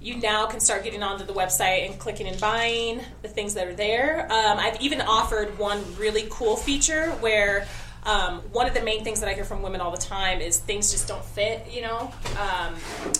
you 0.00 0.16
now 0.16 0.46
can 0.46 0.60
start 0.60 0.82
getting 0.84 1.02
onto 1.02 1.24
the 1.24 1.32
website 1.32 1.86
and 1.88 1.98
clicking 1.98 2.26
and 2.26 2.40
buying 2.40 3.00
the 3.22 3.28
things 3.28 3.54
that 3.54 3.66
are 3.68 3.74
there. 3.74 4.24
Um, 4.32 4.58
I've 4.58 4.80
even 4.80 5.00
offered 5.00 5.58
one 5.58 5.82
really 5.98 6.26
cool 6.30 6.56
feature 6.56 7.10
where 7.20 7.66
um, 8.04 8.38
one 8.52 8.66
of 8.66 8.72
the 8.72 8.80
main 8.80 9.04
things 9.04 9.20
that 9.20 9.28
I 9.28 9.34
hear 9.34 9.44
from 9.44 9.60
women 9.60 9.82
all 9.82 9.90
the 9.90 9.98
time 9.98 10.40
is 10.40 10.56
things 10.58 10.90
just 10.90 11.06
don't 11.06 11.24
fit, 11.24 11.66
you 11.70 11.82
know? 11.82 12.10
Um, 12.40 12.74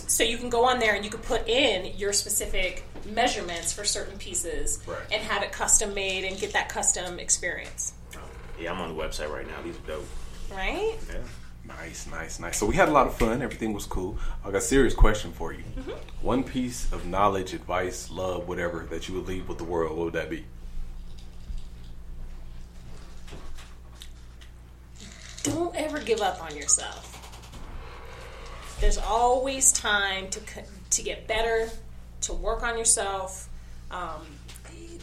so 0.07 0.23
you 0.23 0.37
can 0.39 0.49
go 0.49 0.65
on 0.65 0.79
there 0.79 0.95
and 0.95 1.05
you 1.05 1.11
can 1.11 1.19
put 1.19 1.47
in 1.47 1.95
your 1.97 2.13
specific 2.13 2.83
measurements 3.05 3.71
for 3.73 3.83
certain 3.83 4.17
pieces 4.17 4.79
Right. 4.87 4.97
and 5.11 5.21
have 5.21 5.43
it 5.43 5.51
custom 5.51 5.93
made 5.93 6.23
and 6.23 6.39
get 6.39 6.53
that 6.53 6.69
custom 6.69 7.19
experience, 7.19 7.93
Yeah, 8.59 8.71
I'm 8.71 8.81
on 8.81 8.95
the 8.95 8.99
website 9.01 9.31
right 9.31 9.47
now. 9.47 9.61
These 9.63 9.75
are 9.77 9.87
dope. 9.87 10.07
right? 10.51 10.95
Yeah. 11.09 11.17
Nice, 11.77 12.07
nice, 12.07 12.39
nice. 12.39 12.57
So 12.57 12.65
we 12.65 12.75
had 12.75 12.89
a 12.89 12.91
lot 12.91 13.07
of 13.07 13.17
fun. 13.17 13.41
Everything 13.41 13.73
was 13.73 13.85
cool. 13.85 14.17
I 14.43 14.51
got 14.51 14.57
a 14.57 14.61
serious 14.61 14.93
question 14.93 15.31
for 15.31 15.53
you. 15.53 15.63
Mm-hmm. 15.77 15.91
One 16.21 16.43
piece 16.43 16.91
of 16.91 17.05
knowledge, 17.05 17.53
advice, 17.53 18.11
love, 18.11 18.47
whatever 18.47 18.85
that 18.91 19.07
you 19.07 19.15
would 19.15 19.27
leave 19.27 19.47
with 19.47 19.57
the 19.57 19.63
world. 19.63 19.97
What 19.97 20.05
would 20.05 20.13
that 20.13 20.29
be? 20.29 20.45
don't 25.43 25.75
ever 25.75 25.99
give 25.99 26.21
up 26.21 26.43
on 26.43 26.55
yourself. 26.55 27.17
There's 28.79 28.97
always 28.97 29.71
time 29.71 30.29
to 30.29 30.39
to 30.91 31.03
get 31.03 31.27
better, 31.27 31.69
to 32.21 32.33
work 32.33 32.63
on 32.63 32.77
yourself, 32.77 33.47
um, 33.89 34.25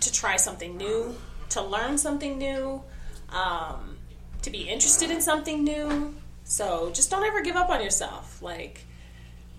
to 0.01 0.13
try 0.13 0.37
something 0.37 0.77
new, 0.77 1.17
to 1.51 1.63
learn 1.63 1.97
something 1.97 2.37
new, 2.37 2.83
um, 3.31 3.97
to 4.43 4.51
be 4.51 4.69
interested 4.69 5.11
in 5.11 5.21
something 5.21 5.65
new. 5.65 6.15
So 6.49 6.91
just 6.93 7.11
don't 7.11 7.25
ever 7.25 7.43
give 7.43 7.57
up 7.57 7.69
on 7.69 7.83
yourself. 7.83 8.43
Like, 8.43 8.85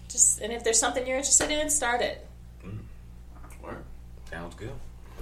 just 0.10 0.42
and 0.42 0.52
if 0.52 0.64
there's 0.64 0.80
something 0.80 1.06
you're 1.06 1.18
interested 1.18 1.52
in, 1.52 1.70
start 1.70 2.02
it. 2.02 2.28
Word. 3.64 3.84
Sounds 4.30 4.56
good. 4.56 4.74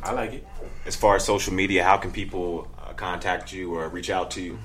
I 0.01 0.13
like 0.13 0.33
it. 0.33 0.47
As 0.85 0.95
far 0.95 1.17
as 1.17 1.25
social 1.25 1.53
media, 1.53 1.83
how 1.83 1.97
can 1.97 2.11
people 2.11 2.69
uh, 2.79 2.93
contact 2.93 3.51
you 3.51 3.75
or 3.75 3.89
reach 3.89 4.09
out 4.09 4.31
to 4.31 4.41
you? 4.41 4.59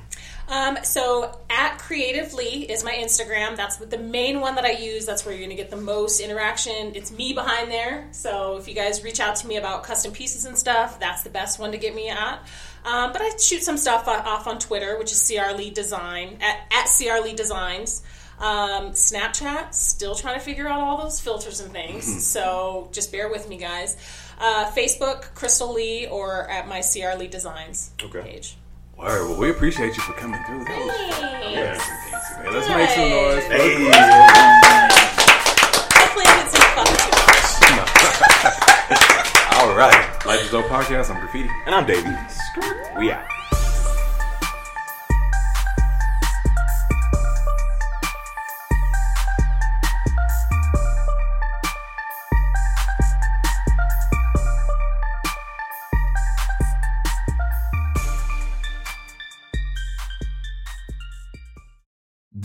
Um, 0.49 0.79
so 0.83 1.39
at 1.49 1.79
Creatively 1.79 2.71
is 2.71 2.85
my 2.85 2.93
Instagram. 2.93 3.57
That's 3.57 3.77
the 3.77 3.99
main 3.99 4.41
one 4.41 4.57
that 4.57 4.65
I 4.65 4.73
use. 4.73 5.07
That's 5.07 5.25
where 5.25 5.35
you're 5.35 5.45
gonna 5.45 5.55
get 5.57 5.71
the 5.71 5.77
most 5.77 6.21
interaction. 6.21 6.95
It's 6.95 7.11
me 7.11 7.33
behind 7.33 7.71
there. 7.71 8.09
So 8.13 8.57
if 8.57 8.69
you 8.69 8.75
guys 8.75 9.03
reach 9.05 9.21
out 9.21 9.37
to 9.37 9.47
me 9.47 9.57
about 9.57 9.83
custom 9.85 10.13
pieces 10.13 10.45
and 10.45 10.59
stuff, 10.59 10.99
that's 11.01 11.23
the 11.23 11.31
best 11.31 11.59
one 11.59 11.73
to 11.73 11.79
get 11.79 11.95
me 11.95 12.09
at. 12.09 12.41
Um, 12.85 13.13
but 13.13 13.23
I 13.23 13.31
shoot 13.37 13.63
some 13.63 13.77
stuff 13.77 14.09
off 14.09 14.47
on 14.47 14.59
Twitter, 14.59 14.99
which 14.99 15.13
is 15.13 15.27
CR 15.27 15.53
Lee 15.57 15.71
Design 15.71 16.39
at, 16.41 16.61
at 16.73 16.87
CR 16.87 17.23
Lee 17.25 17.35
Designs. 17.35 18.03
Um, 18.41 18.91
Snapchat, 18.93 19.73
still 19.73 20.17
trying 20.17 20.35
to 20.35 20.41
figure 20.45 20.67
out 20.69 20.81
all 20.81 20.99
those 21.01 21.21
filters 21.21 21.61
and 21.61 21.71
things. 21.73 22.27
so 22.27 22.89
just 22.93 23.13
bear 23.13 23.29
with 23.31 23.49
me, 23.49 23.57
guys. 23.57 23.97
Uh, 24.41 24.69
Facebook, 24.73 25.33
Crystal 25.35 25.73
Lee, 25.73 26.09
or 26.09 26.51
at 26.51 26.67
my 26.67 26.81
CR 26.81 27.17
Lee 27.17 27.29
Designs 27.29 27.93
Okay. 28.03 28.23
page. 28.23 28.57
Word. 29.03 29.29
Well, 29.29 29.37
we 29.37 29.51
appreciate 29.51 29.97
you 29.97 30.03
for 30.03 30.13
coming 30.13 30.43
through. 30.45 30.65
That 30.65 30.79
was 30.79 30.97
Thanks. 30.97 31.85
fancy, 31.85 32.43
man. 32.43 32.53
Let's 32.55 32.69
make 32.69 32.91
some 32.91 33.09
noise. 33.11 33.45
for 33.45 33.53
Hey. 33.53 33.91
Hopefully, 35.99 36.27
I 36.29 36.29
didn't 36.39 36.53
say 36.53 36.63
fuck 36.77 36.87
too. 36.87 37.11
All 39.59 39.75
right. 39.77 40.27
Life 40.27 40.43
is 40.45 40.51
Dope 40.51 40.67
Podcast. 40.67 41.11
I'm 41.11 41.21
Graffiti. 41.21 41.51
And 41.67 41.75
I'm 41.75 41.85
Davey. 41.87 42.11
We 42.97 43.11
out. 43.11 43.32